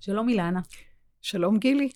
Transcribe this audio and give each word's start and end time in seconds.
שלום 0.00 0.28
אילנה. 0.28 0.60
שלום 1.20 1.58
גילי. 1.58 1.88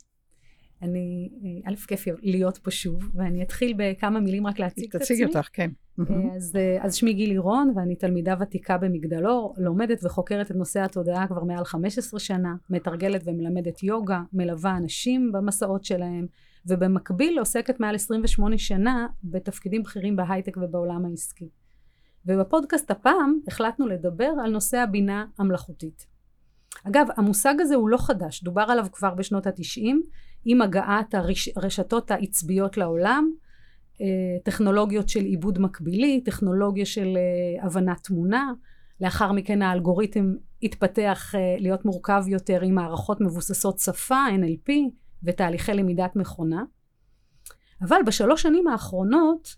אני, 0.83 1.31
אה, 1.45 1.71
א', 1.71 1.77
כיף 1.77 2.05
להיות 2.23 2.59
פה 2.59 2.71
שוב, 2.71 3.11
ואני 3.15 3.43
אתחיל 3.43 3.75
בכמה 3.77 4.21
מילים 4.21 4.47
רק 4.47 4.59
להציג 4.59 4.85
את 4.89 4.95
עצמי. 4.95 5.05
תציגי 5.05 5.25
אותך, 5.25 5.49
כן. 5.53 5.71
אה, 6.01 6.37
אז, 6.37 6.57
אה, 6.57 6.85
אז 6.85 6.95
שמי 6.95 7.13
גילי 7.13 7.39
רון, 7.39 7.73
ואני 7.77 7.97
תלמידה 7.97 8.35
ותיקה 8.41 8.79
במגדלור, 8.79 9.55
לומדת 9.59 10.05
וחוקרת 10.05 10.51
את 10.51 10.57
נושא 10.57 10.81
התודעה 10.81 11.27
כבר 11.27 11.45
מעל 11.45 11.65
15 11.65 12.21
שנה, 12.21 12.55
מתרגלת 12.71 13.23
ומלמדת 13.25 13.83
יוגה, 13.83 14.23
מלווה 14.33 14.77
אנשים 14.77 15.33
במסעות 15.33 15.85
שלהם, 15.85 16.27
ובמקביל 16.67 17.39
עוסקת 17.39 17.81
מעל 17.81 17.95
28 17.95 18.59
שנה 18.59 19.07
בתפקידים 19.25 19.83
בכירים 19.83 20.17
בהייטק 20.17 20.57
ובעולם 20.57 21.05
העסקי. 21.05 21.49
ובפודקאסט 22.27 22.91
הפעם 22.91 23.39
החלטנו 23.49 23.87
לדבר 23.87 24.33
על 24.45 24.51
נושא 24.51 24.79
הבינה 24.79 25.27
המלאכותית. 25.39 26.14
אגב, 26.89 27.07
המושג 27.17 27.55
הזה 27.61 27.75
הוא 27.75 27.89
לא 27.89 27.97
חדש, 27.97 28.43
דובר 28.43 28.63
עליו 28.69 28.87
כבר 28.93 29.15
בשנות 29.15 29.47
התשעים, 29.47 30.03
עם 30.45 30.63
הגעת 30.63 31.15
הרשתות 31.57 32.11
העצביות 32.11 32.77
לעולם, 32.77 33.31
אה, 34.01 34.07
טכנולוגיות 34.45 35.09
של 35.09 35.21
עיבוד 35.21 35.59
מקבילי, 35.59 36.21
טכנולוגיה 36.25 36.87
של 36.87 37.17
אה, 37.17 37.67
הבנת 37.67 38.05
תמונה, 38.05 38.53
לאחר 39.01 39.33
מכן 39.33 39.63
האלגוריתם 39.63 40.33
התפתח 40.63 41.35
אה, 41.35 41.57
להיות 41.59 41.85
מורכב 41.85 42.25
יותר 42.27 42.61
עם 42.63 42.75
מערכות 42.75 43.21
מבוססות 43.21 43.79
שפה, 43.79 44.25
NLP, 44.29 44.73
ותהליכי 45.23 45.75
למידת 45.75 46.17
מכונה. 46.17 46.63
אבל 47.83 47.97
בשלוש 48.07 48.43
שנים 48.43 48.69
האחרונות 48.69 49.57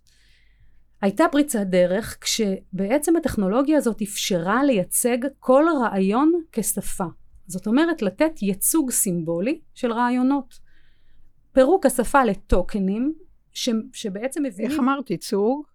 הייתה 1.07 1.25
פריצת 1.33 1.61
דרך 1.67 2.19
כשבעצם 2.21 3.17
הטכנולוגיה 3.17 3.79
הזאת 3.79 4.03
אפשרה 4.03 4.65
לייצג 4.65 5.19
כל 5.39 5.65
רעיון 5.83 6.33
כשפה. 6.53 7.05
זאת 7.47 7.67
אומרת 7.67 8.03
לתת 8.03 8.43
ייצוג 8.43 8.91
סימבולי 8.91 9.61
של 9.75 9.93
רעיונות. 9.93 10.59
פירוק 11.53 11.87
השפה 11.87 12.25
לטוקנים 12.25 13.15
ש, 13.53 13.69
שבעצם 13.93 14.43
מביאים... 14.43 14.71
איך 14.71 14.81
אמרת 14.81 15.11
ייצוג? 15.11 15.67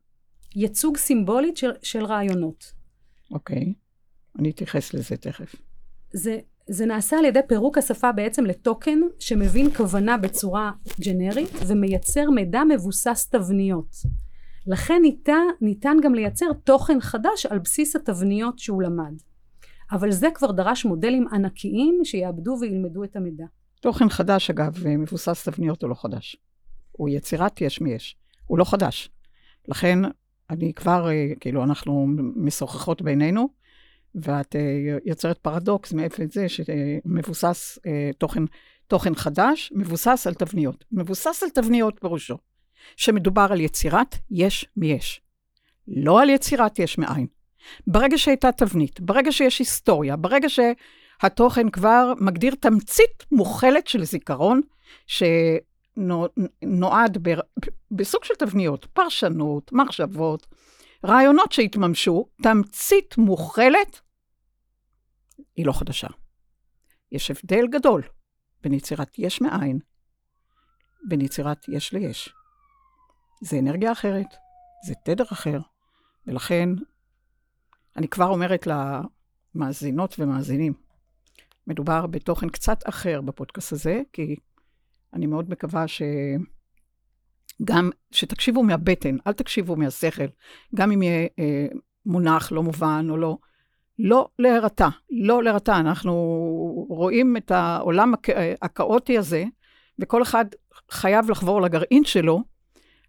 ייצוג 0.56 0.97
סימבולית 0.97 1.58
של, 1.58 1.72
של 1.81 2.06
רעיונות. 2.06 2.73
אוקיי, 3.31 3.73
אני 4.39 4.50
אתייחס 4.50 4.94
לזה 4.94 5.17
תכף. 5.17 5.56
זה, 6.13 6.39
זה 6.67 6.86
נעשה 6.86 7.17
על 7.17 7.25
ידי 7.25 7.39
פירוק 7.47 7.78
השפה 7.78 8.11
בעצם 8.11 8.45
לטוקן 8.45 9.00
שמבין 9.19 9.73
כוונה 9.75 10.17
בצורה 10.17 10.72
ג'נרית 11.06 11.50
ומייצר 11.67 12.30
מידע 12.30 12.61
מבוסס 12.63 13.28
תבניות. 13.28 13.95
לכן 14.67 15.00
ניתן, 15.02 15.44
ניתן 15.62 15.98
גם 16.04 16.16
לייצר 16.16 16.54
תוכן 16.64 17.02
חדש 17.02 17.45
על 17.45 17.59
בסיס 17.59 17.95
התבניות 17.95 18.59
שהוא 18.59 18.81
למד. 18.81 19.14
אבל 19.92 20.12
זה 20.12 20.28
כבר 20.34 20.52
דרש 20.52 20.86
מודלים 20.86 21.28
ענקיים 21.28 22.00
שיעבדו 22.03 22.58
וילמדו 22.62 23.03
את 23.03 23.16
המידע. 23.16 23.45
תוכן 23.81 24.09
חדש, 24.09 24.50
אגב, 24.50 24.88
מבוסס 24.88 25.50
תבניות 25.50 25.81
הוא 25.81 25.90
לא 25.90 25.95
חדש. 25.95 26.38
הוא 26.92 27.09
יצירת 27.09 27.62
יש 27.62 27.81
מיש. 27.81 28.16
הוא 28.48 28.58
לא 28.58 28.64
חדש. 28.64 29.09
לכן, 29.68 30.00
אני 30.50 30.73
כבר, 30.73 31.09
אה, 31.09 31.28
כאילו, 31.40 31.64
אנחנו 31.64 32.08
משוחחות 32.36 33.02
בינינו, 33.02 33.50
ואת 34.16 34.56
אה, 34.56 34.98
יוצרת 35.06 35.38
פרדוקס 35.38 35.94
מאיפה 35.94 36.23
זה 36.31 36.50
שמבוסס 36.50 37.80
אה, 37.86 38.12
תוכן, 38.18 38.44
תוכן 38.88 39.16
חדש, 39.16 39.73
מבוסס 39.75 40.28
על 40.28 40.34
תבניות. 40.34 40.86
מבוסס 40.92 41.44
על 41.44 41.50
תבניות 41.50 41.98
פירושו. 42.02 42.38
שמדובר 42.96 43.48
על 43.52 43.60
יצירת 43.60 44.16
יש 44.32 44.66
מיש. 44.78 45.22
לא 45.88 46.22
על 46.22 46.30
יצירת 46.30 46.80
יש 46.80 46.98
מאין. 46.98 47.28
ברגע 47.88 48.18
שהייתה 48.18 48.52
תבנית, 48.52 49.00
ברגע 49.00 49.32
שיש 49.32 49.60
היסטוריה, 49.60 50.16
ברגע 50.16 50.48
שהתוכן 50.50 51.70
כבר 51.70 52.14
מגדיר 52.20 52.56
תמצית 52.56 53.26
מוכלת 53.32 53.88
של 53.88 54.04
זיכרון, 54.04 54.62
שנועד 55.08 57.18
ב... 57.22 57.34
בסוג 57.92 58.24
של 58.24 58.36
תבניות, 58.36 58.86
פרשנות, 58.86 59.74
מחשבות, 59.74 60.47
רעיונות 61.06 61.52
שהתממשו, 61.52 62.25
תמצית 62.44 63.18
מוכלת, 63.18 64.02
היא 65.56 65.66
לא 65.66 65.72
חדשה. 65.72 66.08
יש 67.12 67.31
הבדל 67.31 67.68
גדול 67.68 68.03
בין 68.62 68.74
יצירת 68.74 69.20
יש 69.20 69.41
מאין, 69.41 69.80
בין 71.08 71.22
יצירת 71.22 71.70
יש 71.70 71.94
ליש. 71.94 72.34
זה 73.41 73.59
אנרגיה 73.59 73.91
אחרת, 73.91 74.35
זה 74.85 74.94
תדר 75.06 75.24
אחר, 75.31 75.59
ולכן 76.28 76.69
אני 77.97 78.07
כבר 78.07 78.28
אומרת 78.28 78.68
למאזינות 78.68 80.16
ומאזינים, 80.19 80.74
מדובר 81.68 82.07
בתוכן 82.07 82.50
קצת 82.50 82.90
אחר 82.90 83.22
בפודקאסט 83.22 83.74
הזה, 83.74 84.02
כי 84.13 84.35
אני 85.13 85.25
מאוד 85.25 85.50
מקווה 85.50 85.85
שגם, 85.88 87.90
שתקשיבו 88.12 88.63
מהבטן, 88.63 89.16
אל 89.28 89.34
תקשיבו 89.34 89.75
מהשכל, 89.75 90.28
גם 90.75 90.91
אם 90.91 91.02
יהיה 91.02 91.28
אה, 91.40 91.68
מונח 92.06 92.52
לא 92.52 92.63
מובן 92.63 93.08
או 93.09 93.18
לא. 93.18 93.38
לא 94.00 94.29
להירתע, 94.40 94.88
לא 95.09 95.44
להירתע. 95.44 95.79
אנחנו 95.79 96.13
רואים 96.90 97.38
את 97.38 97.52
העולם 97.52 98.13
הכאוטי 98.62 99.18
הזה, 99.18 99.44
וכל 100.00 100.22
אחד 100.22 100.46
חייב 100.91 101.29
לחבור 101.29 101.62
לגרעין 101.62 102.03
שלו, 102.03 102.44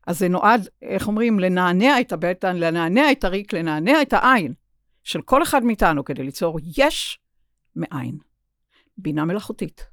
אז 0.06 0.18
זה 0.18 0.28
נועד, 0.28 0.68
איך 0.82 1.08
אומרים, 1.08 1.40
לנענע 1.40 2.00
את 2.00 2.12
הבטן, 2.12 2.56
לנענע 2.56 3.12
את 3.12 3.24
הריק, 3.24 3.52
לנענע 3.52 4.02
את 4.02 4.12
העין 4.12 4.54
של 5.04 5.22
כל 5.22 5.42
אחד 5.42 5.64
מאיתנו 5.64 6.04
כדי 6.04 6.22
ליצור 6.22 6.58
יש 6.76 7.20
מאין. 7.76 8.18
בינה 8.98 9.24
מלאכותית. 9.24 9.86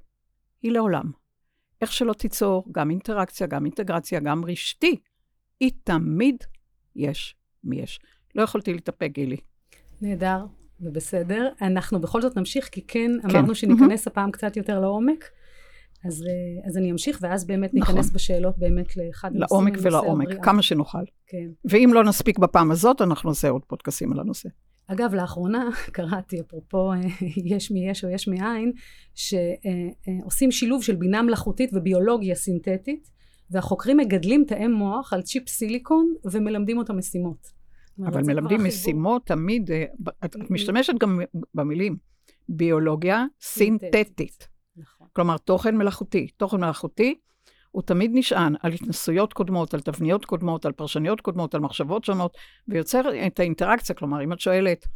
היא 0.61 0.71
לעולם. 0.71 1.11
איך 1.81 1.93
שלא 1.93 2.13
תיצור, 2.13 2.65
גם 2.71 2.89
אינטראקציה, 2.89 3.47
גם 3.47 3.65
אינטגרציה, 3.65 4.19
גם 4.19 4.45
רשתי, 4.45 4.95
היא 5.59 5.71
תמיד 5.83 6.43
יש 6.95 7.35
מי 7.63 7.81
יש. 7.81 7.99
לא 8.35 8.43
יכולתי 8.43 8.73
להתאפק, 8.73 9.09
גילי. 9.11 9.37
נהדר 10.01 10.45
ובסדר. 10.79 11.49
אנחנו 11.61 12.01
בכל 12.01 12.21
זאת 12.21 12.37
נמשיך, 12.37 12.69
כי 12.69 12.87
כן, 12.87 13.11
כן. 13.21 13.29
אמרנו 13.29 13.55
שניכנס 13.55 14.07
mm-hmm. 14.07 14.11
הפעם 14.11 14.31
קצת 14.31 14.57
יותר 14.57 14.79
לעומק. 14.79 15.25
אז, 16.05 16.23
אה, 16.27 16.67
אז 16.67 16.77
אני 16.77 16.91
אמשיך, 16.91 17.19
ואז 17.21 17.47
באמת 17.47 17.73
נכון. 17.73 17.95
ניכנס 17.95 18.11
בשאלות 18.11 18.57
באמת 18.57 18.97
לאחד 18.97 19.35
הנושאים. 19.35 19.57
לעומק 19.59 19.77
ולעומק, 19.81 20.25
הבריאה. 20.25 20.43
כמה 20.43 20.61
שנוכל. 20.61 21.03
כן. 21.27 21.49
ואם 21.65 21.89
לא 21.93 22.03
נספיק 22.03 22.39
בפעם 22.39 22.71
הזאת, 22.71 23.01
אנחנו 23.01 23.29
נעשה 23.29 23.49
עוד 23.49 23.61
פודקאסים 23.67 24.13
על 24.13 24.19
הנושא. 24.19 24.49
אגב, 24.87 25.13
לאחרונה 25.13 25.69
קראתי, 25.91 26.41
אפרופו 26.41 26.93
אה, 26.93 26.97
יש 27.45 27.71
מי 27.71 27.89
יש 27.89 28.03
או 28.03 28.09
יש 28.09 28.27
מאין, 28.27 28.71
שעושים 29.15 30.51
שילוב 30.51 30.83
של 30.83 30.95
בינה 30.95 31.21
מלאכותית 31.21 31.69
וביולוגיה 31.73 32.35
סינתטית, 32.35 33.09
והחוקרים 33.51 33.97
מגדלים 33.97 34.43
תאי 34.47 34.67
מוח 34.67 35.13
על 35.13 35.21
צ'יפ 35.21 35.49
סיליקון 35.49 36.13
ומלמדים 36.31 36.77
אותם 36.77 36.97
משימות. 36.97 37.59
אבל 38.05 38.21
מלמדים 38.23 38.63
משימות 38.63 39.25
תמיד, 39.25 39.71
אה, 39.71 39.83
את 40.25 40.35
משתמשת 40.49 40.93
גם 40.99 41.19
במילים 41.53 41.97
ביולוגיה 42.49 43.25
סינתטית. 43.41 44.47
כלומר, 45.19 45.37
תוכן 45.37 45.77
מלאכותי. 45.77 46.27
תוכן 46.27 46.57
מלאכותי 46.57 47.19
הוא 47.71 47.81
תמיד 47.81 48.11
נשען 48.13 48.55
על 48.61 48.73
התנסויות 48.73 49.33
קודמות, 49.33 49.73
על 49.73 49.79
תבניות 49.79 50.25
קודמות, 50.25 50.65
על 50.65 50.71
פרשניות 50.71 51.21
קודמות, 51.21 51.55
על 51.55 51.61
מחשבות 51.61 52.05
שונות, 52.05 52.37
ויוצר 52.67 53.01
את 53.27 53.39
האינטראקציה. 53.39 53.95
כלומר, 53.95 54.23
אם 54.23 54.33
את 54.33 54.39
שואלת 54.39 54.87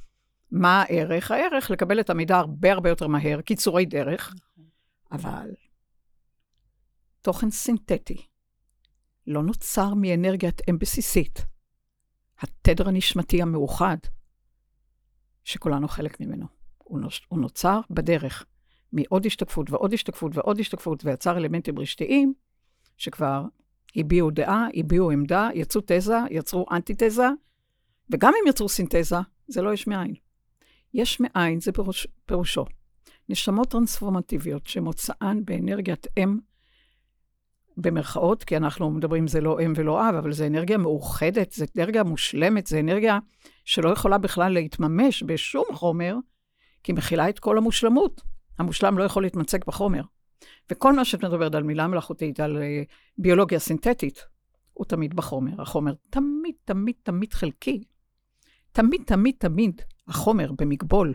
מה 0.52 0.82
הערך, 0.82 1.32
הערך 1.32 1.72
לקבל 1.72 2.00
את 2.00 2.10
המידע 2.10 2.38
הרבה 2.38 2.72
הרבה 2.72 2.90
יותר 2.90 3.08
מהר, 3.08 3.42
קיצורי 3.42 3.86
דרך, 3.86 4.34
נכון. 4.34 4.66
אבל 5.12 5.50
תוכן 7.22 7.50
סינתטי 7.50 8.26
לא 9.28 9.44
נוצר 9.44 9.94
מאנרגיית 9.94 10.62
אם 10.70 10.78
בסיסית, 10.80 11.46
התדר 12.40 12.88
הנשמתי 12.88 13.42
המאוחד, 13.42 13.98
שכולנו 15.44 15.88
חלק 15.88 16.20
ממנו. 16.20 16.46
הוא 17.28 17.40
נוצר 17.40 17.80
בדרך. 17.90 18.46
מעוד 18.94 19.26
השתקפות 19.26 19.72
ועוד 19.72 19.94
השתקפות 19.94 20.38
ועוד 20.38 20.60
השתקפות, 20.60 21.06
ויצר 21.06 21.38
אלמנטים 21.38 21.80
רשתיים, 21.80 22.34
שכבר 22.98 23.44
הביעו 23.96 24.32
דעה, 24.32 24.68
הביעו 24.74 25.12
עמדה, 25.12 25.50
יצאו 25.54 25.82
תזה, 25.86 26.18
יצרו 26.30 26.66
אנטי-תזה, 26.72 27.28
וגם 28.10 28.34
אם 28.42 28.50
יצרו 28.50 28.70
סינתזה, 28.70 29.16
זה 29.48 29.62
לא 29.62 29.74
יש 29.74 29.88
מאין. 29.88 30.14
יש 30.94 31.20
מאין, 31.20 31.60
זה 31.60 31.72
פירוש, 31.72 32.08
פירושו. 32.26 32.66
נשמות 33.30 33.70
טרנספורמטיביות 33.70 34.68
שמוצאן 34.68 35.46
באנרגיית 35.46 36.08
אם, 36.18 36.38
במרכאות, 37.78 38.44
כי 38.44 38.58
אנחנו 38.58 38.92
מדברים, 38.92 39.28
זה 39.28 39.42
לא 39.42 39.60
אם 39.60 39.74
ולא 39.76 40.10
אב, 40.10 40.16
אבל 40.16 40.32
זה 40.32 40.48
אנרגיה 40.48 40.78
מאוחדת, 40.78 41.52
זה 41.52 41.66
אנרגיה 41.78 42.04
מושלמת, 42.04 42.68
זה 42.68 42.80
אנרגיה 42.80 43.20
שלא 43.66 43.90
יכולה 43.90 44.18
בכלל 44.18 44.54
להתממש 44.54 45.24
בשום 45.24 45.66
חומר, 45.74 46.16
כי 46.84 46.94
מכילה 46.94 47.30
את 47.30 47.40
כל 47.40 47.58
המושלמות. 47.58 48.33
המושלם 48.60 48.98
לא 48.98 49.04
יכול 49.04 49.24
להתמצג 49.24 49.60
בחומר. 49.68 50.02
וכל 50.72 50.94
מה 50.94 51.06
שאת 51.06 51.24
מדברת 51.24 51.56
על 51.56 51.64
מילה 51.64 51.88
מלאכותית, 51.88 52.40
על 52.40 52.58
uh, 52.58 52.92
ביולוגיה 53.18 53.60
סינתטית, 53.60 54.26
הוא 54.74 54.86
תמיד 54.86 55.14
בחומר. 55.14 55.62
החומר 55.62 55.94
תמיד, 56.10 56.56
תמיד, 56.66 56.96
תמיד 57.04 57.34
חלקי. 57.34 57.84
תמיד, 58.72 59.02
תמיד, 59.06 59.36
תמיד 59.40 59.82
החומר 60.08 60.52
במגבול, 60.52 61.14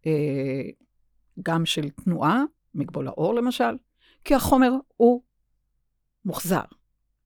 uh, 0.00 0.06
גם 1.42 1.66
של 1.66 1.90
תנועה 1.90 2.42
מגבול 2.74 3.08
האור 3.08 3.34
למשל, 3.34 3.76
כי 4.24 4.34
החומר 4.34 4.70
הוא 4.96 5.22
מוחזר. 6.24 6.64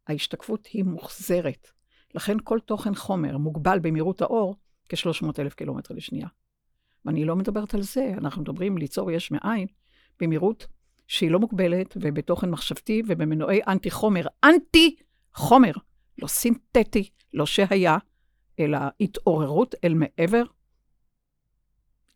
ההשתקפות 0.06 0.66
היא 0.66 0.84
מוחזרת. 0.84 1.70
לכן 2.14 2.36
כל 2.44 2.60
תוכן 2.60 2.94
חומר 2.94 3.38
מוגבל 3.38 3.78
במהירות 3.78 4.22
האור 4.22 4.56
כ-300 4.88 5.26
אלף 5.38 5.54
קילומטר 5.54 5.94
לשנייה. 5.94 6.28
ואני 7.04 7.24
לא 7.24 7.36
מדברת 7.36 7.74
על 7.74 7.82
זה, 7.82 8.14
אנחנו 8.18 8.42
מדברים 8.42 8.78
ליצור 8.78 9.10
יש 9.10 9.30
מאין 9.30 9.66
במהירות 10.20 10.66
שהיא 11.06 11.30
לא 11.30 11.38
מוגבלת 11.38 11.96
ובתוכן 12.00 12.50
מחשבתי 12.50 13.02
ובמנועי 13.06 13.60
אנטי 13.68 13.90
חומר. 13.90 14.26
אנטי 14.44 14.96
חומר, 15.34 15.72
לא 16.18 16.26
סינתטי, 16.26 17.10
לא 17.34 17.46
שהיה, 17.46 17.98
אלא 18.58 18.78
התעוררות 19.00 19.74
אל 19.84 19.94
מעבר 19.94 20.42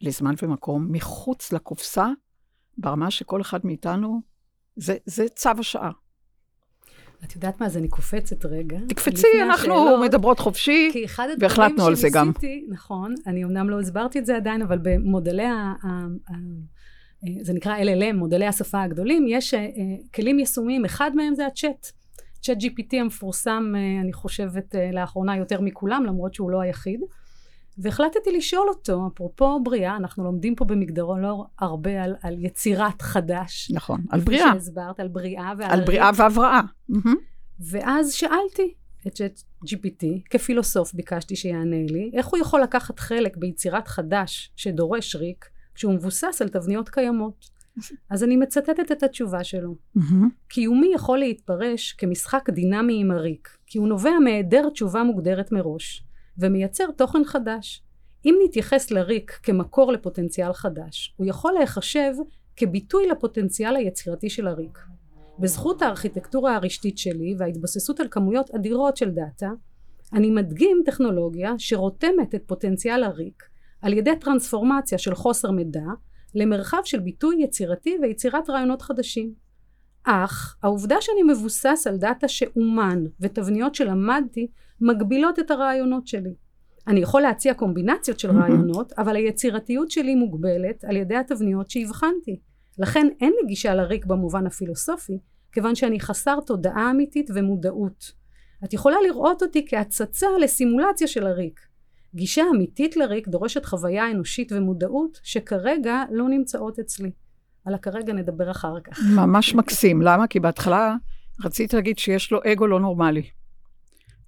לזמן 0.00 0.34
ומקום, 0.42 0.92
מחוץ 0.92 1.52
לקופסה, 1.52 2.06
ברמה 2.78 3.10
שכל 3.10 3.40
אחד 3.40 3.66
מאיתנו, 3.66 4.20
זה, 4.76 4.96
זה 5.06 5.28
צו 5.28 5.50
השעה. 5.58 5.90
את 7.25 7.35
יודעת 7.35 7.61
מה, 7.61 7.67
אז 7.67 7.76
אני 7.76 7.88
קופצת 7.88 8.44
רגע. 8.44 8.79
תקפצי, 8.88 9.26
אנחנו 9.43 9.75
השאלות, 9.75 10.00
מדברות 10.05 10.38
חופשי, 10.38 11.06
והחלטנו 11.41 11.87
על 11.87 11.94
זה 11.94 12.09
גם. 12.12 12.32
נכון, 12.69 13.15
אני 13.26 13.44
אמנם 13.44 13.71
לא 13.71 13.81
הסברתי 13.81 14.19
את 14.19 14.26
זה 14.26 14.37
עדיין, 14.37 14.62
אבל 14.62 14.79
במודלי 14.82 15.47
ה... 15.47 15.73
זה 17.41 17.53
נקרא 17.53 17.76
LLM, 17.79 18.12
מודלי 18.15 18.47
השפה 18.47 18.82
הגדולים, 18.82 19.26
יש 19.29 19.55
אה, 19.55 19.69
כלים 20.15 20.38
יישומיים, 20.38 20.85
אחד 20.85 21.11
מהם 21.15 21.35
זה 21.35 21.47
הצ'אט. 21.47 21.87
צ'אט 22.43 22.59
GPT 22.59 22.97
המפורסם, 23.00 23.73
אה, 23.76 24.00
אני 24.00 24.12
חושבת, 24.12 24.75
אה, 24.75 24.91
לאחרונה 24.93 25.37
יותר 25.37 25.61
מכולם, 25.61 26.05
למרות 26.06 26.35
שהוא 26.35 26.50
לא 26.50 26.61
היחיד. 26.61 27.00
והחלטתי 27.79 28.32
לשאול 28.32 28.69
אותו, 28.69 29.09
אפרופו 29.15 29.61
בריאה, 29.62 29.97
אנחנו 29.97 30.25
לומדים 30.25 30.55
פה 30.55 30.65
במגדרון 30.65 31.21
לא 31.21 31.44
הרבה 31.59 32.03
על, 32.03 32.15
על 32.23 32.44
יצירת 32.44 33.03
חדש. 33.03 33.71
נכון, 33.75 34.00
על 34.11 34.21
בריאה. 34.21 34.53
שהסברת, 34.53 35.00
על 35.00 35.09
בריאה 35.09 35.53
ועל... 35.59 35.71
על 35.71 35.85
בריאה 35.85 36.11
והבראה. 36.17 36.61
ואז 37.61 38.12
שאלתי 38.12 38.75
את 39.06 39.21
GPT, 39.67 40.05
כפילוסוף 40.31 40.94
ביקשתי 40.94 41.37
שיענה 41.37 41.82
לי, 41.88 42.11
איך 42.15 42.26
הוא 42.26 42.38
יכול 42.38 42.62
לקחת 42.62 42.99
חלק 42.99 43.37
ביצירת 43.37 43.88
חדש 43.88 44.53
שדורש 44.56 45.17
ריק, 45.17 45.49
כשהוא 45.75 45.94
מבוסס 45.94 46.43
על 46.43 46.49
תבניות 46.49 46.88
קיימות. 46.88 47.55
אז 48.11 48.25
אני 48.25 48.37
מצטטת 48.37 48.93
את 48.93 49.03
התשובה 49.03 49.44
שלו. 49.44 49.76
קיומי 50.49 50.91
יכול 50.94 51.19
להתפרש 51.19 51.93
כמשחק 51.93 52.50
דינמי 52.50 53.00
עם 53.00 53.11
הריק, 53.11 53.56
כי 53.67 53.79
הוא 53.79 53.88
נובע 53.88 54.19
מהיעדר 54.25 54.69
תשובה 54.69 55.03
מוגדרת 55.03 55.53
מראש. 55.53 56.05
ומייצר 56.38 56.90
תוכן 56.96 57.25
חדש. 57.25 57.82
אם 58.25 58.34
נתייחס 58.44 58.90
לריק 58.90 59.40
כמקור 59.42 59.92
לפוטנציאל 59.92 60.52
חדש, 60.52 61.14
הוא 61.16 61.26
יכול 61.26 61.52
להיחשב 61.52 62.12
כביטוי 62.56 63.08
לפוטנציאל 63.08 63.76
היצירתי 63.76 64.31
של 64.31 64.46
הריק. 64.46 64.78
בזכות 65.38 65.82
הארכיטקטורה 65.82 66.56
הרשתית 66.56 66.98
שלי 66.98 67.34
וההתבססות 67.38 68.00
על 68.00 68.06
כמויות 68.10 68.50
אדירות 68.50 68.96
של 68.96 69.10
דאטה, 69.10 69.50
אני 70.12 70.31
מדגים 70.31 70.82
טכנולוגיה 70.84 71.54
שרותמת 71.58 72.34
את 72.34 72.42
פוטנציאל 72.46 73.04
הריק 73.04 73.42
על 73.82 73.92
ידי 73.92 74.16
טרנספורמציה 74.20 74.98
של 74.98 75.14
חוסר 75.14 75.50
מידע 75.50 75.87
למרחב 76.34 76.80
של 76.84 77.00
ביטוי 77.00 77.42
יצירתי 77.42 77.96
ויצירת 78.02 78.50
רעיונות 78.50 78.82
חדשים. 78.82 79.34
אך 80.04 80.56
העובדה 80.62 80.96
שאני 81.00 81.32
מבוסס 81.32 81.87
על 81.87 81.96
דאטה 81.96 82.28
שאומן 82.28 83.04
ותבניות 83.20 83.75
שלמדתי 83.75 84.46
מגבילות 84.81 85.38
את 85.38 85.50
הרעיונות 85.50 86.06
שלי. 86.06 86.35
אני 86.87 87.00
יכול 87.00 87.23
להציע 87.23 87.55
קומבינציות 87.55 88.19
של 88.19 88.31
רעיונות, 88.31 88.93
אבל 88.99 89.17
היצירתיות 89.17 89.91
שלי 89.91 90.15
מוגבלת 90.15 90.85
על 90.85 90.97
ידי 90.97 91.17
התבניות 91.17 91.71
שהבחנתי. 91.71 92.41
לכן 92.79 93.06
אין 93.21 93.32
לי 93.41 93.49
גישה 93.49 93.75
לריק 93.75 94.06
במובן 94.06 94.47
הפילוסופי, 94.47 95.19
כיוון 95.53 95.75
שאני 95.75 96.00
חסר 96.00 96.41
תודעה 96.47 96.91
אמיתית 96.91 97.31
ומודעות. 97.35 98.12
את 98.65 98.73
יכולה 98.73 98.97
לראות 99.06 99.43
אותי 99.43 99.65
כהצצה 99.69 100.26
לסימולציה 100.41 101.06
של 101.06 101.26
הריק. 101.26 101.61
גישה 102.15 102.43
אמיתית 102.55 102.97
לריק 102.97 103.29
דורשת 103.29 103.65
חוויה 103.65 104.11
אנושית 104.11 104.53
ומודעות 104.53 105.21
שכרגע 105.23 106.03
לא 106.11 106.29
נמצאות 106.29 106.79
אצלי. 106.79 107.11
על 107.65 107.75
הכרגע 107.75 108.12
נדבר 108.12 108.50
אחר 108.50 108.81
כך. 108.85 108.99
ממש 109.17 109.55
מקסים. 109.55 110.03
למה? 110.03 110.26
כי 110.26 110.41
בהתחלה 110.41 110.97
רציתי 111.44 111.76
להגיד 111.76 111.99
שיש 111.99 112.32
לו 112.32 112.41
אגו 112.53 112.67
לא 112.67 112.81
נורמלי. 112.81 113.23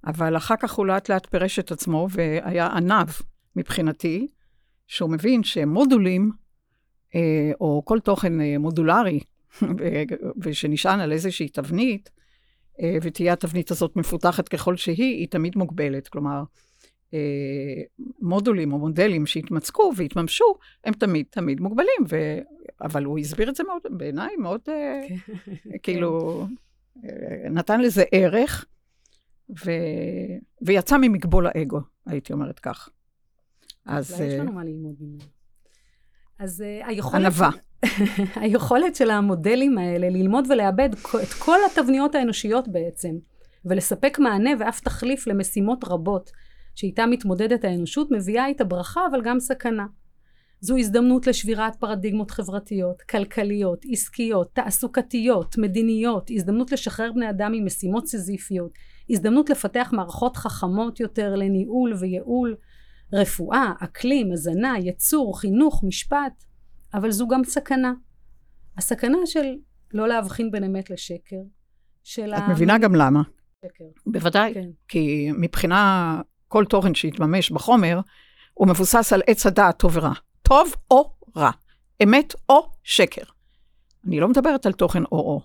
אבל 0.06 0.37
אחר 0.37 0.55
כך 0.61 0.73
הוא 0.73 0.87
לאט 0.87 1.08
לאט 1.08 1.26
פירש 1.26 1.58
את 1.58 1.73
עצמו 1.73 2.08
והיה 2.11 2.67
עניו 2.67 3.06
מבחינתי, 3.56 4.29
שהוא 4.87 5.11
מבין 5.11 5.44
שמודולים, 5.44 6.31
אה, 7.14 7.53
או 7.61 7.82
כל 7.85 8.00
תוכן 8.00 8.41
אה, 8.41 8.58
מודולרי, 8.58 9.20
ושנשען 10.43 11.00
על 11.00 11.12
איזושהי 11.12 11.49
תבנית, 11.49 12.11
אה, 12.81 12.97
ותהיה 13.03 13.32
התבנית 13.32 13.70
הזאת 13.70 13.97
מפותחת 13.97 14.49
ככל 14.49 14.76
שהיא, 14.76 15.17
היא 15.17 15.29
תמיד 15.29 15.58
מוגבלת. 15.58 16.09
כלומר, 16.09 16.43
מודולים 18.20 18.73
או 18.73 18.79
מודלים 18.79 19.26
שהתמצקו 19.26 19.93
והתממשו, 19.97 20.55
הם 20.85 20.94
תמיד 20.94 21.26
תמיד 21.31 21.61
מוגבלים. 21.61 22.05
ו... 22.09 22.38
אבל 22.81 23.05
הוא 23.05 23.19
הסביר 23.19 23.49
את 23.49 23.56
זה 23.56 23.64
מאוד, 23.64 23.82
בעיניי 23.91 24.37
מאוד, 24.37 24.61
כן. 24.67 25.17
כאילו, 25.82 26.47
נתן 27.50 27.81
לזה 27.81 28.05
ערך. 28.12 28.67
ו... 29.51 29.71
ויצא 30.63 30.97
ממגבול 30.97 31.47
האגו, 31.47 31.81
הייתי 32.07 32.33
אומרת 32.33 32.59
כך. 32.59 32.89
אז... 33.87 34.13
אולי 34.13 34.25
יש 34.25 34.41
לנו 34.41 34.53
מה 34.53 34.65
ללמוד 34.65 34.95
ממנו. 35.01 35.25
אז 36.39 36.61
uh, 36.61 36.87
היכולת... 36.89 37.15
ענווה. 37.15 37.51
היכולת 38.43 38.97
של 38.97 39.11
המודלים 39.11 39.79
האלה 39.79 40.09
ללמוד 40.09 40.47
ולאבד 40.51 40.91
את 41.23 41.33
כל 41.39 41.59
התבניות 41.71 42.15
האנושיות 42.15 42.69
בעצם, 42.69 43.15
ולספק 43.65 44.19
מענה 44.19 44.51
ואף 44.59 44.81
תחליף 44.81 45.27
למשימות 45.27 45.85
רבות 45.85 46.31
שאיתה 46.75 47.07
מתמודדת 47.07 47.65
האנושות, 47.65 48.11
מביאה 48.11 48.47
איתה 48.47 48.65
ברכה 48.65 49.01
אבל 49.11 49.23
גם 49.23 49.41
סכנה. 49.41 49.87
זו 50.61 50.77
הזדמנות 50.77 51.27
לשבירת 51.27 51.77
פרדיגמות 51.77 52.31
חברתיות, 52.31 53.03
כלכליות, 53.03 53.85
עסקיות, 53.91 54.51
תעסוקתיות, 54.53 55.59
מדיניות, 55.59 56.31
הזדמנות 56.31 56.73
לשחרר 56.73 57.13
בני 57.13 57.31
אדם 57.31 57.53
ממשימות 57.53 58.07
סיזיפיות, 58.07 58.71
הזדמנות 59.11 59.50
לפתח 59.50 59.91
מערכות 59.93 60.37
חכמות 60.37 61.00
יותר 61.00 61.35
לניהול 61.35 61.94
וייעול, 62.00 62.56
רפואה, 63.12 63.73
אקלים, 63.81 64.32
הזנה, 64.32 64.75
יצור, 64.79 65.41
חינוך, 65.41 65.85
משפט, 65.85 66.44
אבל 66.94 67.11
זו 67.11 67.29
גם 67.29 67.44
סכנה. 67.44 67.93
הסכנה 68.79 69.19
של 69.25 69.55
לא 69.95 70.09
להבחין 70.09 70.50
בין 70.50 70.64
אמת 70.64 70.90
לשקר, 70.90 71.37
של 72.04 72.35
את 72.35 72.42
ה... 72.47 72.49
מבינה 72.49 72.78
גם 72.78 72.95
למה. 72.95 73.23
שקר. 73.64 73.85
בוודאי, 74.07 74.54
כן. 74.54 74.69
כי 74.88 75.28
מבחינה, 75.38 76.21
כל 76.49 76.64
תוכן 76.64 76.95
שהתממש 76.95 77.50
בחומר, 77.50 78.00
הוא 78.54 78.69
מבוסס 78.69 79.12
על 79.12 79.23
עץ 79.26 79.47
הדעת 79.47 79.78
טוב 79.78 79.97
ורע. 79.97 80.12
טוב 80.42 80.75
או 80.90 81.12
רע, 81.37 81.50
אמת 82.02 82.35
או 82.49 82.71
שקר. 82.83 83.23
אני 84.07 84.21
לא 84.21 84.28
מדברת 84.28 84.66
על 84.66 84.73
תוכן 84.73 85.02
או-או. 85.02 85.40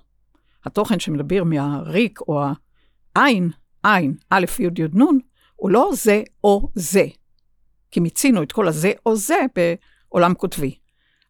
התוכן 0.65 0.99
שמדבר 0.99 1.43
מהריק 1.43 2.19
או 2.21 2.43
העין, 3.15 3.49
עין, 3.83 4.15
א', 4.29 4.45
י', 4.59 4.63
י', 4.63 4.87
נ', 4.93 5.19
הוא 5.55 5.69
לא 5.69 5.91
זה 5.93 6.23
או 6.43 6.69
זה. 6.75 7.05
כי 7.91 7.99
מיצינו 7.99 8.43
את 8.43 8.51
כל 8.51 8.67
הזה 8.67 8.91
או 9.05 9.15
זה 9.15 9.39
בעולם 9.55 10.33
כותבי. 10.33 10.75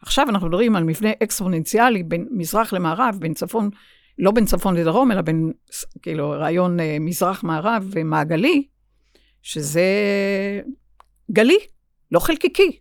עכשיו 0.01 0.29
אנחנו 0.29 0.47
מדברים 0.47 0.75
על 0.75 0.83
מבנה 0.83 1.09
אקספוננציאלי 1.23 2.03
בין 2.03 2.27
מזרח 2.31 2.73
למערב, 2.73 3.17
בין 3.19 3.33
צפון, 3.33 3.69
לא 4.17 4.31
בין 4.31 4.45
צפון 4.45 4.75
לדרום, 4.75 5.11
אלא 5.11 5.21
בין, 5.21 5.51
כאילו, 6.01 6.29
רעיון 6.29 6.79
אה, 6.79 6.97
מזרח-מערב 6.99 7.87
ומעגלי, 7.91 8.67
שזה 9.41 9.81
גלי, 11.31 11.57
לא 12.11 12.19
חלקיקי. 12.19 12.79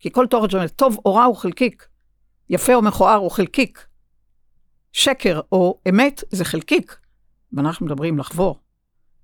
כי 0.00 0.10
כל 0.12 0.26
תוכן 0.26 0.50
שאומר, 0.50 0.68
טוב 0.68 0.96
או 1.04 1.14
רע 1.14 1.24
הוא 1.24 1.36
חלקיק, 1.36 1.86
יפה 2.50 2.74
או 2.74 2.82
מכוער 2.82 3.16
הוא 3.16 3.30
חלקיק, 3.30 3.86
שקר 4.92 5.40
או 5.52 5.80
אמת 5.88 6.24
זה 6.30 6.44
חלקיק. 6.44 6.96
ואנחנו 7.52 7.86
מדברים 7.86 8.18
לחבור 8.18 8.60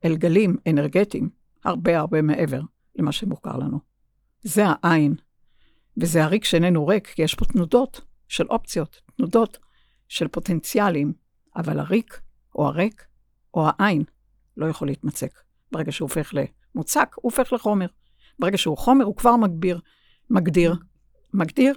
אל 0.05 0.17
גלים 0.17 0.57
אנרגטיים 0.69 1.31
הרבה 1.65 1.99
הרבה 1.99 2.23
מעבר 2.23 2.61
למה 2.97 3.13
שמוכר 3.13 3.57
לנו. 3.57 3.79
זה 4.43 4.63
העין, 4.67 5.15
וזה 5.97 6.25
הריק 6.25 6.45
שאיננו 6.45 6.87
ריק, 6.87 7.07
כי 7.07 7.23
יש 7.23 7.35
פה 7.35 7.45
תנודות 7.45 8.01
של 8.29 8.47
אופציות, 8.47 9.01
תנודות 9.17 9.59
של 10.09 10.29
פוטנציאלים, 10.29 11.13
אבל 11.57 11.79
הריק 11.79 12.21
או 12.55 12.67
הריק 12.67 13.07
או 13.55 13.67
העין 13.69 14.05
לא 14.57 14.67
יכול 14.67 14.89
להתמצק. 14.89 15.41
ברגע 15.73 15.93
שהוא 15.93 16.09
הופך 16.09 16.35
למוצק, 16.35 17.15
הוא 17.15 17.33
הופך 17.33 17.53
לחומר. 17.53 17.87
ברגע 18.39 18.59
שהוא 18.59 18.79
חומר, 18.79 19.05
הוא 19.05 19.17
כבר 19.17 19.37
מגביר 19.37 19.81
מגדיר, 20.31 20.75
מגדיר 21.35 21.75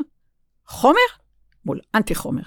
חומר 0.65 1.09
מול 1.65 1.79
אנטי 1.95 2.15
חומר. 2.15 2.43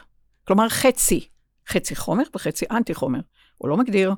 כלומר, 0.47 0.69
חצי, 0.69 1.29
חצי 1.69 1.97
חומר 1.97 2.23
וחצי 2.35 2.67
אנטי 2.71 2.95
חומר. 2.95 3.21
הוא 3.63 3.69
לא 3.69 3.77
מגדיר 3.77 4.15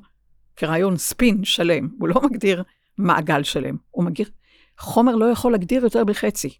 כרעיון 0.55 0.97
ספין 0.97 1.43
שלם, 1.43 1.89
הוא 1.99 2.07
לא 2.07 2.21
מגדיר 2.23 2.63
מעגל 2.97 3.43
שלם, 3.43 3.77
הוא 3.91 4.05
מגדיר, 4.05 4.29
חומר 4.77 5.15
לא 5.15 5.25
יכול 5.25 5.51
להגדיר 5.51 5.83
יותר 5.83 6.03
מחצי. 6.03 6.57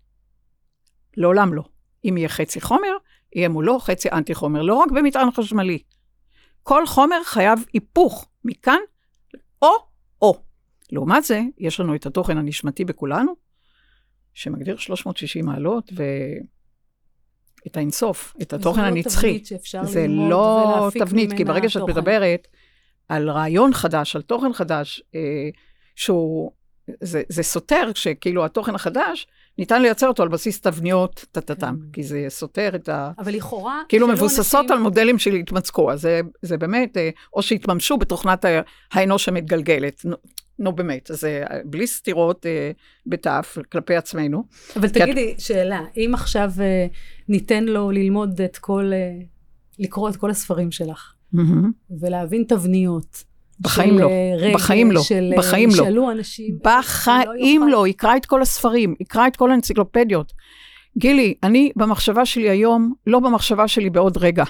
לעולם 1.18 1.54
לא. 1.54 1.64
אם 2.06 2.18
יהיה 2.18 2.30
חצי 2.30 2.62
חומר, 2.62 2.92
יהיה 3.36 3.50
מולו 3.50 3.80
חצי 3.80 4.10
אנטי 4.12 4.36
חומר, 4.36 4.62
לא 4.62 4.74
רק 4.74 4.92
במטען 4.92 5.32
חשמלי. 5.32 5.80
כל 6.64 6.88
חומר 6.88 7.24
חייב 7.24 7.60
היפוך, 7.74 8.28
מכאן 8.44 8.80
או-או. 9.62 10.44
לעומת 10.92 11.24
זה, 11.24 11.42
יש 11.58 11.80
לנו 11.80 11.96
את 11.96 12.06
התוכן 12.06 12.38
הנשמתי 12.38 12.86
בכולנו, 12.86 13.36
שמגדיר 14.34 14.78
360 14.78 15.46
מעלות, 15.46 15.92
ואת 15.96 17.78
האינסוף, 17.78 18.36
את 18.42 18.54
התוכן 18.54 18.82
הנצחי. 18.82 19.08
זו 19.08 19.18
לא 19.18 19.26
תבנית 19.26 19.46
שאפשר 19.46 19.84
זה 19.84 20.08
ללמוד 20.08 20.30
לא 20.30 20.76
ולהפיק 20.80 21.04
תבנית, 21.04 21.34
כי 21.34 21.44
ממנה 21.44 21.54
ברגע 21.54 21.70
שאת 21.70 21.80
תוכן. 21.80 21.92
מדברת 21.92 22.48
על 23.10 23.30
רעיון 23.30 23.74
חדש, 23.74 24.16
על 24.16 24.22
תוכן 24.22 24.54
חדש, 24.54 25.04
אה, 25.16 25.20
שהוא, 25.96 26.52
זה, 27.02 27.22
זה 27.30 27.44
סותר, 27.44 27.92
שכאילו 27.96 28.46
התוכן 28.46 28.76
החדש, 28.76 29.28
ניתן 29.58 29.82
לייצר 29.82 30.08
אותו 30.08 30.24
על 30.24 30.30
בסיס 30.30 30.62
תבניות 30.62 31.26
טטטם, 31.32 31.76
כן. 31.82 31.92
כי 31.94 32.04
זה 32.04 32.26
סותר 32.30 32.72
את 32.76 32.90
ה... 32.90 33.12
אבל 33.20 33.34
לכאורה... 33.34 33.82
כאילו 33.90 34.08
מבוססות 34.08 34.60
אנשים- 34.62 34.72
על 34.78 34.80
מודלים 34.80 35.20
של 35.20 35.34
התמצקו, 35.34 35.92
אז 35.92 36.02
זה, 36.02 36.22
זה 36.42 36.58
באמת, 36.58 36.98
אה, 36.98 37.10
או 37.34 37.42
שהתממשו 37.42 37.98
בתוכנת 37.98 38.46
האנוש 38.92 39.30
המתגלגלת. 39.30 40.06
נו, 40.06 40.16
נו 40.60 40.72
באמת, 40.76 41.12
אז 41.12 41.20
זה 41.20 41.44
בלי 41.66 41.88
סתירות 41.88 42.46
אה, 42.46 42.72
בתף 43.06 43.58
כלפי 43.72 43.96
עצמנו. 43.96 44.44
אבל 44.76 44.88
כי 44.90 45.00
את- 45.00 45.04
תגידי, 45.04 45.36
שאלה, 45.38 45.82
אם 45.98 46.12
עכשיו 46.14 46.52
אה, 46.60 46.88
ניתן 47.30 47.64
לו 47.64 47.92
ללמוד 47.92 48.42
את 48.42 48.58
כל... 48.58 48.92
אה, 48.94 49.12
לקרוא 49.80 50.10
את 50.10 50.16
כל 50.16 50.30
הספרים 50.30 50.72
שלך, 50.72 51.14
ולהבין 52.02 52.44
תבניות. 52.48 53.24
בחיים 53.60 54.00
לא, 54.00 54.10
בחיים 54.54 54.92
לא, 54.92 55.02
של, 55.02 55.32
בחיים 55.38 55.70
לא. 55.70 55.76
שאלו 55.76 56.12
אנשים... 56.12 56.58
בחיים 56.64 57.62
יוכל- 57.62 57.72
לא, 57.72 57.88
יקרא 57.88 58.18
את 58.18 58.26
כל 58.26 58.42
הספרים, 58.42 58.96
יקרא 59.00 59.28
את 59.28 59.36
כל 59.36 59.52
האנציקלופדיות. 59.52 60.34
גילי, 60.98 61.34
אני 61.44 61.72
במחשבה 61.76 62.26
שלי 62.26 62.50
היום, 62.50 62.94
לא 63.08 63.20
במחשבה 63.20 63.68
שלי 63.68 63.90
בעוד 63.90 64.18
רגע. 64.18 64.44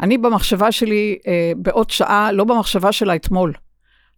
אני 0.00 0.18
במחשבה 0.18 0.72
שלי 0.72 1.18
אה, 1.26 1.52
בעוד 1.56 1.90
שעה, 1.90 2.32
לא 2.32 2.44
במחשבה 2.44 2.92
שלה 2.92 3.14
אתמול. 3.14 3.52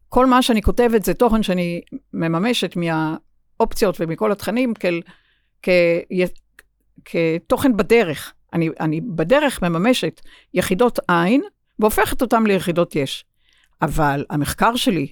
כל 0.09 0.27
מה 0.27 0.43
שאני 0.43 0.63
כותבת 0.63 1.05
זה 1.05 1.15
תוכן 1.15 1.43
שאני 1.43 1.81
מממשת 2.15 2.77
מהאופציות 2.77 3.97
ומכל 4.01 4.33
התכנים 4.33 4.75
כאל, 4.75 5.01
כ, 5.63 5.69
כתוכן 7.05 7.77
בדרך. 7.77 8.33
אני, 8.53 8.69
אני 8.81 9.01
בדרך 9.01 9.63
מממשת 9.63 10.21
יחידות 10.55 10.99
עין 11.09 11.43
והופכת 11.81 12.23
אותן 12.23 12.47
ליחידות 12.47 12.97
יש. 12.97 13.25
אבל 13.83 14.25
המחקר 14.31 14.77
שלי, 14.77 15.07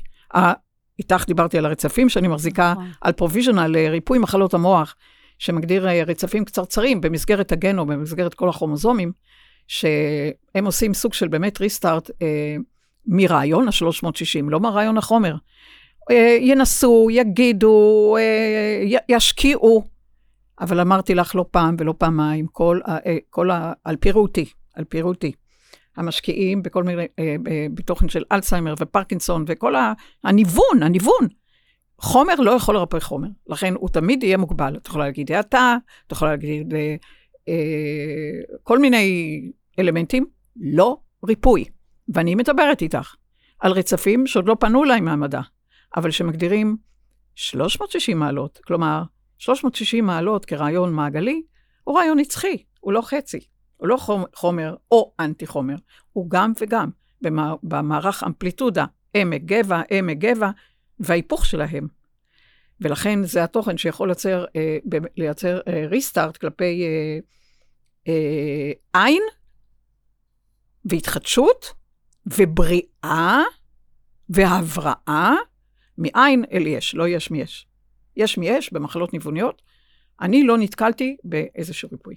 איתך 0.98 1.24
דיברתי 1.26 1.58
על 1.58 1.66
הרצפים 1.66 2.08
שאני 2.08 2.28
מחזיקה, 2.28 2.72
נכון. 2.72 2.90
על 3.00 3.12
provisional, 3.12 3.76
אה, 3.76 3.90
ריפוי 3.90 4.18
מחלות 4.18 4.54
המוח, 4.54 4.96
שמגדיר 5.38 5.88
אה, 5.88 6.02
רצפים 6.06 6.44
קצרצרים 6.44 7.00
במסגרת 7.00 7.52
הגנום, 7.52 7.88
במסגרת 7.88 8.34
כל 8.34 8.48
הכרומוזומים, 8.48 9.12
שהם 9.68 10.64
עושים 10.64 10.94
סוג 10.94 11.14
של 11.14 11.28
באמת 11.28 11.60
restart 11.60 12.10
אה, 12.22 12.56
מרעיון 13.06 13.68
ה-360, 13.68 14.42
לא 14.50 14.60
מהרעיון 14.60 14.98
החומר. 14.98 15.34
אה, 16.10 16.36
ינסו, 16.40 17.08
יגידו, 17.10 18.16
אה, 18.18 18.82
י- 18.84 19.14
ישקיעו, 19.14 19.84
אבל 20.60 20.80
אמרתי 20.80 21.14
לך 21.14 21.34
לא 21.34 21.44
פעם 21.50 21.76
ולא 21.78 21.94
פעמיים, 21.98 22.46
כל, 22.46 22.80
אה, 22.88 23.16
כל 23.30 23.50
ה... 23.50 23.72
על 23.84 23.96
פי 23.96 24.10
ראותי, 24.10 24.44
על 24.74 24.84
פי 24.84 25.00
ראותי. 25.00 25.32
המשקיעים 25.98 26.62
בכל 26.62 26.84
מיני, 26.84 27.02
אה, 27.18 27.36
אה, 27.50 27.66
בתוכן 27.74 28.08
של 28.08 28.22
אלצהיימר 28.32 28.74
ופרקינסון 28.80 29.44
וכל 29.48 29.76
ה- 29.76 29.92
הניוון, 30.24 30.82
הניוון. 30.82 31.28
חומר 32.00 32.34
לא 32.34 32.50
יכול 32.50 32.74
לרפא 32.74 33.00
חומר, 33.00 33.28
לכן 33.46 33.74
הוא 33.74 33.88
תמיד 33.88 34.22
יהיה 34.22 34.36
מוגבל. 34.36 34.76
את 34.76 34.86
יכולה 34.86 35.04
להגיד 35.04 35.32
האטה, 35.32 35.76
את 36.06 36.12
יכולה 36.12 36.30
להגיד 36.30 36.74
אה, 36.74 36.96
אה, 37.48 37.54
כל 38.62 38.78
מיני 38.78 39.40
אלמנטים, 39.78 40.26
לא 40.56 40.96
ריפוי. 41.26 41.64
ואני 42.14 42.34
מדברת 42.34 42.82
איתך 42.82 43.14
על 43.60 43.72
רצפים 43.72 44.26
שעוד 44.26 44.48
לא 44.48 44.56
פנו 44.60 44.84
אליי 44.84 45.00
מהמדע, 45.00 45.40
אבל 45.96 46.10
שמגדירים 46.10 46.76
360 47.34 48.18
מעלות, 48.18 48.58
כלומר, 48.66 49.02
360 49.38 50.06
מעלות 50.06 50.44
כרעיון 50.44 50.92
מעגלי, 50.92 51.42
הוא 51.84 51.98
רעיון 51.98 52.18
נצחי, 52.18 52.56
הוא 52.80 52.92
לא 52.92 53.00
חצי. 53.02 53.38
הוא 53.78 53.88
לא 53.88 53.96
חומר, 53.96 54.24
חומר 54.34 54.74
או 54.90 55.12
אנטי 55.20 55.46
חומר, 55.46 55.76
הוא 56.12 56.30
גם 56.30 56.52
וגם. 56.60 56.90
במע, 57.22 57.54
במערך 57.62 58.22
אמפליטודה, 58.24 58.84
עמק 59.14 59.42
גבע, 59.42 59.82
עמק 59.90 60.16
גבע, 60.18 60.50
וההיפוך 61.00 61.46
שלהם. 61.46 61.88
ולכן 62.80 63.24
זה 63.24 63.44
התוכן 63.44 63.78
שיכול 63.78 64.08
לייצר, 64.08 64.44
אה, 64.56 64.78
לייצר 65.16 65.60
ריסטארט 65.90 66.36
כלפי 66.36 66.82
אה, 66.84 67.18
אה, 68.08 69.02
עין, 69.04 69.22
והתחדשות, 70.84 71.72
ובריאה, 72.26 73.42
והבראה, 74.28 75.34
מעין 75.98 76.44
אל 76.52 76.66
יש, 76.66 76.94
לא 76.94 77.08
יש 77.08 77.30
מיש. 77.30 77.66
יש 78.16 78.38
מיש 78.38 78.72
במחלות 78.72 79.12
ניווניות. 79.12 79.62
אני 80.20 80.44
לא 80.44 80.58
נתקלתי 80.58 81.16
באיזשהו 81.24 81.88
ריפוי. 81.92 82.14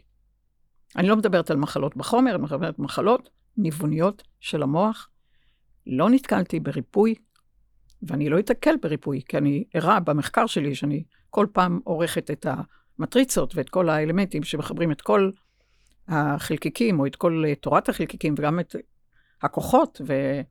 אני 0.97 1.07
לא 1.07 1.15
מדברת 1.15 1.51
על 1.51 1.57
מחלות 1.57 1.97
בחומר, 1.97 2.35
אני 2.35 2.43
מדברת 2.43 2.79
על 2.79 2.85
מחלות 2.85 3.29
ניווניות 3.57 4.23
של 4.39 4.63
המוח. 4.63 5.09
לא 5.87 6.09
נתקלתי 6.09 6.59
בריפוי, 6.59 7.15
ואני 8.03 8.29
לא 8.29 8.39
אתקל 8.39 8.75
בריפוי, 8.81 9.21
כי 9.27 9.37
אני 9.37 9.63
ערה 9.73 9.99
במחקר 9.99 10.45
שלי, 10.45 10.75
שאני 10.75 11.03
כל 11.29 11.47
פעם 11.53 11.79
עורכת 11.83 12.31
את 12.31 12.45
המטריצות 12.99 13.55
ואת 13.55 13.69
כל 13.69 13.89
האלמנטים 13.89 14.43
שמחברים 14.43 14.91
את 14.91 15.01
כל 15.01 15.31
החלקיקים, 16.07 16.99
או 16.99 17.05
את 17.05 17.15
כל 17.15 17.43
אה, 17.47 17.55
תורת 17.55 17.89
החלקיקים, 17.89 18.35
וגם 18.37 18.59
את 18.59 18.75
הכוחות, 19.41 20.01
ו... 20.07 20.41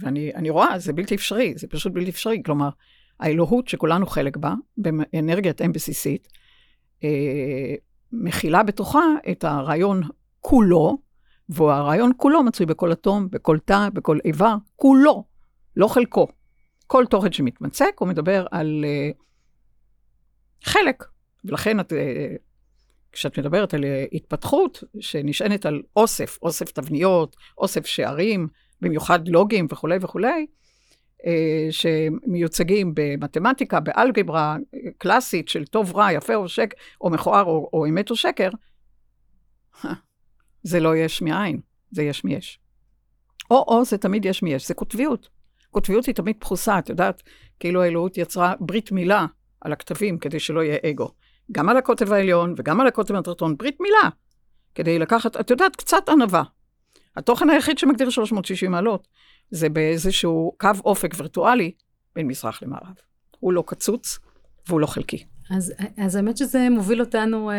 ואני 0.00 0.34
אני 0.34 0.50
רואה, 0.50 0.78
זה 0.78 0.92
בלתי 0.92 1.14
אפשרי, 1.14 1.54
זה 1.56 1.66
פשוט 1.68 1.92
בלתי 1.92 2.10
אפשרי. 2.10 2.42
כלומר, 2.44 2.68
האלוהות 3.20 3.68
שכולנו 3.68 4.06
חלק 4.06 4.36
בה, 4.36 4.54
באנרגיית 4.76 5.62
אם 5.62 5.72
בסיסית, 5.72 6.28
אה, 7.04 7.74
מכילה 8.12 8.62
בתוכה 8.62 9.04
את 9.30 9.44
הרעיון 9.44 10.02
כולו, 10.40 10.98
והרעיון 11.48 12.12
כולו 12.16 12.42
מצוי 12.42 12.66
בכל 12.66 12.92
אטום, 12.92 13.28
בכל 13.30 13.58
תא, 13.58 13.88
בכל 13.92 14.18
איבר, 14.24 14.54
כולו, 14.76 15.24
לא 15.76 15.88
חלקו. 15.88 16.28
כל 16.86 17.04
תוכן 17.10 17.32
שמתמצק, 17.32 17.94
הוא 17.98 18.08
מדבר 18.08 18.46
על 18.50 18.84
uh, 18.84 19.22
חלק. 20.64 21.04
ולכן 21.44 21.80
את, 21.80 21.92
uh, 21.92 21.96
כשאת 23.12 23.38
מדברת 23.38 23.74
על 23.74 23.84
uh, 23.84 23.86
התפתחות 24.12 24.84
שנשענת 25.00 25.66
על 25.66 25.82
אוסף, 25.96 26.38
אוסף 26.42 26.70
תבניות, 26.70 27.36
אוסף 27.58 27.86
שערים, 27.86 28.48
במיוחד 28.80 29.28
לוגים 29.28 29.66
וכולי 29.70 29.98
וכולי, 30.00 30.46
שמיוצגים 31.70 32.92
במתמטיקה, 32.94 33.80
באלגברה 33.80 34.56
קלאסית 34.98 35.48
של 35.48 35.64
טוב 35.64 35.96
רע, 35.96 36.12
יפה 36.12 36.34
או 36.34 36.48
שקר, 36.48 36.76
או 37.00 37.10
מכוער 37.10 37.44
או, 37.44 37.70
או 37.72 37.86
אמת 37.86 38.10
או 38.10 38.16
שקר, 38.16 38.48
זה 40.62 40.80
לא 40.80 40.96
יש 40.96 41.22
מאין, 41.22 41.60
זה 41.90 42.02
יש 42.02 42.24
מיש. 42.24 42.58
או-או 43.50 43.84
זה 43.84 43.98
תמיד 43.98 44.24
יש 44.24 44.42
מיש, 44.42 44.68
זה 44.68 44.74
קוטביות. 44.74 45.28
קוטביות 45.70 46.06
היא 46.06 46.14
תמיד 46.14 46.36
פחוסה, 46.38 46.78
את 46.78 46.88
יודעת, 46.88 47.22
כאילו 47.60 47.82
האלוהות 47.82 48.18
יצרה 48.18 48.54
ברית 48.60 48.92
מילה 48.92 49.26
על 49.60 49.72
הכתבים 49.72 50.18
כדי 50.18 50.40
שלא 50.40 50.64
יהיה 50.64 50.78
אגו. 50.90 51.08
גם 51.52 51.68
על 51.68 51.76
הקוטב 51.76 52.12
העליון 52.12 52.54
וגם 52.56 52.80
על 52.80 52.86
הקוטב 52.86 53.14
התחתון, 53.14 53.56
ברית 53.56 53.80
מילה, 53.80 54.08
כדי 54.74 54.98
לקחת, 54.98 55.40
את 55.40 55.50
יודעת, 55.50 55.76
קצת 55.76 56.08
ענווה. 56.08 56.42
התוכן 57.16 57.50
היחיד 57.50 57.78
שמגדיר 57.78 58.10
360 58.10 58.70
מעלות 58.70 59.08
זה 59.52 59.68
באיזשהו 59.68 60.52
קו 60.60 60.70
אופק 60.84 61.14
וירטואלי 61.18 61.72
בין 62.14 62.26
מזרח 62.26 62.62
למערב. 62.62 62.94
הוא 63.40 63.52
לא 63.52 63.64
קצוץ 63.66 64.18
והוא 64.68 64.80
לא 64.80 64.86
חלקי. 64.86 65.24
אז, 65.50 65.72
אז 65.96 66.16
האמת 66.16 66.36
שזה 66.36 66.68
מוביל 66.70 67.00
אותנו 67.00 67.50
אה, 67.50 67.56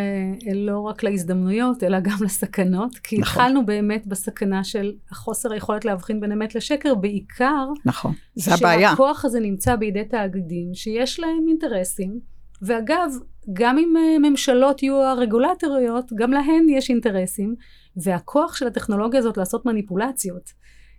לא 0.55 0.79
רק 0.79 1.03
להזדמנויות, 1.03 1.83
אלא 1.83 1.99
גם 1.99 2.17
לסכנות, 2.21 2.97
כי 2.97 3.17
נכון. 3.17 3.41
התחלנו 3.41 3.65
באמת 3.65 4.07
בסכנה 4.07 4.63
של 4.63 4.93
החוסר 5.11 5.53
היכולת 5.53 5.85
להבחין 5.85 6.19
בין 6.19 6.31
אמת 6.31 6.55
לשקר, 6.55 6.95
בעיקר 6.95 7.65
נכון, 7.85 8.13
זה 8.35 8.53
הבעיה. 8.53 8.89
שהכוח 8.89 9.25
הזה 9.25 9.39
נמצא 9.39 9.75
בידי 9.75 10.05
תאגידים 10.05 10.73
שיש 10.73 11.19
להם 11.19 11.45
אינטרסים, 11.47 12.19
ואגב, 12.61 13.11
גם 13.53 13.77
אם 13.77 13.93
אה, 13.97 14.29
ממשלות 14.29 14.83
יהיו 14.83 15.01
הרגולטוריות, 15.01 16.13
גם 16.15 16.31
להן 16.31 16.69
יש 16.69 16.89
אינטרסים, 16.89 17.55
והכוח 18.03 18.55
של 18.55 18.67
הטכנולוגיה 18.67 19.19
הזאת 19.19 19.37
לעשות 19.37 19.65
מניפולציות, 19.65 20.51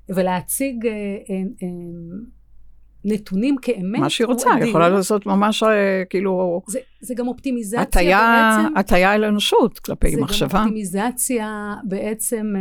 ולהציג 0.08 0.86
אה, 0.86 0.92
אה, 0.92 1.34
אה, 1.62 1.68
נתונים 3.04 3.56
כאמת, 3.62 4.00
מה 4.00 4.10
שהיא 4.10 4.26
רוצה, 4.26 4.54
היא. 4.54 4.64
יכולה 4.64 4.88
לעשות 4.88 5.26
ממש 5.26 5.62
כאילו 6.10 6.62
זה, 6.66 6.78
זה 7.00 7.14
גם 7.14 7.28
אופטימיזציה 7.28 7.82
הטיה, 7.82 8.56
בעצם. 8.62 8.76
הטיה 8.76 9.14
אל 9.14 9.24
האנושות 9.24 9.78
כלפי 9.78 10.10
זה 10.10 10.20
מחשבה. 10.20 10.48
גם 10.48 10.62
אופטימיזציה 10.62 11.74
בעצם 11.84 12.52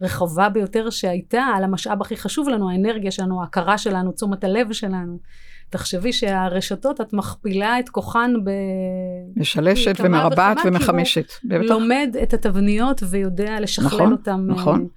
הרחבה 0.00 0.48
ביותר 0.48 0.90
שהייתה 0.90 1.42
על 1.56 1.64
המשאב 1.64 2.00
הכי 2.00 2.16
חשוב 2.16 2.48
לנו, 2.48 2.70
האנרגיה 2.70 3.10
שלנו, 3.10 3.40
ההכרה 3.40 3.78
שלנו, 3.78 4.12
תשומת 4.12 4.44
הלב 4.44 4.72
שלנו. 4.72 5.18
תחשבי 5.70 6.12
שהרשתות, 6.12 7.00
את 7.00 7.12
מכפילה 7.12 7.78
את 7.78 7.88
כוחן 7.88 8.32
ב... 8.44 8.50
משלשת 9.36 9.94
ומרבעת 10.00 10.58
ומחמשת. 10.64 11.32
בטח. 11.44 11.62
לומד 11.62 12.16
את 12.22 12.34
התבניות 12.34 13.02
ויודע 13.10 13.60
לשכלל 13.60 13.86
נכון, 13.86 14.12
אותם. 14.12 14.46
אה, 14.50 14.54
נכון. 14.54 14.88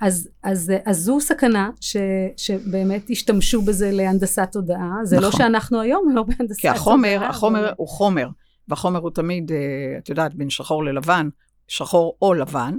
אז, 0.00 0.28
אז, 0.42 0.72
אז 0.84 0.98
זו 0.98 1.20
סכנה 1.20 1.70
ש, 1.80 1.96
שבאמת 2.36 3.10
השתמשו 3.10 3.62
בזה 3.62 3.90
להנדסת 3.92 4.48
תודעה. 4.52 4.90
זה 5.04 5.20
לא 5.20 5.28
נכון. 5.28 5.38
שאנחנו 5.40 5.80
היום 5.80 6.08
לא 6.14 6.22
בהנדסת 6.22 6.60
כי 6.60 6.68
תודעה. 6.68 6.74
החומר, 6.74 7.16
אבל- 7.16 7.26
החומר 7.26 7.72
הוא 7.76 7.88
חומר, 7.88 8.28
והחומר 8.68 8.98
הוא 9.00 9.10
תמיד, 9.10 9.52
אה, 9.52 9.56
את 9.98 10.08
יודעת, 10.08 10.34
בין 10.34 10.50
שחור 10.50 10.84
ללבן, 10.84 11.28
שחור 11.68 12.16
או 12.22 12.34
לבן, 12.34 12.74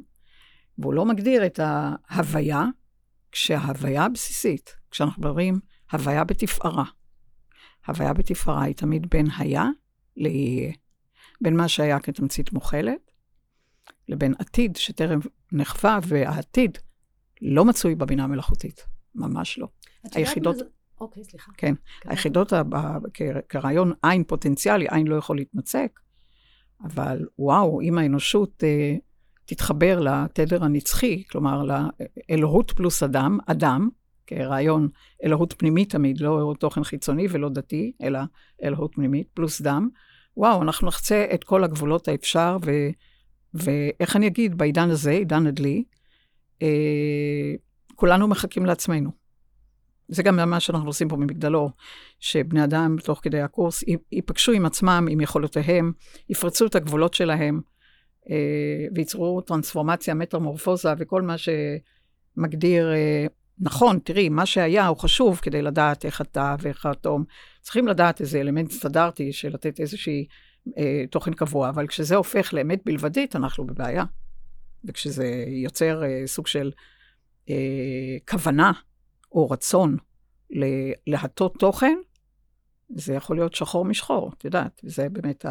והוא 0.77 0.93
לא 0.93 1.05
מגדיר 1.05 1.45
את 1.45 1.59
ההוויה, 1.63 2.65
כשההוויה 3.31 4.03
הבסיסית, 4.03 4.75
כשאנחנו 4.91 5.21
מדברים 5.21 5.59
הוויה 5.91 6.23
בתפארה, 6.23 6.83
הוויה 7.87 8.13
בתפארה 8.13 8.63
היא 8.63 8.75
תמיד 8.75 9.07
בין 9.09 9.27
היה 9.37 9.65
ליהיה. 10.17 10.71
בין 11.41 11.55
מה 11.57 11.67
שהיה 11.67 11.99
כתמצית 11.99 12.53
מוכלת, 12.53 13.11
לבין 14.09 14.33
עתיד 14.39 14.75
שטרם 14.75 15.19
נחווה, 15.51 15.99
והעתיד 16.07 16.77
לא 17.47 17.65
מצוי 17.65 17.95
בבינה 17.95 18.23
המלאכותית, 18.23 18.85
ממש 19.15 19.57
לא. 19.59 19.65
את 19.65 20.05
יודעת 20.05 20.15
היחידות- 20.15 20.55
מה 20.55 20.59
זה- 20.59 20.65
אוקיי, 21.01 21.23
סליחה. 21.23 21.51
כן, 21.57 21.73
היחידות, 22.05 22.53
הבא- 22.53 22.97
כרעיון 23.49 23.91
עין 24.03 24.23
פוטנציאלי, 24.23 24.85
עין 24.89 25.07
לא 25.07 25.15
יכול 25.15 25.37
להתמצק, 25.37 25.99
אבל 26.83 27.25
וואו, 27.39 27.81
אם 27.81 27.97
האנושות 27.97 28.63
אה, 28.63 28.95
תתחבר 29.45 29.99
לתדר 29.99 30.63
הנצחי, 30.63 31.23
כלומר 31.29 31.63
לאלוהות 32.29 32.71
פלוס 32.71 33.03
אדם, 33.03 33.37
אדם, 33.45 33.89
כרעיון 34.27 34.89
אלוהות 35.23 35.53
פנימית 35.57 35.89
תמיד, 35.91 36.21
לא 36.21 36.53
תוכן 36.59 36.83
חיצוני 36.83 37.27
ולא 37.29 37.49
דתי, 37.49 37.91
אלא 38.01 38.19
אלוהות 38.63 38.91
פנימית, 38.95 39.27
פלוס 39.33 39.61
דם, 39.61 39.89
וואו, 40.37 40.61
אנחנו 40.61 40.87
נחצה 40.87 41.25
את 41.33 41.43
כל 41.43 41.63
הגבולות 41.63 42.07
האפשר, 42.07 42.57
ו, 42.65 42.71
ואיך 43.53 44.15
אני 44.15 44.27
אגיד, 44.27 44.57
בעידן 44.57 44.89
הזה, 44.89 45.11
עידן 45.11 45.47
הדלי, 45.47 45.83
כולנו 47.95 48.27
מחכים 48.27 48.65
לעצמנו. 48.65 49.25
זה 50.07 50.23
גם 50.23 50.49
מה 50.49 50.59
שאנחנו 50.59 50.87
עושים 50.87 51.07
פה 51.07 51.15
במגדלור, 51.15 51.71
שבני 52.19 52.63
אדם, 52.63 52.95
תוך 53.03 53.19
כדי 53.23 53.41
הקורס, 53.41 53.83
ייפגשו 54.11 54.51
עם 54.51 54.65
עצמם, 54.65 55.07
עם 55.09 55.21
יכולותיהם, 55.21 55.91
יפרצו 56.29 56.65
את 56.65 56.75
הגבולות 56.75 57.13
שלהם, 57.13 57.61
אה, 58.29 58.87
וייצרו 58.95 59.41
טרנספורמציה, 59.41 60.13
מטרמורפוזה, 60.13 60.89
וכל 60.97 61.21
מה 61.21 61.35
שמגדיר, 61.37 62.93
אה, 62.93 63.25
נכון, 63.59 63.99
תראי, 63.99 64.29
מה 64.29 64.45
שהיה 64.45 64.87
הוא 64.87 64.97
חשוב 64.97 65.39
כדי 65.41 65.61
לדעת 65.61 66.05
איך 66.05 66.21
אתה 66.21 66.55
ואיך 66.59 66.85
האטום. 66.85 67.23
צריכים 67.61 67.87
לדעת 67.87 68.21
איזה 68.21 68.39
אלמנט 68.39 68.71
סטנדרטי 68.71 69.33
של 69.33 69.53
לתת 69.53 69.79
איזושהי 69.79 70.27
אה, 70.77 71.03
תוכן 71.11 71.33
קבוע, 71.33 71.69
אבל 71.69 71.87
כשזה 71.87 72.15
הופך 72.15 72.53
לאמת 72.53 72.81
בלבדית, 72.85 73.35
אנחנו 73.35 73.67
בבעיה. 73.67 74.03
וכשזה 74.87 75.45
יוצר 75.47 76.03
אה, 76.03 76.21
סוג 76.25 76.47
של 76.47 76.71
אה, 77.49 78.17
כוונה, 78.29 78.71
או 79.31 79.49
רצון 79.49 79.97
להטות 81.07 81.59
תוכן, 81.59 81.97
זה 82.89 83.13
יכול 83.13 83.35
להיות 83.35 83.53
שחור 83.53 83.85
משחור, 83.85 84.31
את 84.37 84.45
יודעת, 84.45 84.81
וזה 84.83 85.09
באמת 85.09 85.45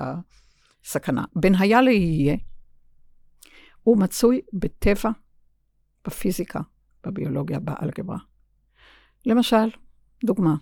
הסכנה. 0.85 1.25
בין 1.37 1.55
היה 1.55 1.83
ליהיה, 1.83 2.37
הוא 3.83 3.99
מצוי 3.99 4.41
בטבע, 4.53 5.11
בפיזיקה, 6.07 6.61
בביולוגיה, 7.07 7.61
באלגברה. 7.61 8.19
למשל, 9.27 9.71
דוגמה, 10.25 10.55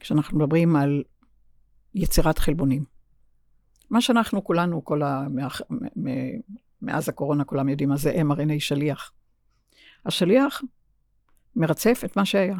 כשאנחנו 0.00 0.38
מדברים 0.38 0.76
על 0.76 1.02
יצירת 1.94 2.38
חלבונים. 2.38 2.84
מה 3.90 4.00
שאנחנו 4.00 4.44
כולנו, 4.44 4.84
כל 4.84 5.02
ה... 5.02 5.26
מאז 6.84 7.08
הקורונה 7.08 7.44
כולם 7.44 7.68
יודעים 7.68 7.88
מה 7.88 7.96
זה 7.96 8.12
mRNA 8.12 8.58
שליח. 8.58 9.12
השליח 10.06 10.62
מרצף 11.56 12.02
את 12.04 12.16
מה 12.16 12.24
שהיה. 12.24 12.56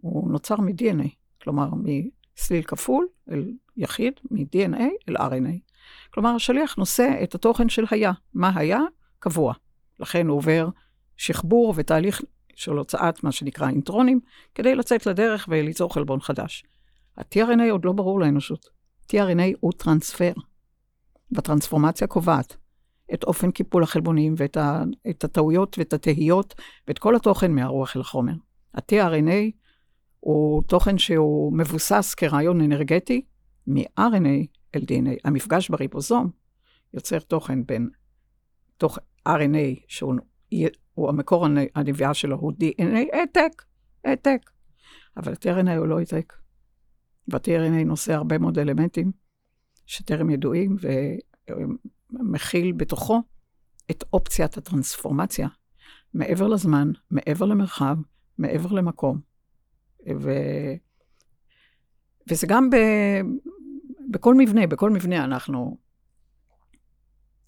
הוא 0.00 0.30
נוצר 0.30 0.56
מ-DNA, 0.56 1.08
כלומר 1.42 1.68
מסליל 1.74 2.62
כפול 2.62 3.08
אל 3.30 3.52
יחיד, 3.76 4.12
מ-DNA 4.30 4.82
אל 5.08 5.16
RNA. 5.16 5.58
כלומר, 6.10 6.30
השליח 6.30 6.76
נושא 6.76 7.10
את 7.22 7.34
התוכן 7.34 7.68
של 7.68 7.84
היה. 7.90 8.12
מה 8.34 8.52
היה? 8.54 8.80
קבוע. 9.18 9.54
לכן 10.00 10.26
הוא 10.26 10.36
עובר 10.36 10.68
שחבור 11.16 11.74
ותהליך 11.76 12.22
של 12.54 12.72
הוצאת 12.72 13.24
מה 13.24 13.32
שנקרא 13.32 13.68
אינטרונים, 13.68 14.20
כדי 14.54 14.74
לצאת 14.74 15.06
לדרך 15.06 15.46
וליצור 15.48 15.94
חלבון 15.94 16.20
חדש. 16.20 16.64
ה-tRNA 17.16 17.70
עוד 17.70 17.84
לא 17.84 17.92
ברור 17.92 18.20
לאנושות. 18.20 18.68
tRNA 19.12 19.56
הוא 19.60 19.72
טרנספר, 19.72 20.32
והטרנספורמציה 21.32 22.06
קובעת 22.06 22.56
את 23.14 23.24
אופן 23.24 23.50
קיפול 23.50 23.82
החלבונים 23.82 24.34
ואת 24.36 24.56
ה, 24.56 24.82
את 25.10 25.24
הטעויות 25.24 25.78
ואת 25.78 25.92
התהיות 25.92 26.54
ואת 26.88 26.98
כל 26.98 27.16
התוכן 27.16 27.52
מהרוח 27.52 27.96
אל 27.96 28.00
החומר. 28.00 28.32
ה-tRNA 28.74 29.50
הוא 30.20 30.62
תוכן 30.62 30.98
שהוא 30.98 31.52
מבוסס 31.56 32.14
כרעיון 32.14 32.60
אנרגטי 32.60 33.22
מ-RNA 33.66 34.46
אל 34.74 34.80
DNA. 34.80 35.16
המפגש 35.24 35.68
בריבוזום 35.70 36.30
יוצר 36.94 37.18
תוכן 37.18 37.66
בין 37.66 37.88
תוך 38.76 38.98
RNA, 39.28 39.80
שהוא 39.88 40.14
הוא 40.94 41.08
המקור 41.08 41.46
הנ- 41.46 41.68
הנביאה 41.74 42.14
שלו 42.14 42.36
הוא 42.36 42.52
DNA, 42.52 43.16
העתק, 43.16 43.62
העתק. 44.04 44.50
אבל 45.16 45.32
ה-tRNA 45.32 45.70
הוא 45.78 45.86
לא 45.86 45.98
העתק. 45.98 46.32
וה-tRNA 47.28 47.84
נושא 47.86 48.12
הרבה 48.14 48.38
מאוד 48.38 48.58
אלמנטים 48.58 49.12
שטרם 49.86 50.30
ידועים, 50.30 50.76
ומכיל 52.10 52.72
בתוכו 52.72 53.22
את 53.90 54.04
אופציית 54.12 54.56
הטרנספורמציה, 54.56 55.48
מעבר 56.14 56.46
לזמן, 56.46 56.90
מעבר 57.10 57.46
למרחב, 57.46 57.96
מעבר 58.38 58.72
למקום. 58.72 59.20
ו... 60.20 60.30
וזה 62.30 62.46
גם 62.46 62.70
ב... 62.70 62.76
בכל 64.10 64.34
מבנה, 64.34 64.66
בכל 64.66 64.90
מבנה 64.90 65.24
אנחנו... 65.24 65.76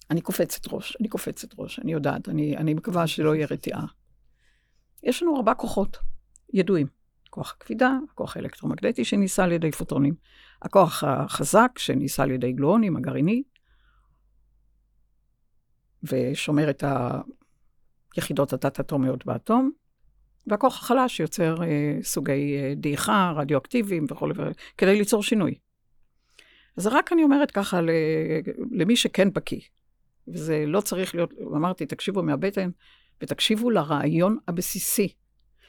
אני 0.09 0.21
קופצת 0.21 0.73
ראש, 0.73 0.97
אני 0.99 1.07
קופצת 1.07 1.59
ראש, 1.59 1.79
אני 1.79 1.91
יודעת, 1.91 2.29
אני, 2.29 2.57
אני 2.57 2.73
מקווה 2.73 3.07
שלא 3.07 3.35
יהיה 3.35 3.47
רתיעה. 3.51 3.85
יש 5.03 5.23
לנו 5.23 5.37
ארבע 5.37 5.53
כוחות 5.53 5.97
ידועים. 6.53 6.87
כוח 7.29 7.55
הכבידה, 7.57 7.97
הכוח 8.11 8.37
האלקטרומגנטי 8.37 9.05
שניסה 9.05 9.43
על 9.43 9.51
ידי 9.51 9.71
פוטונים, 9.71 10.15
הכוח 10.61 11.03
החזק 11.03 11.71
שניסה 11.77 12.23
על 12.23 12.31
ידי 12.31 12.51
גלואונים, 12.51 12.97
הגרעיני, 12.97 13.43
ושומר 16.03 16.69
את 16.69 16.83
היחידות 18.15 18.53
התת-אטומיות 18.53 19.25
באטום, 19.25 19.71
והכוח 20.47 20.77
החלש 20.77 21.17
שיוצר 21.17 21.63
אה, 21.63 21.97
סוגי 22.03 22.57
אה, 22.57 22.73
דעיכה, 22.75 23.33
רדיואקטיביים 23.35 24.05
וכולי, 24.09 24.33
כדי 24.77 24.97
ליצור 24.97 25.23
שינוי. 25.23 25.55
אז 26.77 26.87
רק 26.87 27.13
אני 27.13 27.23
אומרת 27.23 27.51
ככה 27.51 27.81
ל, 27.81 27.89
למי 28.71 28.95
שכן 28.95 29.33
בקיא, 29.33 29.61
וזה 30.27 30.63
לא 30.67 30.81
צריך 30.81 31.15
להיות, 31.15 31.33
אמרתי, 31.55 31.85
תקשיבו 31.85 32.23
מהבטן, 32.23 32.69
ותקשיבו 33.21 33.69
לרעיון 33.69 34.37
הבסיסי, 34.47 35.13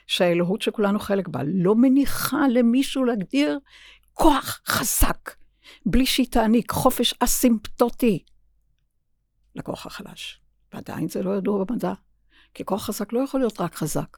שהאלוהות 0.06 0.62
שכולנו 0.62 0.98
חלק 0.98 1.28
בה 1.28 1.40
לא 1.46 1.74
מניחה 1.74 2.48
למישהו 2.48 3.04
להגדיר 3.04 3.58
כוח 4.12 4.60
חזק, 4.66 5.30
בלי 5.86 6.06
שהיא 6.06 6.26
תעניק 6.30 6.70
חופש 6.70 7.14
אסימפטוטי 7.20 8.24
לכוח 9.54 9.86
החלש. 9.86 10.40
ועדיין 10.72 11.08
זה 11.08 11.22
לא 11.22 11.36
ידוע 11.36 11.64
במדע, 11.64 11.92
כי 12.54 12.64
כוח 12.64 12.82
חזק 12.82 13.12
לא 13.12 13.20
יכול 13.20 13.40
להיות 13.40 13.60
רק 13.60 13.74
חזק. 13.74 14.16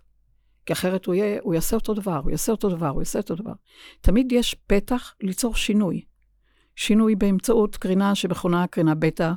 כי 0.67 0.73
אחרת 0.73 1.07
הוא, 1.07 1.15
יהיה, 1.15 1.41
הוא 1.43 1.55
יעשה 1.55 1.77
אותו 1.77 1.95
דבר, 1.95 2.21
הוא 2.23 2.31
יעשה 2.31 2.53
אותו 2.53 2.69
דבר, 2.69 2.89
הוא 2.89 3.03
יעשה 3.03 3.19
אותו 3.19 3.35
דבר. 3.35 3.53
תמיד 4.01 4.33
יש 4.33 4.57
פתח 4.67 5.15
ליצור 5.21 5.55
שינוי. 5.55 6.05
שינוי 6.77 7.15
באמצעות 7.15 7.77
קרינה 7.77 8.15
שמכונה 8.15 8.67
קרינה 8.67 8.95
בטא 8.95 9.33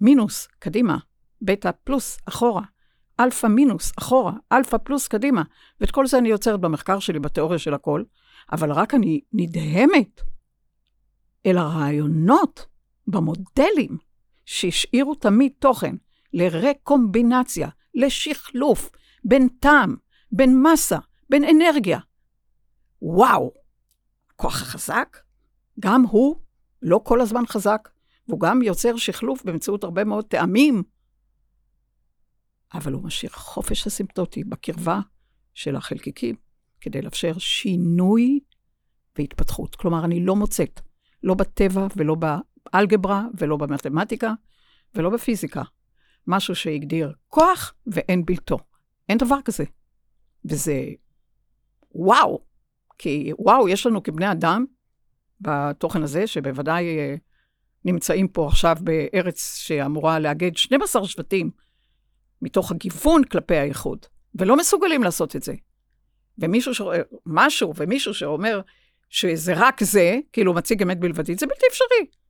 מינוס, 0.00 0.48
קדימה, 0.58 0.98
בטא 1.42 1.70
פלוס, 1.84 2.18
אחורה, 2.28 2.62
אלפא 3.20 3.46
מינוס, 3.46 3.92
אחורה, 3.98 4.32
אלפא 4.52 4.78
פלוס, 4.78 5.08
קדימה. 5.08 5.42
ואת 5.80 5.90
כל 5.90 6.06
זה 6.06 6.18
אני 6.18 6.28
יוצרת 6.28 6.60
במחקר 6.60 6.98
שלי, 6.98 7.18
בתיאוריה 7.18 7.58
של 7.58 7.74
הכל, 7.74 8.02
אבל 8.52 8.72
רק 8.72 8.94
אני 8.94 9.20
נדהמת 9.32 10.20
אל 11.46 11.58
הרעיונות 11.58 12.66
במודלים 13.06 13.98
שהשאירו 14.44 15.14
תמיד 15.14 15.52
תוכן 15.58 15.94
לרקומבינציה, 16.32 17.68
לשחלוף, 17.94 18.90
בין 19.24 19.48
טעם, 19.48 19.96
בין 20.32 20.62
מסה, 20.62 20.98
בין 21.30 21.44
אנרגיה. 21.44 21.98
וואו, 23.02 23.52
הכוח 24.30 24.62
החזק, 24.62 25.18
גם 25.80 26.02
הוא 26.02 26.36
לא 26.82 27.00
כל 27.04 27.20
הזמן 27.20 27.46
חזק, 27.46 27.88
והוא 28.28 28.40
גם 28.40 28.62
יוצר 28.62 28.96
שחלוף 28.96 29.44
באמצעות 29.44 29.84
הרבה 29.84 30.04
מאוד 30.04 30.24
טעמים, 30.24 30.82
אבל 32.74 32.92
הוא 32.92 33.02
משאיר 33.02 33.32
חופש 33.32 33.86
אסימפטוטי 33.86 34.44
בקרבה 34.44 35.00
של 35.54 35.76
החלקיקים, 35.76 36.36
כדי 36.80 37.02
לאפשר 37.02 37.38
שינוי 37.38 38.40
והתפתחות. 39.18 39.76
כלומר, 39.76 40.04
אני 40.04 40.24
לא 40.24 40.36
מוצאת, 40.36 40.80
לא 41.22 41.34
בטבע 41.34 41.86
ולא 41.96 42.14
באלגברה 42.72 43.24
ולא 43.38 43.56
במתמטיקה 43.56 44.32
ולא 44.94 45.10
בפיזיקה, 45.10 45.62
משהו 46.26 46.54
שהגדיר 46.54 47.12
כוח 47.28 47.74
ואין 47.86 48.24
בלתו. 48.24 48.58
אין 49.08 49.18
דבר 49.18 49.38
כזה. 49.44 49.64
וזה 50.44 50.82
וואו, 51.94 52.44
כי 52.98 53.32
וואו, 53.38 53.68
יש 53.68 53.86
לנו 53.86 54.02
כבני 54.02 54.32
אדם 54.32 54.64
בתוכן 55.40 56.02
הזה, 56.02 56.26
שבוודאי 56.26 56.98
אה, 56.98 57.14
נמצאים 57.84 58.28
פה 58.28 58.46
עכשיו 58.46 58.76
בארץ 58.80 59.56
שאמורה 59.56 60.18
לאגד 60.18 60.56
12 60.56 61.06
שבטים 61.06 61.50
מתוך 62.42 62.72
הגיוון 62.72 63.24
כלפי 63.24 63.56
האיחוד, 63.56 64.06
ולא 64.34 64.56
מסוגלים 64.56 65.02
לעשות 65.02 65.36
את 65.36 65.42
זה. 65.42 65.54
ומישהו 66.38 66.74
שרואה 66.74 67.00
משהו, 67.26 67.72
ומישהו 67.76 68.14
שאומר 68.14 68.60
שזה 69.08 69.52
רק 69.56 69.82
זה, 69.82 70.18
כאילו 70.32 70.54
מציג 70.54 70.82
אמת 70.82 71.00
בלבדית, 71.00 71.38
זה 71.38 71.46
בלתי 71.46 71.66
אפשרי. 71.70 72.21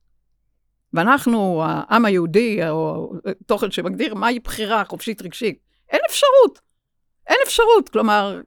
ואנחנו, 0.93 1.63
העם 1.65 2.05
היהודי, 2.05 2.69
או 2.69 3.11
תוכן 3.45 3.71
שמגדיר 3.71 4.15
מהי 4.15 4.39
בחירה 4.39 4.85
חופשית 4.85 5.21
רגשית, 5.21 5.59
אין 5.89 5.99
אפשרות. 6.09 6.59
אין 7.27 7.37
אפשרות. 7.45 7.89
כלומר, 7.89 8.41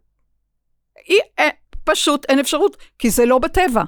אי, 1.08 1.18
אין, 1.38 1.50
פשוט 1.84 2.26
אין 2.28 2.38
אפשרות, 2.38 2.76
כי 2.98 3.10
זה 3.10 3.26
לא 3.26 3.38
בטבע. 3.38 3.82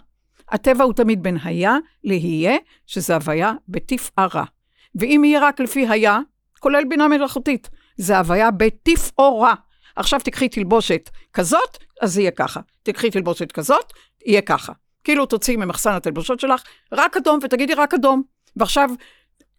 הטבע 0.48 0.84
הוא 0.84 0.92
תמיד 0.92 1.22
בין 1.22 1.36
היה 1.44 1.76
לההיה, 2.04 2.56
שזה 2.86 3.14
הוויה 3.14 3.52
בתפארה. 3.68 4.44
ואם 4.94 5.22
יהיה 5.24 5.40
רק 5.40 5.60
לפי 5.60 5.88
היה, 5.88 6.18
כולל 6.60 6.84
בינה 6.88 7.08
מלאכותית, 7.08 7.70
זה 7.96 8.18
הוויה 8.18 8.50
בתפאורה. 8.50 9.54
עכשיו 9.96 10.20
תקחי 10.24 10.48
תלבושת 10.48 11.10
כזאת, 11.32 11.78
אז 12.00 12.14
זה 12.14 12.20
יהיה 12.20 12.30
ככה. 12.30 12.60
תקחי 12.82 13.10
תלבושת 13.10 13.52
כזאת, 13.52 13.92
יהיה 14.26 14.42
ככה. 14.42 14.72
כאילו 15.04 15.26
תוציאי 15.26 15.56
ממחסן 15.56 15.92
התלבושות 15.92 16.40
שלך 16.40 16.62
רק 16.92 17.16
אדום 17.16 17.38
ותגידי 17.42 17.74
רק 17.74 17.94
אדום. 17.94 18.22
ועכשיו, 18.58 18.90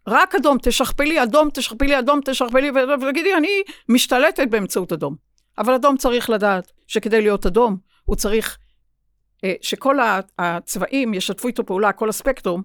רק 0.07 0.35
אדום, 0.35 0.57
תשכפלי 0.61 1.23
אדום, 1.23 1.49
תשכפלי 1.53 1.99
אדום, 1.99 2.19
תשכפלי, 2.25 2.71
ותגידי, 2.71 3.35
אני 3.35 3.61
משתלטת 3.89 4.47
באמצעות 4.49 4.91
אדום. 4.91 5.15
אבל 5.57 5.73
אדום 5.73 5.97
צריך 5.97 6.29
לדעת 6.29 6.71
שכדי 6.87 7.21
להיות 7.21 7.45
אדום, 7.45 7.77
הוא 8.05 8.15
צריך 8.15 8.57
אה, 9.43 9.53
שכל 9.61 9.97
הצבעים 10.39 11.13
ישתפו 11.13 11.47
איתו 11.47 11.65
פעולה, 11.65 11.91
כל 11.91 12.09
הספקטרום, 12.09 12.63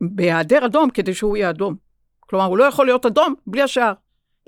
בהיעדר 0.00 0.66
אדום 0.66 0.90
כדי 0.90 1.14
שהוא 1.14 1.36
יהיה 1.36 1.50
אדום. 1.50 1.76
כלומר, 2.20 2.44
הוא 2.44 2.58
לא 2.58 2.64
יכול 2.64 2.86
להיות 2.86 3.06
אדום 3.06 3.34
בלי 3.46 3.62
השאר. 3.62 3.92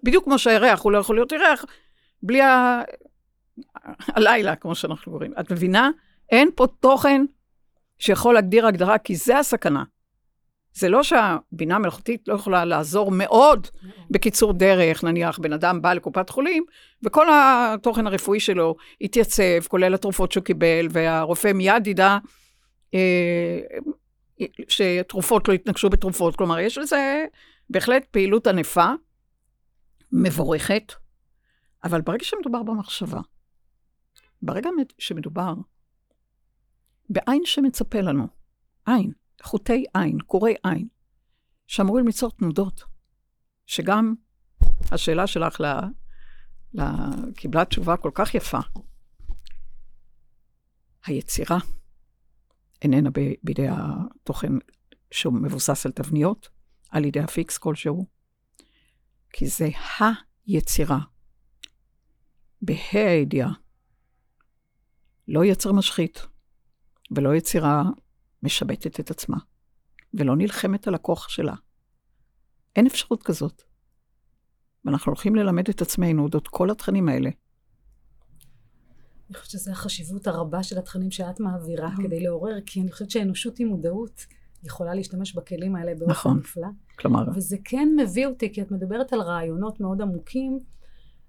בדיוק 0.04 0.24
כמו 0.24 0.38
שהירח, 0.38 0.80
הוא 0.80 0.92
לא 0.92 0.98
יכול 0.98 1.16
להיות 1.16 1.32
ירח 1.32 1.64
בלי 2.22 2.42
ה... 2.42 2.82
הלילה, 4.06 4.56
כמו 4.56 4.74
שאנחנו 4.74 5.12
קוראים. 5.12 5.32
את 5.40 5.52
מבינה? 5.52 5.90
אין 6.30 6.50
פה 6.54 6.66
תוכן 6.80 7.24
שיכול 7.98 8.34
להגדיר 8.34 8.66
הגדרה, 8.66 8.98
כי 8.98 9.16
זה 9.16 9.38
הסכנה. 9.38 9.84
זה 10.74 10.88
לא 10.88 11.02
שהבינה 11.02 11.76
המלאכותית 11.76 12.28
לא 12.28 12.34
יכולה 12.34 12.64
לעזור 12.64 13.10
מאוד 13.10 13.66
בקיצור 14.10 14.52
דרך, 14.52 15.04
נניח 15.04 15.38
בן 15.38 15.52
אדם 15.52 15.82
בא 15.82 15.92
לקופת 15.92 16.30
חולים, 16.30 16.64
וכל 17.02 17.26
התוכן 17.32 18.06
הרפואי 18.06 18.40
שלו 18.40 18.76
התייצב, 19.00 19.66
כולל 19.68 19.94
התרופות 19.94 20.32
שהוא 20.32 20.44
קיבל, 20.44 20.86
והרופא 20.90 21.52
מיד 21.52 21.86
ידע 21.86 22.18
אה, 22.94 23.60
שתרופות 24.68 25.48
לא 25.48 25.52
יתנגשו 25.52 25.90
בתרופות. 25.90 26.36
כלומר, 26.36 26.58
יש 26.58 26.78
לזה 26.78 27.24
בהחלט 27.70 28.04
פעילות 28.04 28.46
ענפה, 28.46 28.88
מבורכת, 30.12 30.92
אבל 31.84 32.00
ברגע 32.00 32.24
שמדובר 32.24 32.62
במחשבה, 32.62 33.20
ברגע 34.42 34.70
שמדובר 34.98 35.54
בעין 37.10 37.42
שמצפה 37.44 38.00
לנו, 38.00 38.26
עין, 38.86 39.12
חוטי 39.44 39.84
עין, 39.94 40.18
קורי 40.20 40.54
עין, 40.62 40.88
שאמורים 41.66 42.06
ליצור 42.06 42.30
תנודות, 42.30 42.84
שגם 43.66 44.14
השאלה 44.92 45.26
שלך 45.26 45.60
לה, 45.60 45.80
לה, 46.74 46.94
קיבלה 47.36 47.64
תשובה 47.64 47.96
כל 47.96 48.10
כך 48.14 48.34
יפה. 48.34 48.58
היצירה 51.06 51.58
איננה 52.82 53.10
ב, 53.10 53.20
בידי 53.42 53.66
התוכן 53.70 54.52
שהוא 55.10 55.34
מבוסס 55.34 55.86
על 55.86 55.92
תבניות, 55.92 56.48
על 56.90 57.04
ידי 57.04 57.20
הפיקס 57.20 57.58
כלשהו, 57.58 58.06
כי 59.30 59.46
זה 59.46 59.68
היצירה, 60.46 60.98
בה"א 62.62 62.98
הידיעה. 62.98 63.52
לא 65.28 65.44
יצר 65.44 65.72
משחית, 65.72 66.26
ולא 67.10 67.34
יצירה 67.34 67.82
משבטת 68.44 69.00
את 69.00 69.10
עצמה, 69.10 69.36
ולא 70.14 70.36
נלחמת 70.36 70.88
על 70.88 70.94
הכוח 70.94 71.28
שלה. 71.28 71.54
אין 72.76 72.86
אפשרות 72.86 73.22
כזאת. 73.22 73.62
ואנחנו 74.84 75.10
הולכים 75.10 75.36
ללמד 75.36 75.68
את 75.68 75.82
עצמנו 75.82 76.22
אודות 76.22 76.48
כל 76.48 76.70
התכנים 76.70 77.08
האלה. 77.08 77.30
אני 79.30 79.38
חושבת 79.38 79.50
שזו 79.50 79.70
החשיבות 79.70 80.26
הרבה 80.26 80.62
של 80.62 80.78
התכנים 80.78 81.10
שאת 81.10 81.40
מעבירה 81.40 81.90
נכון. 81.90 82.06
כדי 82.06 82.20
לעורר, 82.20 82.60
כי 82.66 82.80
אני 82.80 82.92
חושבת 82.92 83.10
שהאנושות 83.10 83.58
היא 83.58 83.66
מודעות 83.66 84.26
יכולה 84.64 84.94
להשתמש 84.94 85.34
בכלים 85.34 85.76
האלה 85.76 85.94
באופן 85.94 86.10
נכון. 86.10 86.38
נפלא. 86.38 86.66
כלומר... 86.98 87.24
וזה 87.34 87.56
כן 87.64 87.88
מביא 88.02 88.26
אותי, 88.26 88.52
כי 88.52 88.62
את 88.62 88.70
מדברת 88.70 89.12
על 89.12 89.20
רעיונות 89.20 89.80
מאוד 89.80 90.02
עמוקים, 90.02 90.58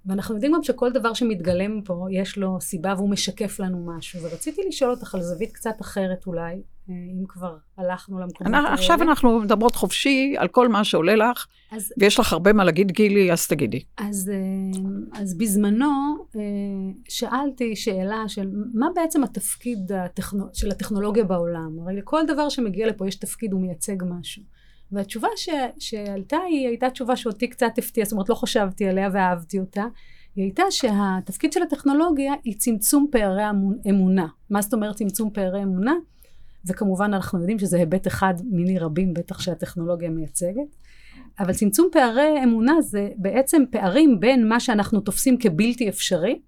ואנחנו 0.05 0.35
יודעים 0.35 0.53
גם 0.53 0.63
שכל 0.63 0.91
דבר 0.91 1.13
שמתגלם 1.13 1.81
פה, 1.81 2.07
יש 2.11 2.37
לו 2.37 2.61
סיבה 2.61 2.93
והוא 2.97 3.09
משקף 3.09 3.59
לנו 3.59 3.85
משהו. 3.97 4.21
ורציתי 4.21 4.61
לשאול 4.67 4.91
אותך 4.91 5.15
על 5.15 5.21
זווית 5.21 5.51
קצת 5.51 5.81
אחרת 5.81 6.27
אולי, 6.27 6.61
אה, 6.89 6.95
אם 7.19 7.25
כבר 7.27 7.57
הלכנו 7.77 8.19
למקומות 8.19 8.53
האלה. 8.53 8.73
עכשיו 8.73 9.01
אנחנו 9.01 9.39
מדברות 9.39 9.75
חופשי 9.75 10.35
על 10.37 10.47
כל 10.47 10.67
מה 10.67 10.83
שעולה 10.83 11.15
לך, 11.15 11.47
אז, 11.71 11.93
ויש 11.97 12.19
לך 12.19 12.33
הרבה 12.33 12.53
מה 12.53 12.63
להגיד, 12.63 12.91
גילי, 12.91 13.31
אז 13.31 13.47
תגידי. 13.47 13.83
אז, 13.97 14.31
אה, 14.33 15.21
אז 15.21 15.37
בזמנו 15.37 15.85
אה, 16.35 16.41
שאלתי 17.09 17.75
שאלה 17.75 18.23
של 18.27 18.49
מה 18.73 18.87
בעצם 18.95 19.23
התפקיד 19.23 19.91
הטכנו, 19.91 20.45
של 20.53 20.71
הטכנולוגיה 20.71 21.23
בעולם? 21.23 21.79
הרי 21.81 21.95
לכל 21.95 22.21
דבר 22.27 22.49
שמגיע 22.49 22.87
לפה 22.87 23.07
יש 23.07 23.15
תפקיד, 23.15 23.53
הוא 23.53 23.61
מייצג 23.61 24.03
משהו. 24.19 24.43
והתשובה 24.91 25.27
ש, 25.35 25.49
שעלתה 25.79 26.37
היא 26.37 26.67
הייתה 26.67 26.89
תשובה 26.89 27.15
שאותי 27.15 27.47
קצת 27.47 27.77
הפתיעה, 27.77 28.05
זאת 28.05 28.11
אומרת 28.11 28.29
לא 28.29 28.35
חשבתי 28.35 28.87
עליה 28.87 29.09
ואהבתי 29.13 29.59
אותה. 29.59 29.85
היא 30.35 30.43
הייתה 30.43 30.63
שהתפקיד 30.69 31.53
של 31.53 31.63
הטכנולוגיה 31.63 32.33
היא 32.43 32.55
צמצום 32.57 33.07
פערי 33.11 33.43
אמונה. 33.89 34.27
מה 34.49 34.61
זאת 34.61 34.73
אומרת 34.73 34.95
צמצום 34.95 35.29
פערי 35.33 35.63
אמונה? 35.63 35.93
וכמובן 36.65 37.13
אנחנו 37.13 37.39
יודעים 37.39 37.59
שזה 37.59 37.77
היבט 37.77 38.07
אחד 38.07 38.33
מיני 38.51 38.79
רבים 38.79 39.13
בטח 39.13 39.39
שהטכנולוגיה 39.39 40.09
מייצגת. 40.09 40.75
אבל 41.39 41.53
צמצום 41.53 41.87
פערי 41.91 42.43
אמונה 42.43 42.81
זה 42.81 43.09
בעצם 43.17 43.63
פערים 43.71 44.19
בין 44.19 44.49
מה 44.49 44.59
שאנחנו 44.59 44.99
תופסים 44.99 45.37
כבלתי 45.37 45.89
אפשרי 45.89 46.39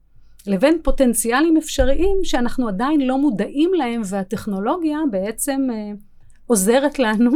לבין 0.48 0.78
פוטנציאלים 0.84 1.58
אפשריים 1.58 2.18
שאנחנו 2.24 2.68
עדיין 2.68 3.02
לא 3.02 3.18
מודעים 3.18 3.72
להם 3.74 4.02
והטכנולוגיה 4.06 5.00
בעצם 5.12 5.68
אה, 5.72 5.92
עוזרת 6.48 7.00
לנו 7.00 7.32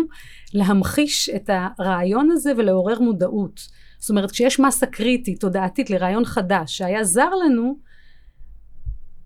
להמחיש 0.53 1.29
את 1.29 1.49
הרעיון 1.79 2.31
הזה 2.31 2.51
ולעורר 2.57 2.99
מודעות. 2.99 3.59
זאת 3.99 4.09
אומרת 4.09 4.31
כשיש 4.31 4.59
מסה 4.59 4.85
קריטית 4.85 5.39
תודעתית 5.39 5.89
לרעיון 5.89 6.25
חדש 6.25 6.77
שהיה 6.77 7.03
זר 7.03 7.29
לנו 7.45 7.77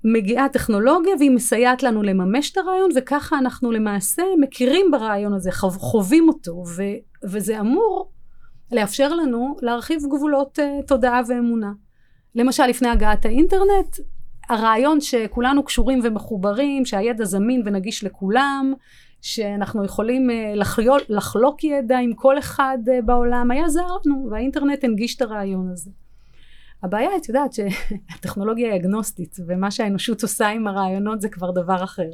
מגיעה 0.03 0.49
טכנולוגיה 0.49 1.15
והיא 1.19 1.31
מסייעת 1.31 1.83
לנו 1.83 2.03
לממש 2.03 2.51
את 2.51 2.57
הרעיון 2.57 2.89
וככה 2.95 3.37
אנחנו 3.37 3.71
למעשה 3.71 4.23
מכירים 4.39 4.85
ברעיון 4.91 5.33
הזה, 5.33 5.51
חווים 5.51 6.27
אותו 6.27 6.63
ו, 6.77 6.83
וזה 7.23 7.59
אמור 7.59 8.11
לאפשר 8.71 9.13
לנו 9.13 9.55
להרחיב 9.61 10.01
גבולות 10.15 10.59
uh, 10.59 10.87
תודעה 10.87 11.21
ואמונה. 11.27 11.71
למשל 12.35 12.65
לפני 12.65 12.89
הגעת 12.89 13.25
האינטרנט 13.25 13.95
הרעיון 14.49 15.01
שכולנו 15.01 15.63
קשורים 15.63 15.99
ומחוברים, 16.03 16.85
שהידע 16.85 17.25
זמין 17.25 17.61
ונגיש 17.65 18.03
לכולם, 18.03 18.73
שאנחנו 19.25 19.85
יכולים 19.85 20.29
uh, 20.29 20.33
לחלוק, 20.55 21.01
לחלוק 21.09 21.63
ידע 21.63 21.97
עם 21.97 22.13
כל 22.13 22.39
אחד 22.39 22.77
uh, 22.85 23.05
בעולם, 23.05 23.51
היה 23.51 23.69
זר 23.69 23.87
לנו 24.05 24.27
והאינטרנט 24.31 24.83
הנגיש 24.83 25.15
את 25.15 25.21
הרעיון 25.21 25.69
הזה. 25.71 25.91
הבעיה, 26.83 27.09
את 27.17 27.29
יודעת 27.29 27.53
שהטכנולוגיה 27.53 28.73
היא 28.73 28.81
אגנוסטית, 28.81 29.35
ומה 29.47 29.71
שהאנושות 29.71 30.23
עושה 30.23 30.47
עם 30.47 30.67
הרעיונות 30.67 31.21
זה 31.21 31.29
כבר 31.29 31.51
דבר 31.51 31.83
אחר. 31.83 32.09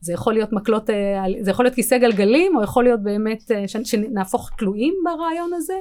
זה 0.00 0.12
יכול 0.12 0.32
להיות 0.32 0.52
מקלות, 0.52 0.90
אה, 0.90 1.24
זה 1.40 1.50
יכול 1.50 1.64
להיות 1.64 1.74
כיסא 1.74 1.98
גלגלים, 1.98 2.56
או 2.56 2.62
יכול 2.62 2.84
להיות 2.84 3.02
באמת 3.02 3.50
אה, 3.50 3.64
שנהפוך 3.84 4.50
תלויים 4.58 4.94
ברעיון 5.04 5.50
הזה, 5.54 5.74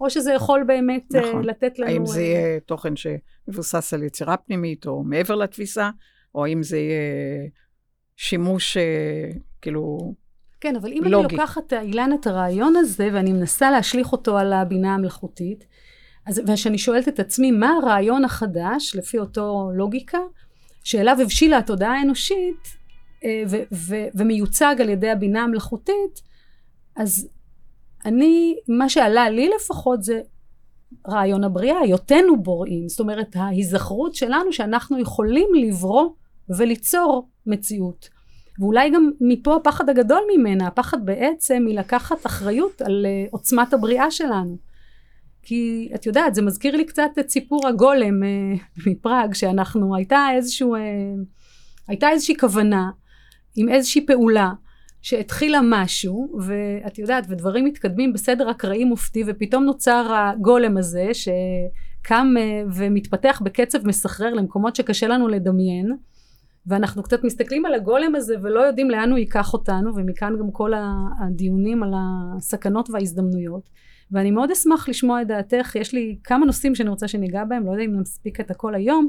או 0.00 0.10
שזה 0.10 0.32
יכול 0.32 0.64
באמת 0.66 1.14
אה, 1.14 1.20
נכון. 1.20 1.44
לתת 1.44 1.78
לנו... 1.78 1.90
האם 1.90 2.06
זה 2.06 2.22
יהיה 2.22 2.60
תוכן 2.60 2.92
שמבוסס 2.96 3.94
על 3.94 4.02
יצירה 4.02 4.36
פנימית, 4.36 4.86
או 4.86 5.04
מעבר 5.04 5.34
לתפיסה, 5.34 5.90
או 6.34 6.44
האם 6.44 6.62
זה 6.62 6.78
יהיה 6.78 7.48
שימוש, 8.16 8.76
כאילו... 9.62 10.14
כן, 10.60 10.76
אבל 10.76 10.92
אם 10.92 11.00
לוגי. 11.04 11.26
אני 11.26 11.36
לוקחת, 11.36 11.72
אילן, 11.72 12.10
את 12.20 12.26
הרעיון 12.26 12.76
הזה, 12.76 13.08
ואני 13.12 13.32
מנסה 13.32 13.70
להשליך 13.70 14.12
אותו 14.12 14.38
על 14.38 14.52
הבינה 14.52 14.94
המלאכותית, 14.94 15.64
אז, 16.26 16.42
וכשאני 16.46 16.78
שואלת 16.78 17.08
את 17.08 17.20
עצמי 17.20 17.50
מה 17.50 17.70
הרעיון 17.82 18.24
החדש 18.24 18.96
לפי 18.96 19.18
אותו 19.18 19.70
לוגיקה 19.74 20.18
שאליו 20.84 21.16
הבשילה 21.22 21.58
התודעה 21.58 21.98
האנושית 21.98 22.68
אה, 23.24 23.42
ו- 23.50 23.62
ו- 23.72 24.06
ומיוצג 24.14 24.76
על 24.80 24.88
ידי 24.88 25.10
הבינה 25.10 25.42
המלאכותית, 25.42 26.22
אז 26.96 27.28
אני, 28.04 28.56
מה 28.68 28.88
שעלה 28.88 29.30
לי 29.30 29.50
לפחות 29.56 30.02
זה 30.02 30.20
רעיון 31.08 31.44
הבריאה, 31.44 31.80
היותנו 31.80 32.42
בוראים, 32.42 32.88
זאת 32.88 33.00
אומרת 33.00 33.36
ההיזכרות 33.36 34.14
שלנו 34.14 34.52
שאנחנו 34.52 34.98
יכולים 34.98 35.48
לברוא 35.54 36.08
וליצור 36.58 37.28
מציאות. 37.46 38.08
ואולי 38.58 38.90
גם 38.90 39.10
מפה 39.20 39.56
הפחד 39.56 39.88
הגדול 39.88 40.22
ממנה, 40.36 40.66
הפחד 40.66 41.06
בעצם 41.06 41.62
מלקחת 41.66 42.26
אחריות 42.26 42.82
על 42.82 43.06
uh, 43.06 43.30
עוצמת 43.30 43.72
הבריאה 43.72 44.10
שלנו. 44.10 44.56
כי 45.42 45.88
את 45.94 46.06
יודעת, 46.06 46.34
זה 46.34 46.42
מזכיר 46.42 46.76
לי 46.76 46.84
קצת 46.84 47.10
את 47.20 47.30
סיפור 47.30 47.68
הגולם 47.68 48.22
uh, 48.22 48.60
מפראג, 48.86 49.34
שאנחנו, 49.34 49.96
הייתה 49.96 50.26
איזשהו, 50.34 50.76
uh, 50.76 50.78
הייתה 51.88 52.10
איזושהי 52.10 52.36
כוונה 52.36 52.90
עם 53.56 53.68
איזושהי 53.68 54.06
פעולה 54.06 54.52
שהתחילה 55.02 55.60
משהו, 55.62 56.38
ואת 56.40 56.98
יודעת, 56.98 57.24
ודברים 57.28 57.64
מתקדמים 57.64 58.12
בסדר 58.12 58.50
אקראי 58.50 58.84
מופתי, 58.84 59.22
ופתאום 59.26 59.64
נוצר 59.64 60.14
הגולם 60.14 60.76
הזה, 60.76 61.10
שקם 61.14 62.34
ומתפתח 62.74 63.42
בקצב 63.44 63.86
מסחרר 63.86 64.34
למקומות 64.34 64.76
שקשה 64.76 65.08
לנו 65.08 65.28
לדמיין. 65.28 65.96
ואנחנו 66.68 67.02
קצת 67.02 67.24
מסתכלים 67.24 67.66
על 67.66 67.74
הגולם 67.74 68.14
הזה 68.14 68.34
ולא 68.42 68.60
יודעים 68.60 68.90
לאן 68.90 69.10
הוא 69.10 69.18
ייקח 69.18 69.52
אותנו 69.52 69.96
ומכאן 69.96 70.34
גם 70.38 70.50
כל 70.52 70.72
הדיונים 71.20 71.82
על 71.82 71.92
הסכנות 71.96 72.90
וההזדמנויות 72.90 73.70
ואני 74.10 74.30
מאוד 74.30 74.50
אשמח 74.50 74.88
לשמוע 74.88 75.22
את 75.22 75.26
דעתך 75.26 75.76
יש 75.76 75.94
לי 75.94 76.18
כמה 76.24 76.46
נושאים 76.46 76.74
שאני 76.74 76.88
רוצה 76.88 77.08
שניגע 77.08 77.44
בהם 77.44 77.66
לא 77.66 77.70
יודע 77.70 77.84
אם 77.84 78.00
נספיק 78.00 78.40
את 78.40 78.50
הכל 78.50 78.74
היום 78.74 79.08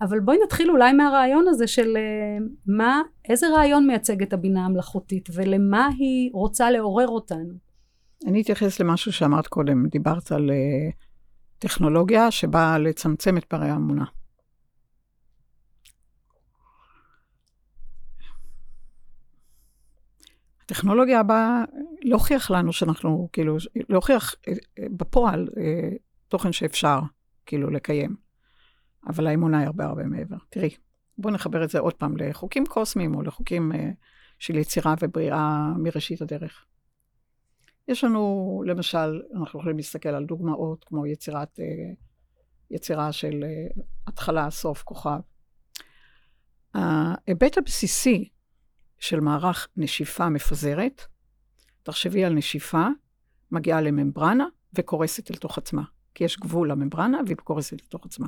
אבל 0.00 0.20
בואי 0.20 0.36
נתחיל 0.44 0.70
אולי 0.70 0.92
מהרעיון 0.92 1.48
הזה 1.48 1.66
של 1.66 1.96
אה, 1.96 2.46
מה 2.66 3.02
איזה 3.28 3.46
רעיון 3.48 3.86
מייצג 3.86 4.22
את 4.22 4.32
הבינה 4.32 4.64
המלאכותית 4.64 5.28
ולמה 5.34 5.88
היא 5.98 6.30
רוצה 6.32 6.70
לעורר 6.70 7.08
אותנו. 7.08 7.66
אני 8.26 8.42
אתייחס 8.42 8.80
למשהו 8.80 9.12
שאמרת 9.12 9.46
קודם 9.46 9.86
דיברת 9.86 10.32
על 10.32 10.50
uh, 10.50 10.92
טכנולוגיה 11.58 12.30
שבאה 12.30 12.78
לצמצם 12.78 13.36
את 13.36 13.44
פערי 13.44 13.68
האמונה. 13.68 14.04
הטכנולוגיה 20.66 21.20
הבאה 21.20 21.64
להוכיח 22.02 22.50
לנו 22.50 22.72
שאנחנו, 22.72 23.28
כאילו, 23.32 23.56
להוכיח 23.88 24.34
אה, 24.48 24.52
אה, 24.78 24.86
בפועל 24.90 25.48
אה, 25.56 25.90
תוכן 26.28 26.52
שאפשר, 26.52 26.98
כאילו, 27.46 27.70
לקיים. 27.70 28.16
אבל 29.06 29.26
האמונה 29.26 29.58
היא 29.58 29.66
הרבה 29.66 29.84
הרבה 29.84 30.04
מעבר. 30.04 30.36
תראי, 30.50 30.70
בואו 31.18 31.34
נחבר 31.34 31.64
את 31.64 31.70
זה 31.70 31.78
עוד 31.78 31.94
פעם 31.94 32.16
לחוקים 32.16 32.66
קוסמיים 32.66 33.14
או 33.14 33.22
לחוקים 33.22 33.72
של 34.38 34.56
יצירה 34.56 34.94
ובריאה 35.00 35.72
מראשית 35.78 36.22
הדרך. 36.22 36.64
יש 37.88 38.04
לנו, 38.04 38.62
למשל, 38.66 39.22
אנחנו 39.34 39.60
יכולים 39.60 39.76
להסתכל 39.76 40.08
על 40.08 40.24
דוגמאות 40.24 40.84
כמו 40.84 41.06
יצירת, 41.06 41.60
יצירה 42.70 43.12
של 43.12 43.44
התחלה, 44.06 44.50
סוף, 44.50 44.82
כוכב. 44.82 45.18
ההיבט 46.74 47.58
הבסיסי 47.58 48.28
של 48.98 49.20
מערך 49.20 49.68
נשיפה 49.76 50.28
מפזרת. 50.28 51.02
תחשבי 51.82 52.24
על 52.24 52.32
נשיפה, 52.34 52.86
מגיעה 53.52 53.80
לממברנה 53.80 54.46
וקורסת 54.74 55.30
אל 55.30 55.36
תוך 55.36 55.58
עצמה. 55.58 55.82
כי 56.14 56.24
יש 56.24 56.40
גבול 56.40 56.70
לממברנה 56.70 57.18
והיא 57.26 57.36
קורסת 57.36 57.72
אל 57.72 57.86
תוך 57.88 58.06
עצמה. 58.06 58.26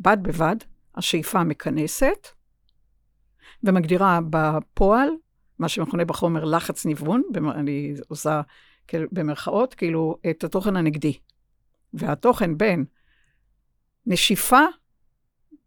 בד 0.00 0.16
בבד, 0.22 0.56
השאיפה 0.94 1.44
מכנסת 1.44 2.26
ומגדירה 3.64 4.18
בפועל, 4.30 5.08
מה 5.58 5.68
שמכונה 5.68 6.04
בחומר 6.04 6.44
לחץ 6.44 6.86
ניוון, 6.86 7.22
אני 7.54 7.94
עושה 8.08 8.40
במרכאות, 8.94 9.74
כאילו 9.74 10.18
את 10.30 10.44
התוכן 10.44 10.76
הנגדי. 10.76 11.18
והתוכן 11.94 12.58
בין 12.58 12.84
נשיפה, 14.06 14.60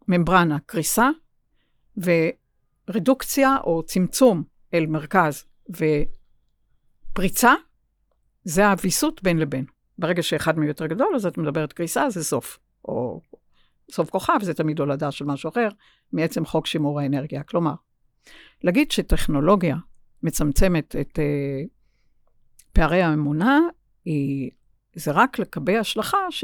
ממברנה, 0.08 0.58
קריסה. 0.65 1.10
רדוקציה 2.89 3.58
או 3.63 3.84
צמצום 3.84 4.43
אל 4.74 4.86
מרכז 4.86 5.46
ופריצה, 7.12 7.54
זה 8.43 8.67
הוויסות 8.67 9.24
בין 9.24 9.39
לבין. 9.39 9.65
ברגע 9.98 10.24
שאחד 10.24 10.58
מהם 10.58 10.67
יותר 10.67 10.86
גדול, 10.86 11.15
אז 11.15 11.26
את 11.26 11.38
מדברת 11.38 11.74
קריסה, 11.74 12.10
זה 12.10 12.24
סוף. 12.24 12.60
או 12.86 13.22
סוף 13.91 14.10
כוכב, 14.10 14.39
זה 14.41 14.54
תמיד 14.54 14.80
הולדה 14.80 15.12
של 15.12 15.26
משהו 15.26 15.50
אחר, 15.50 15.67
מעצם 16.13 16.46
חוק 16.46 16.67
שימור 16.67 17.00
האנרגיה. 17.00 17.43
כלומר, 17.43 17.74
להגיד 18.63 18.91
שטכנולוגיה 18.91 19.76
מצמצמת 20.24 20.96
את 20.96 21.19
uh, 21.19 21.67
פערי 22.74 23.02
האמונה, 23.02 23.60
היא, 24.06 24.52
זה 24.96 25.12
רק 25.12 25.39
לקבל 25.39 25.80
השלכה 25.80 26.17
ש... 26.30 26.43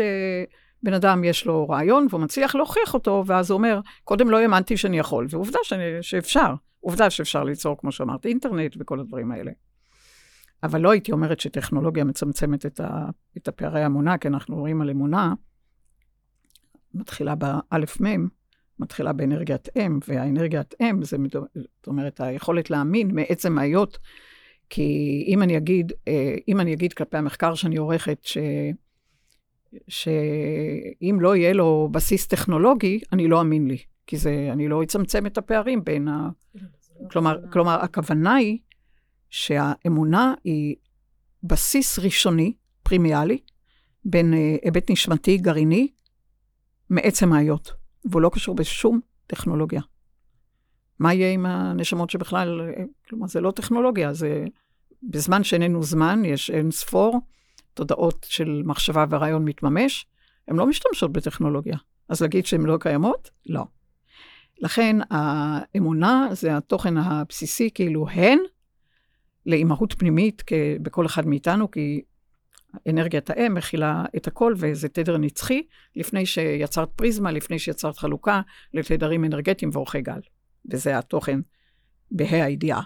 בן 0.84 0.94
אדם 0.94 1.24
יש 1.24 1.46
לו 1.46 1.70
רעיון 1.70 2.08
והוא 2.10 2.22
מצליח 2.22 2.56
להוכיח 2.56 2.94
אותו, 2.94 3.24
ואז 3.26 3.52
הוא 3.52 3.58
אומר, 3.58 3.80
קודם 4.04 4.30
לא 4.30 4.38
האמנתי 4.38 4.78
שאני 4.78 5.00
יכול, 5.00 5.28
ועובדה 5.30 5.60
שאני, 5.64 5.84
שאפשר, 6.02 6.54
עובדה 6.80 7.10
שאפשר 7.10 7.44
ליצור, 7.44 7.78
כמו 7.78 7.92
שאמרת, 7.92 8.26
אינטרנט 8.26 8.76
וכל 8.80 9.00
הדברים 9.00 9.32
האלה. 9.32 9.52
אבל 10.64 10.82
לא 10.82 10.92
הייתי 10.92 11.12
אומרת 11.12 11.40
שטכנולוגיה 11.40 12.04
מצמצמת 12.04 12.66
את, 12.66 12.80
ה, 12.80 13.06
את 13.38 13.48
הפערי 13.48 13.84
האמונה, 13.84 14.18
כי 14.18 14.28
אנחנו 14.28 14.56
רואים 14.56 14.82
על 14.82 14.90
אמונה, 14.90 15.34
מתחילה 16.94 17.36
באלף 17.36 18.02
מם, 18.02 18.28
מתחילה 18.80 19.14
באנרגיית 19.14 19.70
אם, 19.78 20.00
והאנרגיית 20.08 20.74
אם, 20.82 21.04
זה, 21.04 21.18
זאת 21.56 21.88
אומרת, 21.88 22.22
היכולת 22.22 22.70
להאמין 22.70 23.16
מעצם 23.16 23.58
ההיות, 23.58 23.98
כי 24.70 25.24
אם 25.28 25.44
אני 25.44 25.58
אגיד, 25.58 25.94
אה, 26.08 26.36
אם 26.48 26.60
אני 26.60 26.74
אגיד 26.74 26.94
כלפי 26.94 27.18
המחקר 27.18 27.54
שאני 27.54 27.78
עורכת, 27.78 28.20
ש... 28.22 28.38
שאם 29.88 31.18
לא 31.22 31.36
יהיה 31.36 31.54
לו 31.54 31.90
בסיס 31.92 32.28
טכנולוגי, 32.28 33.00
אני 33.14 33.28
לא 33.28 33.40
אאמין 33.40 33.68
לי, 33.68 33.78
כי 34.08 34.18
זה, 34.18 34.50
אני 34.52 34.68
לא 34.68 34.84
אצמצם 34.84 35.26
את 35.26 35.38
הפערים 35.38 35.84
בין 35.84 36.08
ה... 36.08 36.30
כלומר, 37.12 37.40
כלומר, 37.52 37.80
הכוונה 37.82 38.36
היא 38.36 38.58
שהאמונה 39.30 40.34
היא 40.44 40.76
בסיס 41.44 42.00
ראשוני, 42.00 42.54
פרימיאלי, 42.84 43.38
בין 44.06 44.34
אה, 44.34 44.56
היבט 44.64 44.92
נשמתי, 44.92 45.38
גרעיני, 45.38 45.88
מעצם 46.90 47.34
ההיות, 47.34 47.72
והוא 48.06 48.22
לא 48.22 48.30
קשור 48.34 48.56
בשום 48.56 49.00
טכנולוגיה. 49.28 49.82
מה 51.00 51.14
יהיה 51.14 51.32
עם 51.32 51.46
הנשמות 51.46 52.10
שבכלל, 52.10 52.62
אה, 52.62 52.84
כלומר, 53.10 53.28
זה 53.28 53.42
לא 53.42 53.52
טכנולוגיה, 53.52 54.14
זה 54.14 54.46
בזמן 55.04 55.44
שאיננו 55.44 55.84
זמן, 55.84 56.22
יש 56.26 56.50
אין 56.50 56.72
ספור 56.72 57.22
תודעות 57.74 58.26
של 58.30 58.62
מחשבה 58.66 59.06
ורעיון 59.10 59.46
מתממש, 59.46 60.06
הן 60.48 60.56
לא 60.56 60.68
משתמשות 60.68 61.12
בטכנולוגיה. 61.12 61.78
אז 62.10 62.22
להגיד 62.22 62.46
שהן 62.46 62.66
לא 62.66 62.78
קיימות? 62.80 63.30
לא. 63.46 63.64
לכן 64.58 64.96
האמונה 65.10 66.28
זה 66.32 66.58
התוכן 66.58 66.98
הבסיסי, 66.98 67.70
כאילו 67.74 68.10
הן 68.10 68.40
לאימהות 69.46 69.94
פנימית 69.94 70.44
בכל 70.82 71.06
אחד 71.06 71.28
מאיתנו, 71.28 71.72
כי 71.72 72.02
אנרגיית 72.90 73.30
האם 73.30 73.54
מכילה 73.54 74.06
את 74.16 74.28
הכל, 74.28 74.54
וזה 74.58 74.90
תדר 74.90 75.18
נצחי, 75.18 75.64
לפני 75.96 76.26
שיצרת 76.26 76.90
פריזמה, 76.96 77.32
לפני 77.32 77.60
שיצרת 77.60 77.98
חלוקה 77.98 78.42
לתדרים 78.74 79.26
אנרגטיים 79.26 79.72
ואורכי 79.74 80.02
גל. 80.02 80.20
וזה 80.72 80.98
התוכן 80.98 81.40
בה"א 82.12 82.36
הידיעה. 82.36 82.82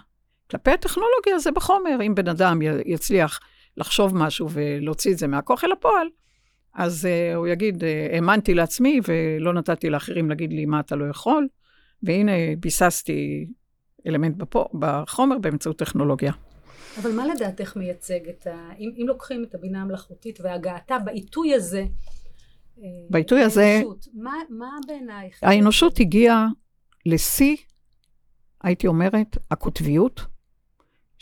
כלפי 0.50 0.70
הטכנולוגיה 0.70 1.38
זה 1.38 1.50
בחומר, 1.50 1.98
אם 2.06 2.14
בן 2.14 2.28
אדם 2.28 2.58
יצליח 2.86 3.40
לחשוב 3.76 4.16
משהו 4.16 4.50
ולהוציא 4.50 5.12
את 5.12 5.18
זה 5.18 5.26
מהכוח 5.26 5.64
אל 5.64 5.72
הפועל, 5.72 6.08
אז 6.74 7.04
uh, 7.04 7.36
הוא 7.36 7.46
יגיד, 7.46 7.82
uh, 7.82 7.86
האמנתי 8.14 8.54
לעצמי 8.54 9.00
ולא 9.06 9.52
נתתי 9.52 9.90
לאחרים 9.90 10.28
להגיד 10.28 10.52
לי 10.52 10.66
מה 10.66 10.80
אתה 10.80 10.96
לא 10.96 11.04
יכול, 11.04 11.48
והנה 12.02 12.32
ביססתי 12.60 13.46
אלמנט 14.06 14.36
בפו, 14.36 14.68
בחומר 14.78 15.38
באמצעות 15.38 15.78
טכנולוגיה. 15.78 16.32
אבל 17.02 17.12
מה 17.12 17.26
לדעתך 17.26 17.76
מייצג 17.76 18.28
את 18.28 18.46
ה... 18.46 18.70
אם, 18.78 18.90
אם 18.96 19.04
לוקחים 19.08 19.44
את 19.44 19.54
הבינה 19.54 19.82
המלאכותית 19.82 20.40
והגעתה 20.40 20.98
בעיתוי 20.98 21.54
הזה, 21.54 21.84
אה, 22.78 22.84
בעיתוי 23.10 23.42
הזה, 23.42 23.82
מה, 24.14 24.34
מה 24.50 24.70
בעינייך? 24.86 25.38
האנושות 25.42 26.00
הגיעה 26.00 26.46
לשיא, 27.06 27.56
הייתי 28.62 28.86
אומרת, 28.86 29.36
הקוטביות, 29.50 30.20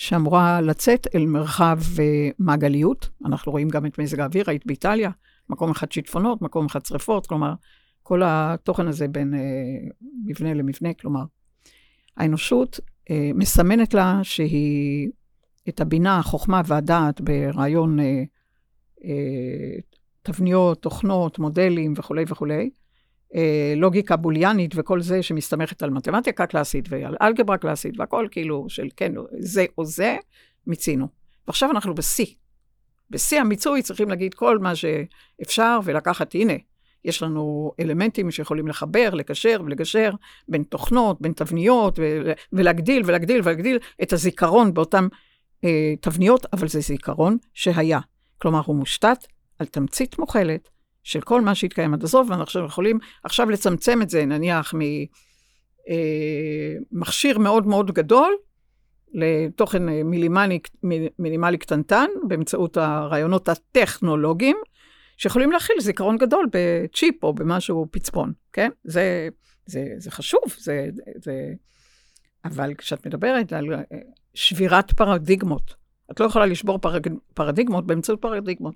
שאמורה 0.02 0.60
לצאת 0.60 1.06
אל 1.14 1.26
מרחב 1.26 1.78
uh, 1.96 2.00
מעגליות. 2.38 3.08
אנחנו 3.26 3.52
רואים 3.52 3.68
גם 3.68 3.86
את 3.86 3.98
מזג 3.98 4.20
האוויר, 4.20 4.44
היית 4.50 4.66
באיטליה, 4.66 5.10
מקום 5.50 5.70
אחד 5.70 5.92
שיטפונות, 5.92 6.42
מקום 6.42 6.66
אחד 6.66 6.86
שרפות, 6.86 7.26
כלומר, 7.26 7.52
כל 8.02 8.22
התוכן 8.24 8.88
הזה 8.88 9.08
בין 9.08 9.34
uh, 9.34 9.94
מבנה 10.24 10.54
למבנה, 10.54 10.94
כלומר, 10.94 11.24
האנושות 12.16 12.80
uh, 12.80 13.12
מסמנת 13.34 13.94
לה 13.94 14.20
שהיא, 14.22 15.08
את 15.68 15.80
הבינה, 15.80 16.18
החוכמה 16.18 16.60
והדעת 16.66 17.20
ברעיון 17.20 17.98
uh, 17.98 18.02
uh, 18.98 19.02
תבניות, 20.22 20.82
תוכנות, 20.82 21.38
מודלים 21.38 21.94
וכולי 21.96 22.24
וכולי, 22.28 22.54
אה, 22.54 22.81
לוגיקה 23.76 24.16
בוליאנית 24.16 24.72
וכל 24.76 25.00
זה 25.00 25.22
שמסתמכת 25.22 25.82
על 25.82 25.90
מתמטיקה 25.90 26.46
קלאסית 26.46 26.84
ועל 26.88 27.16
אלגברה 27.22 27.58
קלאסית 27.58 28.00
והכל 28.00 28.26
כאילו 28.30 28.66
של 28.68 28.88
כן, 28.96 29.12
זה 29.38 29.64
או 29.78 29.84
זה, 29.84 30.16
מיצינו. 30.66 31.08
ועכשיו 31.46 31.70
אנחנו 31.70 31.94
בשיא. 31.94 32.26
בשיא 33.10 33.40
המיצוי 33.40 33.82
צריכים 33.82 34.08
להגיד 34.08 34.34
כל 34.34 34.58
מה 34.58 34.72
שאפשר 34.74 35.78
ולקחת, 35.84 36.34
הנה, 36.34 36.52
יש 37.04 37.22
לנו 37.22 37.72
אלמנטים 37.80 38.30
שיכולים 38.30 38.68
לחבר, 38.68 39.10
לקשר 39.14 39.60
ולגשר 39.64 40.10
בין 40.48 40.62
תוכנות, 40.62 41.20
בין 41.20 41.32
תבניות, 41.32 41.98
ולהגדיל 42.52 43.02
ולהגדיל 43.06 43.40
ולהגדיל 43.44 43.78
את 44.02 44.12
הזיכרון 44.12 44.74
באותן 44.74 45.06
אה, 45.64 45.94
תבניות, 46.00 46.46
אבל 46.52 46.68
זה 46.68 46.80
זיכרון 46.80 47.36
שהיה. 47.54 48.00
כלומר, 48.38 48.60
הוא 48.64 48.76
מושתת 48.76 49.26
על 49.58 49.66
תמצית 49.66 50.18
מוכלת 50.18 50.68
של 51.02 51.20
כל 51.20 51.40
מה 51.40 51.54
שהתקיים 51.54 51.94
עד 51.94 52.04
הסוף, 52.04 52.30
ואנחנו 52.30 52.66
יכולים 52.66 52.98
עכשיו 53.24 53.50
לצמצם 53.50 54.02
את 54.02 54.10
זה, 54.10 54.24
נניח 54.24 54.74
ממכשיר 56.92 57.36
אה, 57.36 57.42
מאוד 57.42 57.66
מאוד 57.66 57.90
גדול, 57.90 58.36
לתוכן 59.14 59.88
אה, 59.88 60.02
מינימלי, 60.04 60.58
מינימלי 61.18 61.58
קטנטן, 61.58 62.06
באמצעות 62.28 62.76
הרעיונות 62.76 63.48
הטכנולוגיים, 63.48 64.56
שיכולים 65.16 65.52
להכיל 65.52 65.76
זיכרון 65.80 66.18
גדול 66.18 66.46
בצ'יפ 66.52 67.24
או 67.24 67.34
במשהו 67.34 67.86
פצפון, 67.90 68.32
כן? 68.52 68.70
זה, 68.84 69.28
זה, 69.66 69.86
זה 69.98 70.10
חשוב, 70.10 70.40
זה, 70.58 70.88
זה... 71.16 71.52
אבל 72.44 72.74
כשאת 72.78 73.06
מדברת 73.06 73.52
על 73.52 73.74
אה, 73.74 73.80
שבירת 74.34 74.92
פרדיגמות, 74.92 75.74
את 76.10 76.20
לא 76.20 76.26
יכולה 76.26 76.46
לשבור. 76.46 76.78
פרדיגמות 77.34 77.86
באמצעות 77.86 78.22
פרדיגמות. 78.22 78.74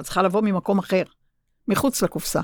את 0.00 0.04
צריכה 0.04 0.22
לבוא 0.22 0.40
ממקום 0.40 0.78
אחר, 0.78 1.02
מחוץ 1.68 2.02
לקופסה. 2.02 2.40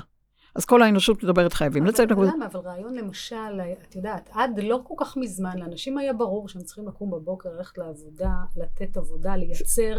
אז 0.55 0.65
כל 0.65 0.81
האנושות 0.81 1.23
מדברת 1.23 1.53
חייבים 1.53 1.85
לצאת 1.85 2.11
נקודה. 2.11 2.31
למה? 2.35 2.45
אבל 2.45 2.59
רעיון 2.59 2.95
למשל, 2.95 3.61
את 3.87 3.95
יודעת, 3.95 4.29
עד 4.33 4.59
לא 4.63 4.79
כל 4.83 4.93
כך 4.97 5.17
מזמן, 5.17 5.57
לאנשים 5.57 5.97
היה 5.97 6.13
ברור 6.13 6.47
שהם 6.47 6.61
צריכים 6.61 6.87
לקום 6.87 7.11
בבוקר, 7.11 7.49
ללכת 7.49 7.77
לעבודה, 7.77 8.33
לתת 8.55 8.97
עבודה, 8.97 9.35
לייצר. 9.35 9.97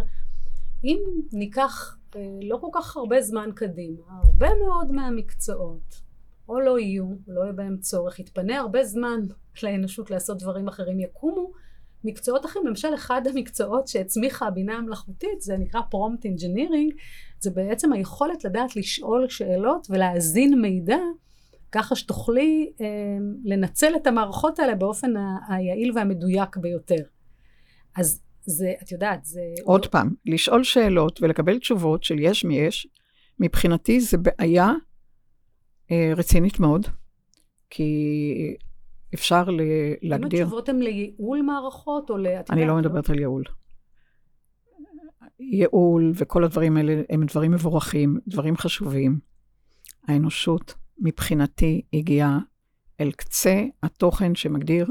אם 0.84 0.98
ניקח 1.32 1.96
אה, 2.16 2.20
לא 2.42 2.58
כל 2.60 2.68
כך 2.72 2.96
הרבה 2.96 3.22
זמן 3.22 3.50
קדימה, 3.54 4.02
הרבה 4.08 4.48
מאוד 4.64 4.92
מהמקצועות, 4.92 6.00
או 6.48 6.60
לא 6.60 6.78
יהיו, 6.78 7.06
לא 7.28 7.40
יהיה 7.42 7.52
בהם 7.52 7.76
צורך, 7.76 8.18
יתפנה 8.18 8.58
הרבה 8.58 8.84
זמן 8.84 9.20
לאנושות 9.62 10.10
לעשות 10.10 10.38
דברים 10.38 10.68
אחרים, 10.68 11.00
יקומו 11.00 11.52
מקצועות 12.04 12.46
אחרים. 12.46 12.66
למשל, 12.66 12.94
אחד 12.94 13.22
המקצועות 13.26 13.88
שהצמיחה 13.88 14.46
הבינה 14.46 14.74
המלאכותית, 14.74 15.40
זה 15.40 15.56
נקרא 15.56 15.80
prompt 15.90 16.24
engineering, 16.24 16.92
זה 17.42 17.50
בעצם 17.50 17.92
היכולת 17.92 18.44
לדעת 18.44 18.76
לשאול 18.76 19.28
שאלות 19.28 19.86
ולהזין 19.90 20.60
מידע, 20.60 20.98
ככה 21.72 21.96
שתוכלי 21.96 22.72
אה, 22.80 22.86
לנצל 23.44 23.92
את 23.96 24.06
המערכות 24.06 24.58
האלה 24.58 24.74
באופן 24.74 25.12
היעיל 25.48 25.92
והמדויק 25.94 26.56
ביותר. 26.56 27.02
אז 27.96 28.22
זה, 28.46 28.72
את 28.82 28.92
יודעת, 28.92 29.24
זה... 29.24 29.40
עוד 29.64 29.86
פעם, 29.86 30.10
לשאול 30.26 30.64
שאלות 30.64 31.22
ולקבל 31.22 31.58
תשובות 31.58 32.04
של 32.04 32.18
יש 32.18 32.44
מי 32.44 32.58
יש, 32.58 32.86
מבחינתי 33.38 34.00
זה 34.00 34.18
בעיה 34.18 34.72
אה, 35.90 36.12
רצינית 36.16 36.60
מאוד, 36.60 36.86
כי 37.70 38.56
אפשר 39.14 39.50
ל- 39.50 39.60
להגדיר... 40.02 40.38
אם 40.38 40.44
התשובות 40.44 40.68
הן 40.68 40.78
לייעול 40.78 41.42
מערכות 41.42 42.10
או 42.10 42.16
ל... 42.16 42.26
אני 42.50 42.64
לא 42.64 42.76
מדברת 42.76 43.10
על 43.10 43.18
ייעול. 43.18 43.44
ייעול 45.50 46.12
וכל 46.14 46.44
הדברים 46.44 46.76
האלה 46.76 47.02
הם 47.10 47.26
דברים 47.26 47.50
מבורכים, 47.50 48.18
דברים 48.26 48.56
חשובים. 48.56 49.18
האנושות, 50.08 50.74
מבחינתי, 50.98 51.82
הגיעה 51.92 52.38
אל 53.00 53.12
קצה 53.12 53.64
התוכן 53.82 54.34
שמגדיר 54.34 54.90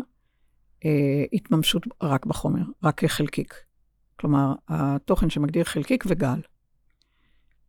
אה, 0.85 1.23
התממשות 1.33 1.83
רק 2.01 2.25
בחומר, 2.25 2.63
רק 2.83 2.99
כחלקיק. 2.99 3.53
כלומר, 4.19 4.53
התוכן 4.67 5.29
שמגדיר 5.29 5.63
חלקיק 5.63 6.03
וגל, 6.07 6.41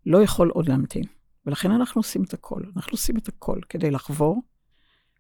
לא 0.06 0.22
יכול 0.22 0.50
עוד 0.50 0.68
להמתין. 0.68 1.04
ולכן 1.46 1.70
אנחנו 1.70 1.98
עושים 1.98 2.22
את 2.22 2.34
הכל. 2.34 2.62
אנחנו 2.76 2.92
עושים 2.92 3.16
את 3.16 3.28
הכל 3.28 3.60
כדי 3.68 3.90
לחבור 3.90 4.42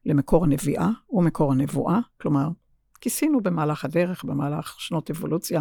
למקור 0.06 0.44
הנביאה 0.44 0.88
ומקור 1.10 1.52
הנבואה, 1.52 1.98
כלומר, 2.20 2.48
כיסינו 3.00 3.40
במהלך 3.40 3.84
הדרך, 3.84 4.24
במהלך 4.24 4.80
שנות 4.80 5.10
אבולוציה, 5.10 5.60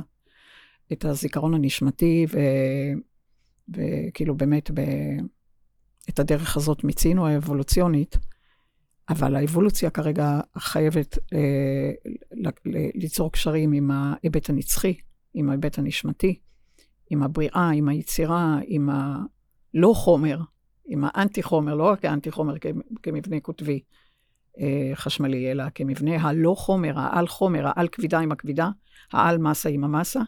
את 0.93 1.05
הזיכרון 1.05 1.53
הנשמתי, 1.53 2.25
ו... 2.33 2.39
וכאילו 3.69 4.35
באמת, 4.35 4.71
ב... 4.73 4.81
את 6.09 6.19
הדרך 6.19 6.57
הזאת 6.57 6.83
מיצינו, 6.83 7.27
האבולוציונית, 7.27 8.17
אבל 9.09 9.35
האבולוציה 9.35 9.89
כרגע 9.89 10.39
חייבת 10.57 11.17
אה, 11.33 11.91
ליצור 12.95 13.31
קשרים 13.31 13.71
עם 13.71 13.91
ההיבט 13.91 14.49
הנצחי, 14.49 14.93
עם 15.33 15.49
ההיבט 15.49 15.77
הנשמתי, 15.77 16.39
עם 17.09 17.23
הבריאה, 17.23 17.69
עם 17.69 17.89
היצירה, 17.89 18.57
עם 18.65 18.89
הלא 18.89 19.93
חומר, 19.95 20.39
עם 20.85 21.03
האנטי 21.07 21.43
חומר, 21.43 21.75
לא 21.75 21.83
רק 21.83 22.05
האנטי 22.05 22.31
חומר 22.31 22.53
כמבנה 23.03 23.39
קוטבי 23.39 23.79
אה, 24.59 24.91
חשמלי, 24.95 25.51
אלא 25.51 25.63
כמבנה 25.75 26.21
הלא 26.21 26.55
חומר, 26.57 26.99
העל 26.99 27.27
חומר, 27.27 27.67
העל 27.67 27.87
כבידה 27.87 28.19
עם 28.19 28.31
הכבידה, 28.31 28.69
העל 29.13 29.37
מסה 29.37 29.69
עם 29.69 29.83
המסה. 29.83 30.21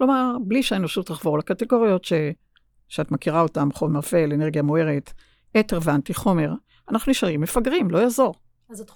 כלומר, 0.00 0.36
בלי 0.40 0.62
שהאנושות 0.62 1.06
תחבור 1.06 1.38
לקטגוריות 1.38 2.04
ש, 2.04 2.12
שאת 2.88 3.10
מכירה 3.10 3.40
אותן, 3.40 3.68
חומר 3.74 4.00
פל, 4.00 4.32
אנרגיה 4.32 4.62
מוארת, 4.62 5.12
אתר 5.60 5.78
ואנטי 5.82 6.14
חומר, 6.14 6.52
אנחנו 6.90 7.10
נשארים 7.10 7.40
מפגרים, 7.40 7.90
לא 7.90 7.98
יעזור. 7.98 8.34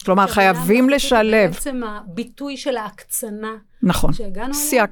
כלומר, 0.04 0.26
חייבים 0.26 0.90
לשלב. 0.90 1.50
בעצם 1.50 1.80
הביטוי 1.84 2.56
של 2.56 2.76
ההקצנה. 2.76 3.56
נכון. 3.82 4.12
שהגענו 4.12 4.54
אליה. 4.72 4.84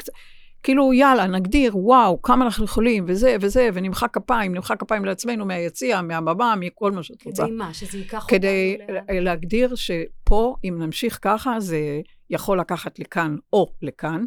כאילו, 0.63 0.93
יאללה, 0.93 1.27
נגדיר, 1.27 1.77
וואו, 1.77 2.23
כמה 2.23 2.45
אנחנו 2.45 2.65
יכולים, 2.65 3.05
וזה 3.09 3.37
וזה, 3.41 3.69
ונמחא 3.75 4.07
כפיים, 4.07 4.55
נמחא 4.55 4.75
כפיים 4.75 5.05
לעצמנו 5.05 5.47
מהיציע, 5.47 6.03
מהבמה, 6.03 6.55
מכל 6.57 6.93
מה 6.93 7.03
שאת 7.03 7.23
רוצה. 7.25 7.45
כדי 7.45 7.53
מה? 7.53 7.75
שזה 7.75 7.99
ייקח 7.99 8.25
אותנו 8.25 8.39
כדי 8.39 8.79
להגדיר 9.09 9.75
שפה, 9.75 10.57
אם 10.65 10.77
נמשיך 10.79 11.19
ככה, 11.23 11.61
זה 11.61 12.01
יכול 12.31 12.61
לקחת 12.61 12.99
לכאן 12.99 13.37
או 13.53 13.73
לכאן, 13.83 14.25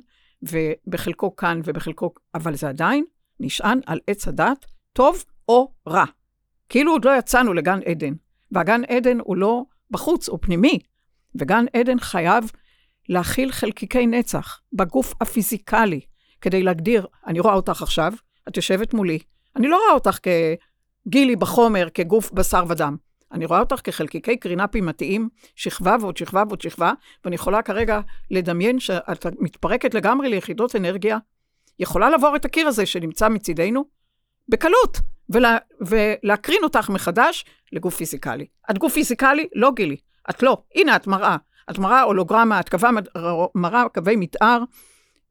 ובחלקו 0.52 1.36
כאן 1.36 1.62
ובחלקו, 1.64 2.14
אבל 2.36 2.56
זה 2.56 2.70
עדיין 2.70 3.06
נשען 3.40 3.80
על 3.86 4.00
עץ 4.08 4.28
הדת, 4.28 4.66
טוב 4.94 5.24
או 5.50 5.72
רע. 5.88 6.06
כאילו 6.70 6.92
עוד 6.92 7.06
לא 7.06 7.18
יצאנו 7.18 7.54
לגן 7.54 7.80
עדן. 7.86 8.14
והגן 8.52 8.82
עדן 8.84 9.20
הוא 9.20 9.38
לא 9.38 9.64
בחוץ, 9.92 10.30
הוא 10.30 10.40
פנימי. 10.42 10.80
וגן 11.36 11.66
עדן 11.74 12.00
חייב 12.00 12.52
להכיל 13.10 13.52
חלקיקי 13.52 14.08
נצח 14.08 14.62
בגוף 14.74 15.14
הפיזיקלי, 15.22 16.02
כדי 16.42 16.64
להגדיר, 16.64 17.08
אני 17.28 17.40
רואה 17.40 17.54
אותך 17.54 17.82
עכשיו, 17.82 18.14
את 18.48 18.58
יושבת 18.58 18.94
מולי, 18.94 19.20
אני 19.56 19.68
לא 19.68 19.78
רואה 19.78 19.94
אותך 19.94 20.18
כגילי 21.08 21.36
בחומר, 21.36 21.88
כגוף 21.94 22.32
בשר 22.32 22.64
ודם. 22.70 22.96
אני 23.32 23.46
רואה 23.46 23.60
אותך 23.60 23.82
כחלקיקי 23.84 24.38
קרינה 24.38 24.68
פימתיים, 24.68 25.30
שכבה 25.56 25.96
ועוד 26.02 26.18
שכבה 26.18 26.44
ועוד 26.48 26.62
שכבה, 26.62 26.94
ואני 27.26 27.36
יכולה 27.36 27.62
כרגע 27.62 28.00
לדמיין 28.32 28.80
שאת 28.80 29.26
מתפרקת 29.40 29.94
לגמרי 29.94 30.30
ליחידות 30.30 30.76
אנרגיה, 30.76 31.18
יכולה 31.80 32.10
לעבור 32.10 32.36
את 32.36 32.46
הקיר 32.46 32.68
הזה 32.68 32.86
שנמצא 32.86 33.30
מצידנו, 33.30 33.86
בקלות, 34.50 35.00
ולה, 35.30 35.58
ולהקרין 35.82 36.64
אותך 36.64 36.90
מחדש 36.90 37.46
לגוף 37.72 37.96
פיזיקלי. 37.96 38.46
את 38.72 38.78
גוף 38.78 38.94
פיזיקלי? 38.94 39.48
לא 39.56 39.72
גילי. 39.76 39.98
את 40.30 40.44
לא. 40.44 40.64
הנה, 40.76 40.96
את 40.96 41.08
מראה. 41.08 41.38
את 41.70 41.78
מראה 41.78 42.02
הולוגרמה, 42.02 42.60
את 42.60 42.70
קווה, 42.70 42.90
מראה 43.56 43.90
קווי 43.90 44.16
מתאר 44.16 44.64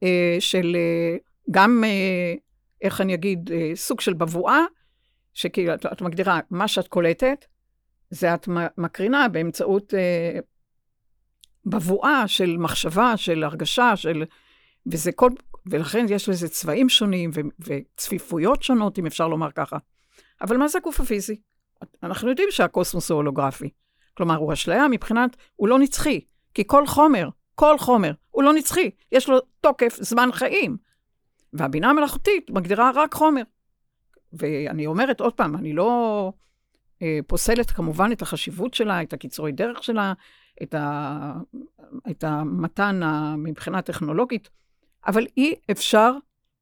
אה, 0.02 0.36
של 0.40 0.76
אה, 0.76 1.16
גם, 1.50 1.84
אה, 1.84 2.34
איך 2.82 3.00
אני 3.00 3.14
אגיד, 3.14 3.50
אה, 3.52 3.70
סוג 3.74 4.00
של 4.00 4.12
בבואה, 4.12 4.60
שכאילו, 5.34 5.74
את, 5.74 5.86
את 5.86 6.02
מגדירה, 6.02 6.40
מה 6.50 6.68
שאת 6.68 6.88
קולטת, 6.88 7.44
זה 8.14 8.34
את 8.34 8.48
מקרינה 8.78 9.28
באמצעות 9.28 9.94
אה, 9.94 10.38
בבואה 11.66 12.28
של 12.28 12.56
מחשבה, 12.56 13.16
של 13.16 13.44
הרגשה, 13.44 13.96
של... 13.96 14.24
וזה 14.86 15.12
כל, 15.12 15.30
ולכן 15.66 16.06
יש 16.08 16.28
לזה 16.28 16.48
צבעים 16.48 16.88
שונים 16.88 17.30
ו- 17.34 17.40
וצפיפויות 17.58 18.62
שונות, 18.62 18.98
אם 18.98 19.06
אפשר 19.06 19.28
לומר 19.28 19.50
ככה. 19.50 19.76
אבל 20.40 20.56
מה 20.56 20.68
זה 20.68 20.78
הגוף 20.78 21.00
הפיזי? 21.00 21.40
אנחנו 22.02 22.28
יודעים 22.28 22.48
שהקוסמוס 22.50 23.10
הוא 23.10 23.16
הולוגרפי. 23.16 23.70
כלומר, 24.16 24.36
הוא 24.36 24.52
אשליה 24.52 24.88
מבחינת, 24.88 25.36
הוא 25.56 25.68
לא 25.68 25.78
נצחי. 25.78 26.20
כי 26.54 26.62
כל 26.66 26.86
חומר, 26.86 27.28
כל 27.54 27.78
חומר, 27.78 28.12
הוא 28.30 28.42
לא 28.42 28.52
נצחי. 28.52 28.90
יש 29.12 29.28
לו 29.28 29.38
תוקף 29.60 29.96
זמן 30.00 30.28
חיים. 30.32 30.76
והבינה 31.52 31.90
המלאכותית 31.90 32.50
מגדירה 32.50 32.90
רק 32.94 33.14
חומר. 33.14 33.42
ואני 34.32 34.86
אומרת 34.86 35.20
עוד 35.20 35.32
פעם, 35.32 35.56
אני 35.56 35.72
לא 35.72 36.32
פוסלת 37.26 37.70
כמובן 37.70 38.12
את 38.12 38.22
החשיבות 38.22 38.74
שלה, 38.74 39.02
את 39.02 39.12
הקיצורי 39.12 39.52
דרך 39.52 39.84
שלה, 39.84 40.12
את, 40.62 40.74
ה, 40.74 41.32
את 42.10 42.24
המתן 42.24 43.00
מבחינה 43.38 43.82
טכנולוגית, 43.82 44.48
אבל 45.06 45.26
אי 45.36 45.54
אפשר 45.70 46.12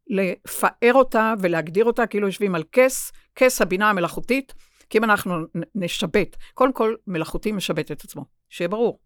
לפאר 0.07 0.95
אותה 0.95 1.35
ולהגדיר 1.41 1.85
אותה 1.85 2.07
כאילו 2.07 2.27
יושבים 2.27 2.55
על 2.55 2.63
כס, 2.73 3.13
כס 3.35 3.63
הבינה 3.63 3.91
המלאכותית, 3.91 4.55
כי 4.91 4.99
אם 4.99 5.05
אנחנו 5.05 5.37
נשבת, 5.75 6.37
קודם 6.55 6.73
כל 6.73 6.95
מלאכותי 7.07 7.53
משבת 7.53 7.93
את 7.93 8.05
עצמו, 8.05 8.25
שיהיה 8.49 8.69
ברור. 8.69 8.99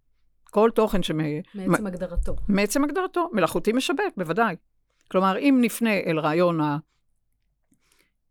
כל 0.51 0.71
תוכן 0.75 1.03
ש... 1.03 1.11
מעצם 1.55 1.87
הגדרתו. 1.87 2.37
מעצם 2.49 2.85
הגדרתו, 2.85 3.31
מלאכותי 3.33 3.73
משבת, 3.73 4.13
בוודאי. 4.17 4.57
כלומר, 5.11 5.39
אם 5.39 5.59
נפנה 5.61 5.91
אל 6.07 6.19
רעיון 6.19 6.61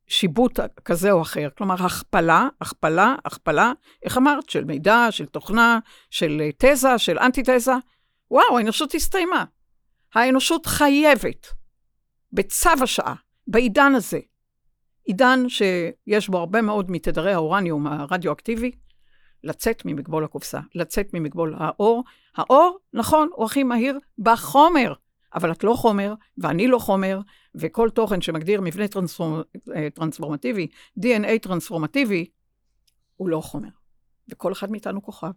השיבוט 0.09 0.59
כזה 0.85 1.11
או 1.11 1.21
אחר, 1.21 1.49
כלומר, 1.57 1.85
הכפלה, 1.85 2.47
הכפלה, 2.61 3.15
הכפלה, 3.25 3.71
איך 4.03 4.17
אמרת? 4.17 4.49
של 4.49 4.63
מידע, 4.63 5.07
של 5.11 5.25
תוכנה, 5.25 5.79
של 6.09 6.41
תזה, 6.57 6.97
של 6.97 7.19
אנטי-תזה, 7.19 7.73
וואו, 8.31 8.57
האנושות 8.57 8.95
הסתיימה. 8.95 9.45
האנושות 10.15 10.65
חייבת, 10.65 11.47
בצו 12.33 12.69
השעה, 12.83 13.15
בעידן 13.47 13.95
הזה, 13.95 14.19
עידן 15.05 15.49
שיש 15.49 16.29
בו 16.29 16.37
הרבה 16.37 16.61
מאוד 16.61 16.91
מתדרי 16.91 17.33
האורניום 17.33 17.87
הרדיואקטיבי, 17.87 18.71
לצאת 19.43 19.81
ממגבול 19.85 20.23
הקופסה, 20.23 20.59
לצאת 20.75 21.07
ממגבול 21.13 21.55
האור. 21.57 22.03
האור, 22.35 22.77
נכון, 22.93 23.29
הוא 23.33 23.45
הכי 23.45 23.63
מהיר 23.63 23.99
בחומר, 24.17 24.93
אבל 25.35 25.51
את 25.51 25.63
לא 25.63 25.73
חומר, 25.73 26.13
ואני 26.37 26.67
לא 26.67 26.79
חומר, 26.79 27.19
וכל 27.59 27.89
תוכן 27.89 28.21
שמגדיר 28.21 28.61
מבנה 28.61 28.87
טרנספורמ... 28.87 29.41
אה, 29.75 29.87
טרנספורמטיבי, 29.89 30.67
DNA 30.99 31.39
טרנספורמטיבי, 31.41 32.25
הוא 33.15 33.29
לא 33.29 33.41
חומר. 33.41 33.69
וכל 34.29 34.51
אחד 34.51 34.71
מאיתנו 34.71 35.01
כוכב, 35.01 35.31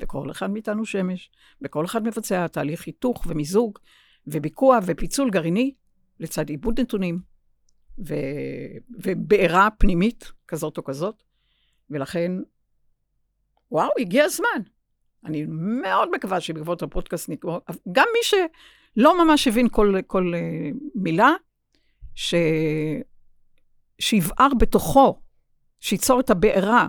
וכל 0.00 0.30
אחד 0.30 0.50
מאיתנו 0.50 0.84
שמש, 0.84 1.30
וכל 1.62 1.84
אחד 1.84 2.04
מבצע 2.04 2.46
תהליך 2.46 2.86
היתוך 2.86 3.24
ומיזוג, 3.26 3.78
וביקוע 4.26 4.78
ופיצול 4.86 5.30
גרעיני, 5.30 5.74
לצד 6.20 6.48
עיבוד 6.48 6.80
נתונים, 6.80 7.18
ו... 8.06 8.14
ובעירה 8.90 9.68
פנימית 9.78 10.32
כזאת 10.48 10.78
או 10.78 10.84
כזאת, 10.84 11.22
ולכן 11.90 12.32
וואו, 13.70 13.90
הגיע 13.98 14.24
הזמן. 14.24 14.62
אני 15.24 15.44
מאוד 15.48 16.10
מקווה 16.10 16.40
שבעקבות 16.40 16.82
הפודקאסט 16.82 17.30
גם 17.92 18.06
מי 18.12 18.18
שלא 18.22 19.24
ממש 19.24 19.48
הבין 19.48 19.68
כל, 19.70 19.94
כל 20.06 20.32
uh, 20.34 20.76
מילה, 20.94 21.30
ש... 22.14 22.34
שיבער 23.98 24.48
בתוכו, 24.58 25.20
שייצור 25.80 26.20
את 26.20 26.30
הבעירה. 26.30 26.86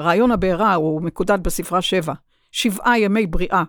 רעיון 0.00 0.30
הבעירה 0.30 0.74
הוא 0.74 1.02
מקודד 1.02 1.42
בספרה 1.42 1.82
שבע. 1.82 2.14
שבעה 2.52 2.98
ימי 2.98 3.26
בריאה, 3.26 3.62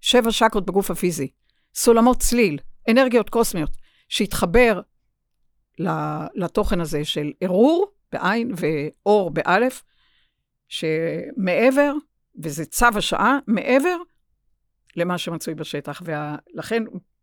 שבע 0.00 0.32
שקות 0.32 0.66
בגוף 0.66 0.90
הפיזי, 0.90 1.30
סולמות 1.74 2.20
צליל, 2.20 2.58
אנרגיות 2.90 3.30
קוסמיות, 3.30 3.70
שיתחבר 4.08 4.80
לתוכן 6.34 6.80
הזה 6.80 7.04
של 7.04 7.32
ערעור 7.40 7.86
בעין 8.12 8.52
ואור 8.56 9.30
באלף, 9.30 9.84
שמעבר, 10.68 11.92
וזה 12.42 12.64
צו 12.64 12.86
השעה, 12.96 13.38
מעבר 13.46 13.96
למה 14.96 15.18
שמצוי 15.18 15.54
בשטח. 15.54 16.02
ולכן 16.04 16.82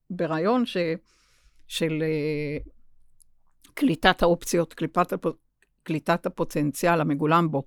ברעיון 0.09 0.65
ש, 0.65 0.77
של 1.67 2.03
uh, 2.03 2.69
קליטת 3.75 4.23
האופציות, 4.23 4.73
קליפת, 4.73 5.13
קליטת 5.83 6.25
הפוטנציאל 6.25 7.01
המגולם 7.01 7.51
בו, 7.51 7.63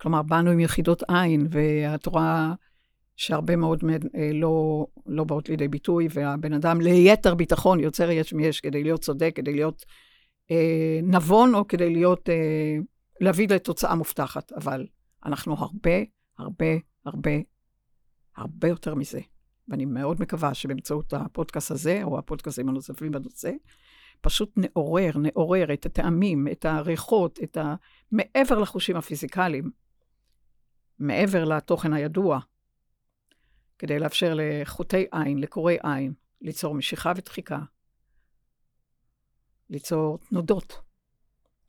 כלומר, 0.00 0.22
באנו 0.22 0.50
עם 0.50 0.60
יחידות 0.60 1.02
עין, 1.08 1.46
ואת 1.50 2.06
רואה 2.06 2.52
שהרבה 3.16 3.56
מאוד 3.56 3.84
אה, 4.14 4.30
לא, 4.32 4.86
לא 5.06 5.24
באות 5.24 5.48
לידי 5.48 5.68
ביטוי, 5.68 6.08
והבן 6.10 6.52
אדם 6.52 6.80
ליתר 6.80 7.34
ביטחון 7.34 7.80
יוצר 7.80 8.10
יש 8.10 8.32
מיש 8.32 8.60
כדי 8.60 8.82
להיות 8.82 9.00
צודק, 9.00 9.32
כדי 9.34 9.52
להיות 9.52 9.84
אה, 10.50 11.00
נבון, 11.02 11.54
או 11.54 11.68
כדי 11.68 11.90
להיות, 11.90 12.28
אה, 12.28 12.76
להביא 13.20 13.48
לתוצאה 13.48 13.94
מובטחת. 13.94 14.52
אבל 14.52 14.86
אנחנו 15.26 15.54
הרבה, 15.54 15.98
הרבה, 16.38 16.66
הרבה, 17.04 17.30
הרבה 18.36 18.68
יותר 18.68 18.94
מזה. 18.94 19.20
ואני 19.68 19.84
מאוד 19.84 20.20
מקווה 20.20 20.54
שבאמצעות 20.54 21.12
הפודקאסט 21.12 21.70
הזה, 21.70 22.00
או 22.02 22.18
הפודקאסטים 22.18 22.68
הנוספים 22.68 23.12
בנושא, 23.12 23.50
פשוט 24.24 24.52
נעורר, 24.56 25.10
נעורר 25.16 25.72
את 25.72 25.86
הטעמים, 25.86 26.48
את 26.52 26.64
הריחות, 26.64 27.38
את 27.42 27.56
ה... 27.56 27.74
מעבר 28.12 28.58
לחושים 28.58 28.96
הפיזיקליים, 28.96 29.70
מעבר 30.98 31.44
לתוכן 31.44 31.92
הידוע, 31.92 32.38
כדי 33.78 33.98
לאפשר 33.98 34.34
לחוטי 34.36 35.06
עין, 35.12 35.38
לקוראי 35.38 35.76
עין, 35.82 36.12
ליצור 36.40 36.74
משיכה 36.74 37.12
ודחיקה, 37.16 37.58
ליצור 39.70 40.18
תנודות. 40.18 40.80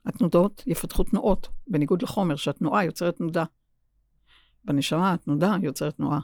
התנודות 0.06 0.64
יפתחו 0.68 1.03
תנועות, 1.03 1.47
בניגוד 1.68 2.01
לחומר, 2.01 2.36
שהתנועה 2.36 2.86
יוצרת 2.86 3.18
תנודה. 3.18 3.43
בנשמה 4.66 5.14
התנודה 5.14 5.56
יוצרת 5.64 5.95
תנועה. 5.95 6.20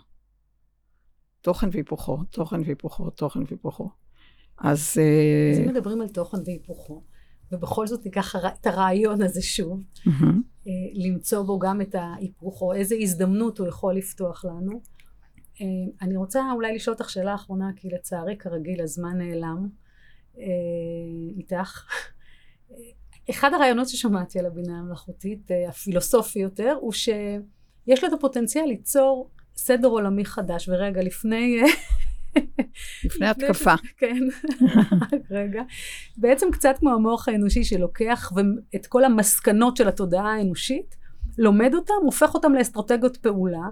תוכן 1.41 1.69
והיפוכו, 1.71 2.23
תוכן 2.29 2.61
והיפוכו, 2.65 3.09
תוכן 3.09 3.39
והיפוכו. 3.39 3.89
אז... 4.63 4.97
אה, 4.97 5.51
אז 5.51 5.59
אם 5.59 5.67
מדברים 5.67 6.01
על 6.01 6.07
תוכן 6.07 6.37
והיפוכו, 6.45 7.03
ובכל 7.51 7.87
זאת 7.87 8.05
ניקח 8.05 8.35
את 8.35 8.67
הרעיון 8.67 9.21
הזה 9.21 9.41
שוב, 9.41 9.83
mm-hmm. 9.97 10.67
למצוא 10.93 11.43
בו 11.43 11.59
גם 11.59 11.81
את 11.81 11.95
ההיפוך, 11.95 12.61
או 12.61 12.73
איזה 12.73 12.95
הזדמנות 12.99 13.57
הוא 13.59 13.67
יכול 13.67 13.95
לפתוח 13.95 14.45
לנו. 14.45 14.81
אה, 15.61 15.65
אני 16.01 16.17
רוצה 16.17 16.41
אולי 16.53 16.75
לשאול 16.75 16.93
אותך 16.93 17.09
שאלה 17.09 17.35
אחרונה, 17.35 17.69
כי 17.75 17.89
לצערי 17.89 18.37
כרגיל 18.37 18.81
הזמן 18.81 19.17
נעלם 19.17 19.67
איתך. 21.37 21.85
אחד 23.29 23.53
הרעיונות 23.53 23.89
ששמעתי 23.89 24.39
על 24.39 24.45
הבינה 24.45 24.79
המלאכותית, 24.79 25.51
אה, 25.51 25.69
הפילוסופי 25.69 26.39
יותר, 26.39 26.77
הוא 26.81 26.91
שיש 26.91 28.03
לה 28.03 28.07
את 28.09 28.13
הפוטנציאל 28.13 28.65
ליצור 28.65 29.29
סדר 29.55 29.87
עולמי 29.87 30.25
חדש. 30.25 30.69
ורגע, 30.69 31.01
לפני... 31.01 31.61
לפני 33.05 33.27
התקפה. 33.27 33.73
כן, 33.97 34.17
רגע. 35.31 35.61
בעצם 36.17 36.51
קצת 36.51 36.75
כמו 36.79 36.89
המוח 36.89 37.27
האנושי 37.27 37.63
שלוקח 37.63 38.31
את 38.75 38.87
כל 38.87 39.03
המסקנות 39.03 39.77
של 39.77 39.87
התודעה 39.87 40.33
האנושית, 40.33 40.95
לומד 41.37 41.73
אותם, 41.73 41.93
הופך 42.03 42.33
אותם 42.33 42.53
לאסטרטגיות 42.53 43.17
פעולה, 43.17 43.67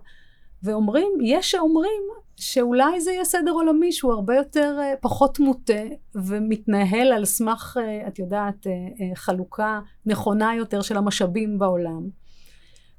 ואומרים, 0.64 1.12
יש 1.24 1.52
שאומרים 1.52 2.02
שאולי 2.36 3.02
זה 3.02 3.12
יהיה 3.12 3.26
סדר 3.26 3.52
עולמי 3.52 3.92
שהוא 3.92 4.14
הרבה 4.14 4.36
יותר, 4.36 4.78
אה, 4.80 4.94
פחות 5.02 5.40
מוטה 5.40 5.84
ומתנהל 6.16 7.12
על 7.12 7.26
סמך, 7.26 7.78
אה, 7.82 8.08
את 8.08 8.20
יודעת, 8.20 8.68
אה, 8.68 9.16
חלוקה 9.16 9.80
נכונה 10.06 10.56
יותר 10.56 10.82
של 10.82 10.98
המשאבים 10.98 11.60
בעולם. 11.60 12.10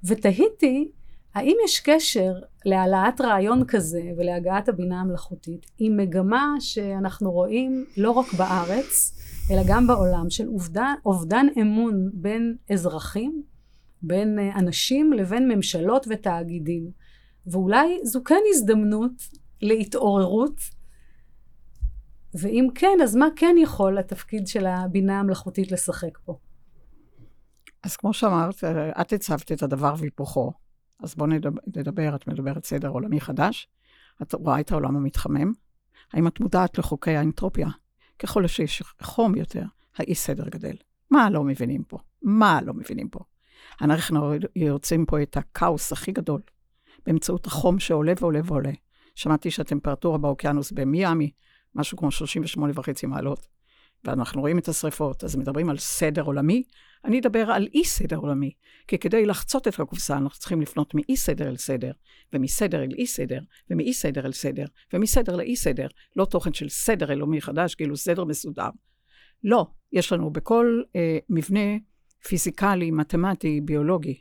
ותהיתי, 0.04 0.90
האם 1.34 1.56
יש 1.64 1.80
קשר 1.80 2.32
להעלאת 2.64 3.20
רעיון 3.20 3.64
כזה 3.68 4.02
ולהגעת 4.18 4.68
הבינה 4.68 5.00
המלאכותית 5.00 5.66
עם 5.78 5.96
מגמה 5.96 6.54
שאנחנו 6.60 7.32
רואים 7.32 7.84
לא 7.96 8.10
רק 8.10 8.32
בארץ, 8.32 9.16
אלא 9.50 9.62
גם 9.68 9.86
בעולם, 9.86 10.30
של 10.30 10.48
אובדן, 10.48 10.94
אובדן 11.06 11.46
אמון 11.60 12.10
בין 12.12 12.56
אזרחים, 12.72 13.42
בין 14.02 14.38
אנשים 14.56 15.12
לבין 15.12 15.48
ממשלות 15.48 16.06
ותאגידים. 16.10 16.90
ואולי 17.46 17.98
זו 18.04 18.24
כן 18.24 18.40
הזדמנות 18.54 19.12
להתעוררות, 19.62 20.60
ואם 22.34 22.68
כן, 22.74 22.98
אז 23.02 23.16
מה 23.16 23.28
כן 23.36 23.56
יכול 23.62 23.98
התפקיד 23.98 24.46
של 24.46 24.66
הבינה 24.66 25.20
המלאכותית 25.20 25.72
לשחק 25.72 26.18
פה? 26.24 26.38
אז 27.82 27.96
כמו 27.96 28.12
שאמרת, 28.12 28.64
את 29.00 29.12
הצבת 29.12 29.52
את 29.52 29.62
הדבר 29.62 29.94
והיפוכו. 29.98 30.52
אז 31.02 31.14
בואו 31.14 31.28
נדבר, 31.28 31.60
נדבר, 31.76 32.14
את 32.14 32.26
מדברת 32.26 32.64
סדר 32.64 32.88
עולמי 32.88 33.20
חדש, 33.20 33.68
את 34.22 34.34
רואה 34.34 34.60
את 34.60 34.72
העולם 34.72 34.96
המתחמם. 34.96 35.52
האם 36.12 36.26
את 36.26 36.40
מודעת 36.40 36.78
לחוקי 36.78 37.16
האנטרופיה? 37.16 37.68
ככל 38.18 38.46
שיש 38.46 38.82
חום 39.02 39.34
יותר, 39.34 39.62
האי 39.96 40.14
סדר 40.14 40.48
גדל. 40.48 40.76
מה 41.10 41.30
לא 41.30 41.44
מבינים 41.44 41.82
פה? 41.84 41.98
מה 42.22 42.60
לא 42.62 42.74
מבינים 42.74 43.08
פה? 43.08 43.20
אנחנו 43.80 44.32
יוצאים 44.56 45.06
פה 45.06 45.22
את 45.22 45.36
הכאוס 45.36 45.92
הכי 45.92 46.12
גדול 46.12 46.40
באמצעות 47.06 47.46
החום 47.46 47.78
שעולה 47.78 48.12
ועולה 48.20 48.40
ועולה. 48.44 48.72
שמעתי 49.14 49.50
שהטמפרטורה 49.50 50.18
באוקיינוס 50.18 50.72
במיאמי, 50.72 51.30
משהו 51.74 51.98
כמו 51.98 52.10
38 52.10 52.72
וחצי 52.76 53.06
מעלות, 53.06 53.48
ואנחנו 54.04 54.40
רואים 54.40 54.58
את 54.58 54.68
השריפות, 54.68 55.24
אז 55.24 55.36
מדברים 55.36 55.70
על 55.70 55.78
סדר 55.78 56.22
עולמי, 56.22 56.62
אני 57.04 57.20
אדבר 57.20 57.50
על 57.50 57.68
אי 57.74 57.84
סדר 57.84 58.16
עולמי, 58.16 58.52
כי 58.88 58.98
כדי 58.98 59.26
לחצות 59.26 59.68
את 59.68 59.80
הקופסה 59.80 60.16
אנחנו 60.16 60.38
צריכים 60.38 60.60
לפנות 60.60 60.94
מאי 60.94 61.16
סדר 61.16 61.48
אל 61.48 61.56
סדר, 61.56 61.92
ומסדר 62.32 62.82
אל 62.82 62.92
אי 62.98 63.06
סדר, 63.06 63.40
ומאי 63.70 63.92
סדר 63.92 64.26
אל 64.26 64.32
סדר, 64.32 64.64
ומסדר 64.92 65.36
לאי 65.36 65.56
סדר, 65.56 65.86
לא 66.16 66.24
תוכן 66.24 66.52
של 66.52 66.68
סדר 66.68 67.12
אלומי 67.12 67.40
חדש, 67.40 67.74
כאילו 67.74 67.96
סדר 67.96 68.24
מסודר. 68.24 68.68
לא, 69.44 69.66
יש 69.92 70.12
לנו 70.12 70.30
בכל 70.30 70.82
אה, 70.96 71.18
מבנה 71.28 71.76
פיזיקלי, 72.28 72.90
מתמטי, 72.90 73.60
ביולוגי, 73.60 74.20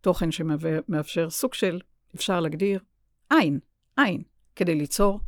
תוכן 0.00 0.30
שמאפשר 0.30 1.30
סוג 1.30 1.54
של 1.54 1.80
אפשר 2.14 2.40
להגדיר 2.40 2.80
עין, 3.30 3.58
עין, 3.96 4.22
כדי 4.56 4.74
ליצור 4.74 5.20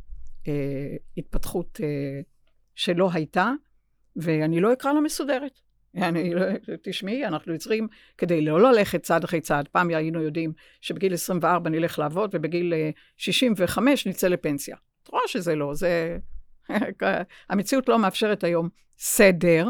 אה, 0.49 0.97
התפתחות 1.17 1.81
אה, 1.83 2.21
שלא 2.75 3.11
הייתה, 3.13 3.53
ואני 4.17 4.61
לא 4.61 4.73
אקרא 4.73 4.93
לה 4.93 5.01
מסודרת. 5.01 5.61
אני, 5.97 6.35
לא- 6.35 6.43
תשמעי, 6.83 7.27
אנחנו 7.27 7.53
יוצרים 7.53 7.89
כדי 8.19 8.41
לא 8.41 8.63
ללכת 8.63 9.03
צעד 9.03 9.25
אחרי 9.25 9.41
צעד. 9.41 9.69
פעם 9.69 9.89
היינו 9.89 10.23
יודעים 10.23 10.53
שבגיל 10.81 11.15
24 11.15 11.71
נלך 11.71 11.99
לעבוד, 11.99 12.31
ובגיל 12.33 12.73
65 13.17 14.07
נצא 14.07 14.29
לפנסיה. 14.29 14.77
את 15.03 15.09
רואה 15.09 15.23
שזה 15.27 15.55
לא, 15.55 15.75
זה... 15.75 16.19
המציאות 17.51 17.89
לא 17.89 17.99
מאפשרת 17.99 18.45
היום 18.45 18.69
סדר, 18.99 19.69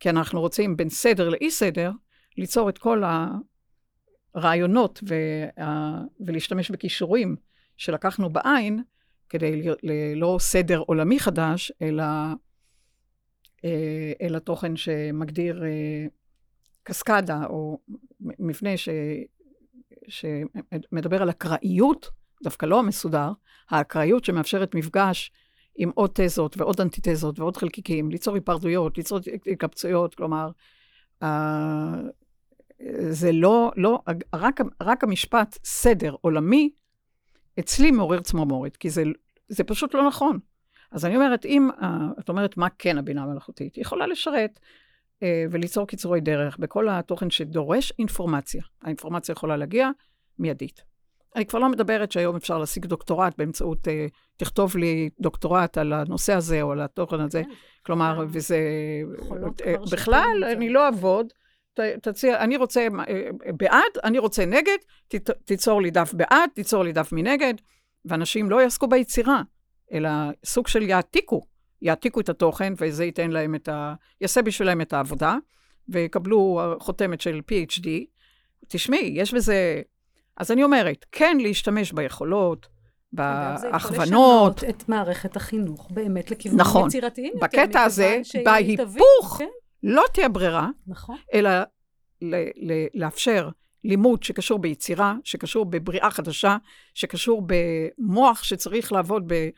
כי 0.00 0.10
אנחנו 0.10 0.40
רוצים 0.40 0.76
בין 0.76 0.88
סדר 0.88 1.28
לאי 1.28 1.50
סדר, 1.50 1.90
ליצור 2.38 2.68
את 2.68 2.78
כל 2.78 3.02
הרעיונות 4.34 5.00
וה... 5.06 6.00
ולהשתמש 6.20 6.70
בכישורים 6.70 7.36
שלקחנו 7.76 8.30
בעין, 8.30 8.82
כדי 9.28 9.62
ללא 9.82 10.36
סדר 10.40 10.78
עולמי 10.78 11.20
חדש, 11.20 11.72
אלא, 11.82 12.02
אה, 12.02 12.32
אלא 14.20 14.38
תוכן 14.38 14.76
שמגדיר 14.76 15.64
אה, 15.64 16.06
קסקדה 16.82 17.46
או 17.46 17.78
מבנה 18.20 18.76
ש, 18.76 18.88
שמדבר 20.08 21.22
על 21.22 21.30
אקראיות, 21.30 22.10
דווקא 22.42 22.66
לא 22.66 22.78
המסודר, 22.78 23.32
האקראיות 23.70 24.24
שמאפשרת 24.24 24.74
מפגש 24.74 25.32
עם 25.76 25.90
עוד 25.94 26.10
תזות 26.14 26.58
ועוד 26.58 26.80
אנטיתזות 26.80 27.38
ועוד 27.38 27.56
חלקיקים, 27.56 28.10
ליצור 28.10 28.34
היפרדויות, 28.34 28.98
ליצור 28.98 29.18
התקבצויות, 29.46 30.14
כלומר, 30.14 30.50
זה 33.10 33.32
לא, 33.32 33.72
לא, 33.76 33.98
רק, 34.34 34.60
רק 34.80 35.04
המשפט 35.04 35.58
סדר 35.64 36.14
עולמי, 36.20 36.70
אצלי 37.58 37.90
מעורר 37.90 38.20
צמרמורת, 38.20 38.76
כי 38.76 38.90
זה, 38.90 39.02
זה 39.48 39.64
פשוט 39.64 39.94
לא 39.94 40.06
נכון. 40.06 40.38
אז 40.92 41.04
אני 41.04 41.16
אומרת, 41.16 41.44
אם, 41.44 41.68
את 42.20 42.28
אומרת, 42.28 42.56
מה 42.56 42.68
כן 42.78 42.98
הבינה 42.98 43.22
המלאכותית? 43.22 43.74
היא 43.74 43.82
יכולה 43.82 44.06
לשרת 44.06 44.60
אה, 45.22 45.44
וליצור 45.50 45.86
קיצורי 45.86 46.20
דרך 46.20 46.56
בכל 46.58 46.88
התוכן 46.88 47.30
שדורש 47.30 47.92
אינפורמציה. 47.98 48.62
האינפורמציה 48.82 49.32
יכולה 49.32 49.56
להגיע 49.56 49.90
מיידית. 50.38 50.82
אני 51.36 51.46
כבר 51.46 51.58
לא 51.58 51.68
מדברת 51.68 52.12
שהיום 52.12 52.36
אפשר 52.36 52.58
להשיג 52.58 52.86
דוקטורט 52.86 53.38
באמצעות, 53.38 53.88
אה, 53.88 54.06
תכתוב 54.36 54.76
לי 54.76 55.10
דוקטורט 55.20 55.78
על 55.78 55.92
הנושא 55.92 56.32
הזה 56.32 56.62
או 56.62 56.72
על 56.72 56.80
התוכן 56.80 57.20
הזה. 57.20 57.42
כן. 57.42 57.50
כלומר. 57.82 58.24
וזה... 58.28 58.58
אה, 59.66 59.74
בכלל, 59.92 60.44
אני 60.52 60.68
לא 60.68 60.86
אעבוד. 60.86 61.26
תציע, 62.02 62.40
אני 62.40 62.56
רוצה 62.56 62.86
בעד, 63.56 63.82
אני 64.04 64.18
רוצה 64.18 64.46
נגד, 64.46 64.76
תיצור 65.44 65.82
לי 65.82 65.90
דף 65.90 66.14
בעד, 66.14 66.50
תיצור 66.54 66.84
לי 66.84 66.92
דף 66.92 67.12
מנגד, 67.12 67.54
ואנשים 68.04 68.50
לא 68.50 68.62
יעסקו 68.62 68.86
ביצירה, 68.86 69.42
אלא 69.92 70.10
סוג 70.44 70.68
של 70.68 70.82
יעתיקו, 70.82 71.42
יעתיקו 71.82 72.20
את 72.20 72.28
התוכן, 72.28 72.72
וזה 72.76 73.04
ייתן 73.04 73.30
להם 73.30 73.54
את 73.54 73.68
ה... 73.68 73.94
יעשה 74.20 74.42
בשבילם 74.42 74.80
את 74.80 74.92
העבודה, 74.92 75.36
ויקבלו 75.88 76.60
חותמת 76.80 77.20
של 77.20 77.40
PhD. 77.50 77.88
תשמעי, 78.68 79.12
יש 79.14 79.34
בזה... 79.34 79.82
אז 80.36 80.50
אני 80.50 80.64
אומרת, 80.64 81.04
כן 81.12 81.38
להשתמש 81.40 81.92
ביכולות, 81.92 82.66
בהכוונות. 83.12 83.60
זה 83.60 83.68
יכול 83.68 84.02
לשנות 84.02 84.64
את 84.64 84.88
מערכת 84.88 85.36
החינוך 85.36 85.90
באמת 85.90 86.30
לכיוונים 86.30 86.60
נכון. 86.60 86.86
יצירתיים 86.86 87.32
יותר. 87.34 87.46
נכון, 87.46 87.64
בקטע 87.64 87.82
הזה, 87.82 88.20
בהיפוך, 88.44 89.36
כן? 89.38 89.48
לא 89.82 90.04
תהיה 90.12 90.28
ברירה, 90.28 90.68
נכון. 90.86 91.16
אלא 91.34 91.50
ל- 92.22 92.72
ל- 92.72 92.86
לאפשר 92.94 93.48
לימוד 93.84 94.22
שקשור 94.22 94.58
ביצירה, 94.58 95.14
שקשור 95.24 95.64
בבריאה 95.64 96.10
חדשה, 96.10 96.56
שקשור 96.94 97.42
במוח 97.46 98.42
שצריך 98.42 98.92
לעבוד 98.92 99.24
ב- 99.26 99.48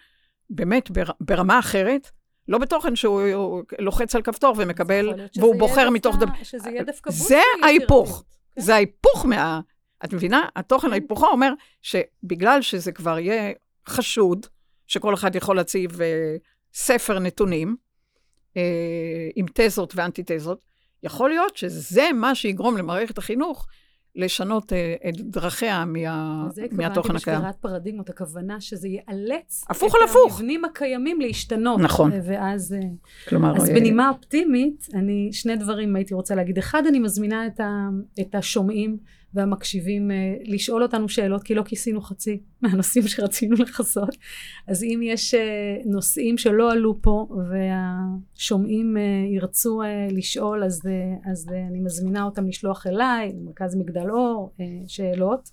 באמת 0.51 0.91
בר- 0.91 1.13
ברמה 1.21 1.59
אחרת. 1.59 2.11
לא 2.49 2.59
בתוכן 2.59 2.97
שהוא 2.97 3.63
לוחץ 3.79 4.15
על 4.15 4.23
כפתור 4.23 4.55
ומקבל, 4.59 5.13
והוא 5.37 5.59
בוחר 5.59 5.91
מתוך... 5.91 6.17
דבר. 6.17 6.33
שזה 6.43 6.71
יהיה 6.71 6.85
דווקא 6.85 7.11
בוסטי 7.11 7.25
זה 7.25 7.41
ההיפוך. 7.65 8.25
כן? 8.55 8.61
זה 8.61 8.75
ההיפוך 8.75 9.27
מה... 9.27 9.61
את 10.05 10.13
מבינה? 10.13 10.49
התוכן 10.57 10.87
כן. 10.87 10.93
ההיפוכה 10.93 11.27
אומר 11.27 11.53
שבגלל 11.83 12.63
שזה 12.63 12.93
כבר 12.93 13.19
יהיה 13.19 13.53
חשוד, 13.89 14.47
שכל 14.87 15.15
אחד 15.15 15.37
יכול 15.37 15.57
להציב 15.57 15.93
uh, 15.93 15.99
ספר 16.75 17.19
נתונים, 17.19 17.77
אה, 18.57 18.63
עם 19.37 19.47
תזות 19.55 19.93
ואנטי-תזות, 19.97 20.61
יכול 21.03 21.31
להיות 21.31 21.57
שזה 21.57 22.09
מה 22.15 22.35
שיגרום 22.35 22.77
למערכת 22.77 23.19
החינוך 23.19 23.67
לשנות 24.19 24.73
אה, 24.73 24.95
את 25.09 25.21
דרכיה 25.21 25.85
מה, 25.85 26.49
מהתוכן 26.73 27.17
הקיים. 27.17 27.37
זה 27.37 27.43
בשבירת 27.43 27.57
פרדיגמות, 27.61 28.11
הכוונה 28.11 28.61
שזה 28.61 28.89
יאלץ 28.89 29.65
הפוך 29.69 29.95
את 29.95 30.01
על 30.01 30.09
הפוך. 30.09 30.33
המבנים 30.33 30.65
הקיימים 30.65 31.21
להשתנות. 31.21 31.81
נכון. 31.81 32.11
ואז... 32.25 32.73
אה, 32.73 32.89
כלומר... 33.29 33.57
אז 33.57 33.71
בנימה 33.71 34.09
אופטימית, 34.09 34.89
אני, 34.95 35.29
שני 35.33 35.57
דברים 35.57 35.97
הייתי 35.97 36.15
רוצה 36.15 36.35
להגיד. 36.35 36.59
אחד, 36.59 36.83
אני 36.89 36.99
מזמינה 36.99 37.47
את, 37.47 37.61
ה, 37.61 37.89
את 38.21 38.35
השומעים 38.35 38.97
והמקשיבים 39.35 40.11
אה, 40.11 40.35
לשאול 40.45 40.83
אותנו 40.83 41.09
שאלות, 41.09 41.43
כי 41.43 41.55
לא 41.55 41.63
כיסינו 41.63 42.01
חצי 42.01 42.41
מהנושאים 42.63 43.09
שרצינו 43.09 43.57
לכסות. 43.57 44.17
אז 44.67 44.83
אם 44.83 45.01
יש 45.03 45.35
אה, 45.35 45.77
נושאים 45.85 46.39
שלא 46.39 46.73
עלו 46.73 47.03
פה 47.03 47.27
והשומעים 47.49 48.97
אה, 48.97 49.03
ירצו 49.35 49.83
לשאול, 50.11 50.65
אז, 50.65 50.83
אז 51.31 51.49
אני 51.71 51.81
מזמינה 51.81 52.23
אותם 52.23 52.49
לשלוח 52.49 52.87
אליי, 52.87 53.33
למרכז 53.33 53.77
מגדל 53.77 54.11
אור, 54.11 54.53
שאלות. 54.87 55.49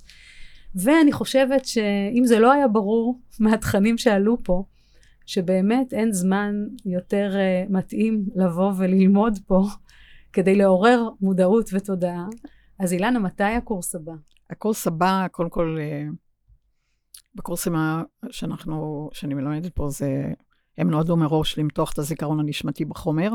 ואני 0.76 1.12
חושבת 1.12 1.66
שאם 1.66 2.26
זה 2.26 2.40
לא 2.40 2.52
היה 2.52 2.68
ברור 2.68 3.20
מהתכנים 3.40 3.98
שעלו 3.98 4.38
פה, 4.44 4.64
שבאמת 5.26 5.94
אין 5.94 6.12
זמן 6.12 6.56
יותר 6.86 7.36
מתאים 7.70 8.26
לבוא 8.36 8.72
וללמוד 8.78 9.40
פה 9.48 9.64
כדי 10.34 10.56
לעורר 10.56 11.10
מודעות 11.22 11.70
ותודעה. 11.74 12.26
אז 12.80 12.94
אילנה, 12.94 13.20
מתי 13.20 13.44
הקורס 13.44 13.96
הבא? 13.96 14.14
הקורס 14.50 14.88
הבא, 14.88 15.28
קודם 15.32 15.50
כל, 15.50 15.78
אה, 15.80 16.04
בקורסים 17.36 17.76
שאנחנו, 18.30 19.10
שאני 19.14 19.34
מלמדת 19.34 19.76
פה, 19.76 19.90
זה, 19.90 20.34
הם 20.78 20.90
נועדו 20.90 21.18
מראש 21.18 21.58
למתוח 21.58 21.94
את 21.94 22.00
הזיכרון 22.00 22.40
הנשמתי 22.40 22.86
בחומר, 22.86 23.32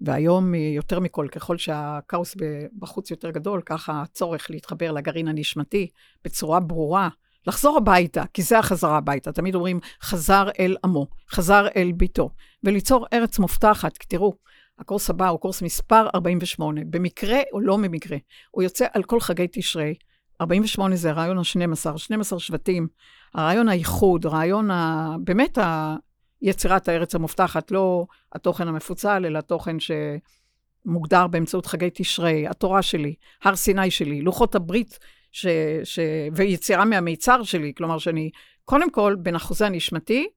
והיום 0.00 0.54
יותר 0.54 1.00
מכל, 1.00 1.28
ככל 1.32 1.58
שהכאוס 1.58 2.36
בחוץ 2.78 3.10
יותר 3.10 3.30
גדול, 3.30 3.62
ככה 3.66 4.02
הצורך 4.02 4.50
להתחבר 4.50 4.92
לגרעין 4.92 5.28
הנשמתי 5.28 5.90
בצורה 6.24 6.60
ברורה, 6.60 7.08
לחזור 7.46 7.76
הביתה, 7.76 8.24
כי 8.32 8.42
זה 8.42 8.58
החזרה 8.58 8.96
הביתה. 8.96 9.32
תמיד 9.32 9.54
אומרים, 9.54 9.80
חזר 10.02 10.48
אל 10.58 10.76
עמו, 10.84 11.06
חזר 11.30 11.66
אל 11.76 11.92
ביתו, 11.92 12.30
וליצור 12.64 13.06
ארץ 13.12 13.38
מובטחת, 13.38 13.96
כי 13.96 14.06
תראו, 14.06 14.34
הקורס 14.78 15.10
הבא 15.10 15.28
הוא 15.28 15.40
קורס 15.40 15.62
מספר 15.62 16.06
48, 16.14 16.80
במקרה 16.90 17.38
או 17.52 17.60
לא 17.60 17.76
במקרה. 17.76 18.16
הוא 18.50 18.62
יוצא 18.62 18.86
על 18.92 19.02
כל 19.02 19.20
חגי 19.20 19.46
תשרי. 19.52 19.94
48 20.40 20.96
זה 20.96 21.10
הרעיון 21.10 21.38
ה-12, 21.38 21.96
12 21.98 22.40
שבטים, 22.40 22.88
הרעיון 23.34 23.68
האיחוד, 23.68 24.26
רעיון 24.26 24.70
ה... 24.70 25.16
באמת 25.24 25.58
ה... 25.58 25.96
יצירת 26.42 26.88
הארץ 26.88 27.14
המובטחת, 27.14 27.70
לא 27.70 28.06
התוכן 28.32 28.68
המפוצל, 28.68 29.26
אלא 29.26 29.38
התוכן 29.38 29.76
שמוגדר 29.80 31.26
באמצעות 31.26 31.66
חגי 31.66 31.88
תשרי, 31.94 32.48
התורה 32.48 32.82
שלי, 32.82 33.14
הר 33.42 33.56
סיני 33.56 33.90
שלי, 33.90 34.22
לוחות 34.22 34.54
הברית 34.54 34.98
ש... 35.32 35.46
ש... 35.84 35.98
ויצירה 36.32 36.84
מהמיצר 36.84 37.42
שלי, 37.42 37.72
כלומר 37.76 37.98
שאני, 37.98 38.30
קודם 38.64 38.90
כל, 38.90 39.16
בין 39.18 39.34
החוזה 39.34 39.66
הנשמתי 39.66 40.28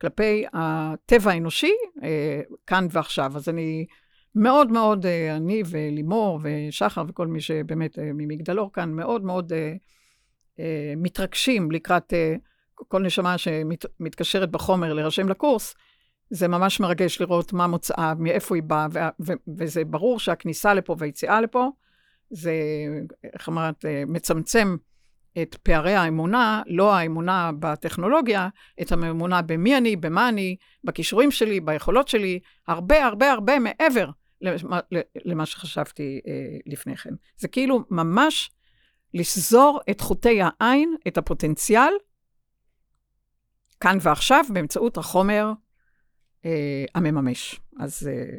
כלפי 0.00 0.44
הטבע 0.52 1.30
האנושי 1.30 1.72
אה, 2.02 2.40
כאן 2.66 2.86
ועכשיו. 2.90 3.36
אז 3.36 3.48
אני 3.48 3.86
מאוד 4.34 4.72
מאוד, 4.72 5.06
אה, 5.06 5.36
אני 5.36 5.62
ולימור 5.66 6.40
ושחר 6.42 7.04
וכל 7.08 7.26
מי 7.26 7.40
שבאמת 7.40 7.98
אה, 7.98 8.10
ממגדלור 8.14 8.72
כאן, 8.72 8.92
מאוד 8.92 9.24
מאוד 9.24 9.52
מתרגשים 10.96 11.70
לקראת 11.70 12.12
כל 12.88 13.02
נשמה 13.02 13.38
שמתקשרת 13.38 14.50
בחומר 14.50 14.92
להירשם 14.92 15.28
לקורס. 15.28 15.74
זה 16.30 16.48
ממש 16.48 16.80
מרגש 16.80 17.20
לראות 17.20 17.52
מה 17.52 17.66
מוצאה, 17.66 18.14
מאיפה 18.18 18.54
היא 18.54 18.62
באה, 18.62 18.86
וזה 19.58 19.84
ברור 19.84 20.18
שהכניסה 20.18 20.74
לפה 20.74 20.96
והיציאה 20.98 21.40
לפה, 21.40 21.68
זה, 22.30 22.52
איך 23.34 23.48
אמרת, 23.48 23.84
מצמצם 24.06 24.76
את 25.42 25.54
פערי 25.54 25.94
האמונה, 25.94 26.62
לא 26.66 26.94
האמונה 26.94 27.50
בטכנולוגיה, 27.58 28.48
את 28.82 28.92
האמונה 28.92 29.42
במי 29.42 29.76
אני, 29.76 29.96
במה 29.96 30.28
אני, 30.28 30.56
בכישורים 30.84 31.30
שלי, 31.30 31.60
ביכולות 31.60 32.08
שלי, 32.08 32.40
הרבה 32.66 33.04
הרבה 33.04 33.32
הרבה 33.32 33.58
מעבר 33.58 34.10
למה, 34.40 34.80
למה 35.24 35.46
שחשבתי 35.46 36.20
אה, 36.26 36.58
לפני 36.66 36.96
כן. 36.96 37.14
זה 37.36 37.48
כאילו 37.48 37.84
ממש 37.90 38.50
לשזור 39.14 39.80
את 39.90 40.00
חוטי 40.00 40.38
העין, 40.42 40.96
את 41.08 41.18
הפוטנציאל, 41.18 41.92
כאן 43.80 43.98
ועכשיו, 44.00 44.44
באמצעות 44.52 44.96
החומר 44.96 45.52
אה, 46.44 46.84
המממש. 46.94 47.60
אז... 47.80 48.10
אה, 48.12 48.38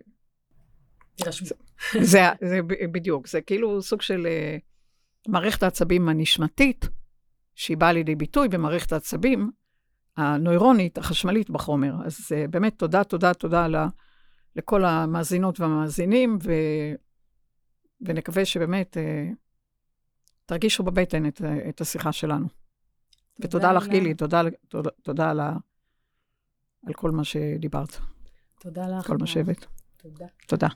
זה, 1.23 1.45
זה, 2.01 2.19
זה 2.41 2.59
בדיוק, 2.91 3.27
זה 3.27 3.41
כאילו 3.41 3.81
סוג 3.81 4.01
של... 4.01 4.27
אה, 4.27 4.57
מערכת 5.27 5.63
העצבים 5.63 6.09
הנשמתית, 6.09 6.89
שהיא 7.55 7.77
באה 7.77 7.93
לידי 7.93 8.15
ביטוי 8.15 8.49
במערכת 8.49 8.91
העצבים 8.91 9.51
הנוירונית, 10.17 10.97
החשמלית 10.97 11.49
בחומר. 11.49 11.93
אז 12.05 12.17
uh, 12.19 12.51
באמת 12.51 12.79
תודה, 12.79 13.03
תודה, 13.03 13.33
תודה 13.33 13.67
לכל 14.55 14.85
המאזינות 14.85 15.59
והמאזינים, 15.59 16.37
ו... 16.43 16.51
ונקווה 18.01 18.45
שבאמת 18.45 18.97
אה, 18.97 19.29
תרגישו 20.45 20.83
בבטן 20.83 21.27
את, 21.27 21.41
את 21.69 21.81
השיחה 21.81 22.11
שלנו. 22.11 22.47
ותודה 23.39 23.71
לך, 23.71 23.87
גילי, 23.87 24.13
תודה, 24.13 24.41
תודה, 24.67 24.89
תודה 25.03 25.29
על, 25.29 25.39
ה... 25.39 25.53
על 26.87 26.93
כל 26.93 27.11
מה 27.11 27.23
שדיברת. 27.23 27.97
תודה 28.59 28.87
לך. 28.87 29.07
כל 29.07 29.17
מה 29.19 29.27
שהבאת. 29.27 29.65
תודה. 29.97 30.25
תודה. 30.47 30.67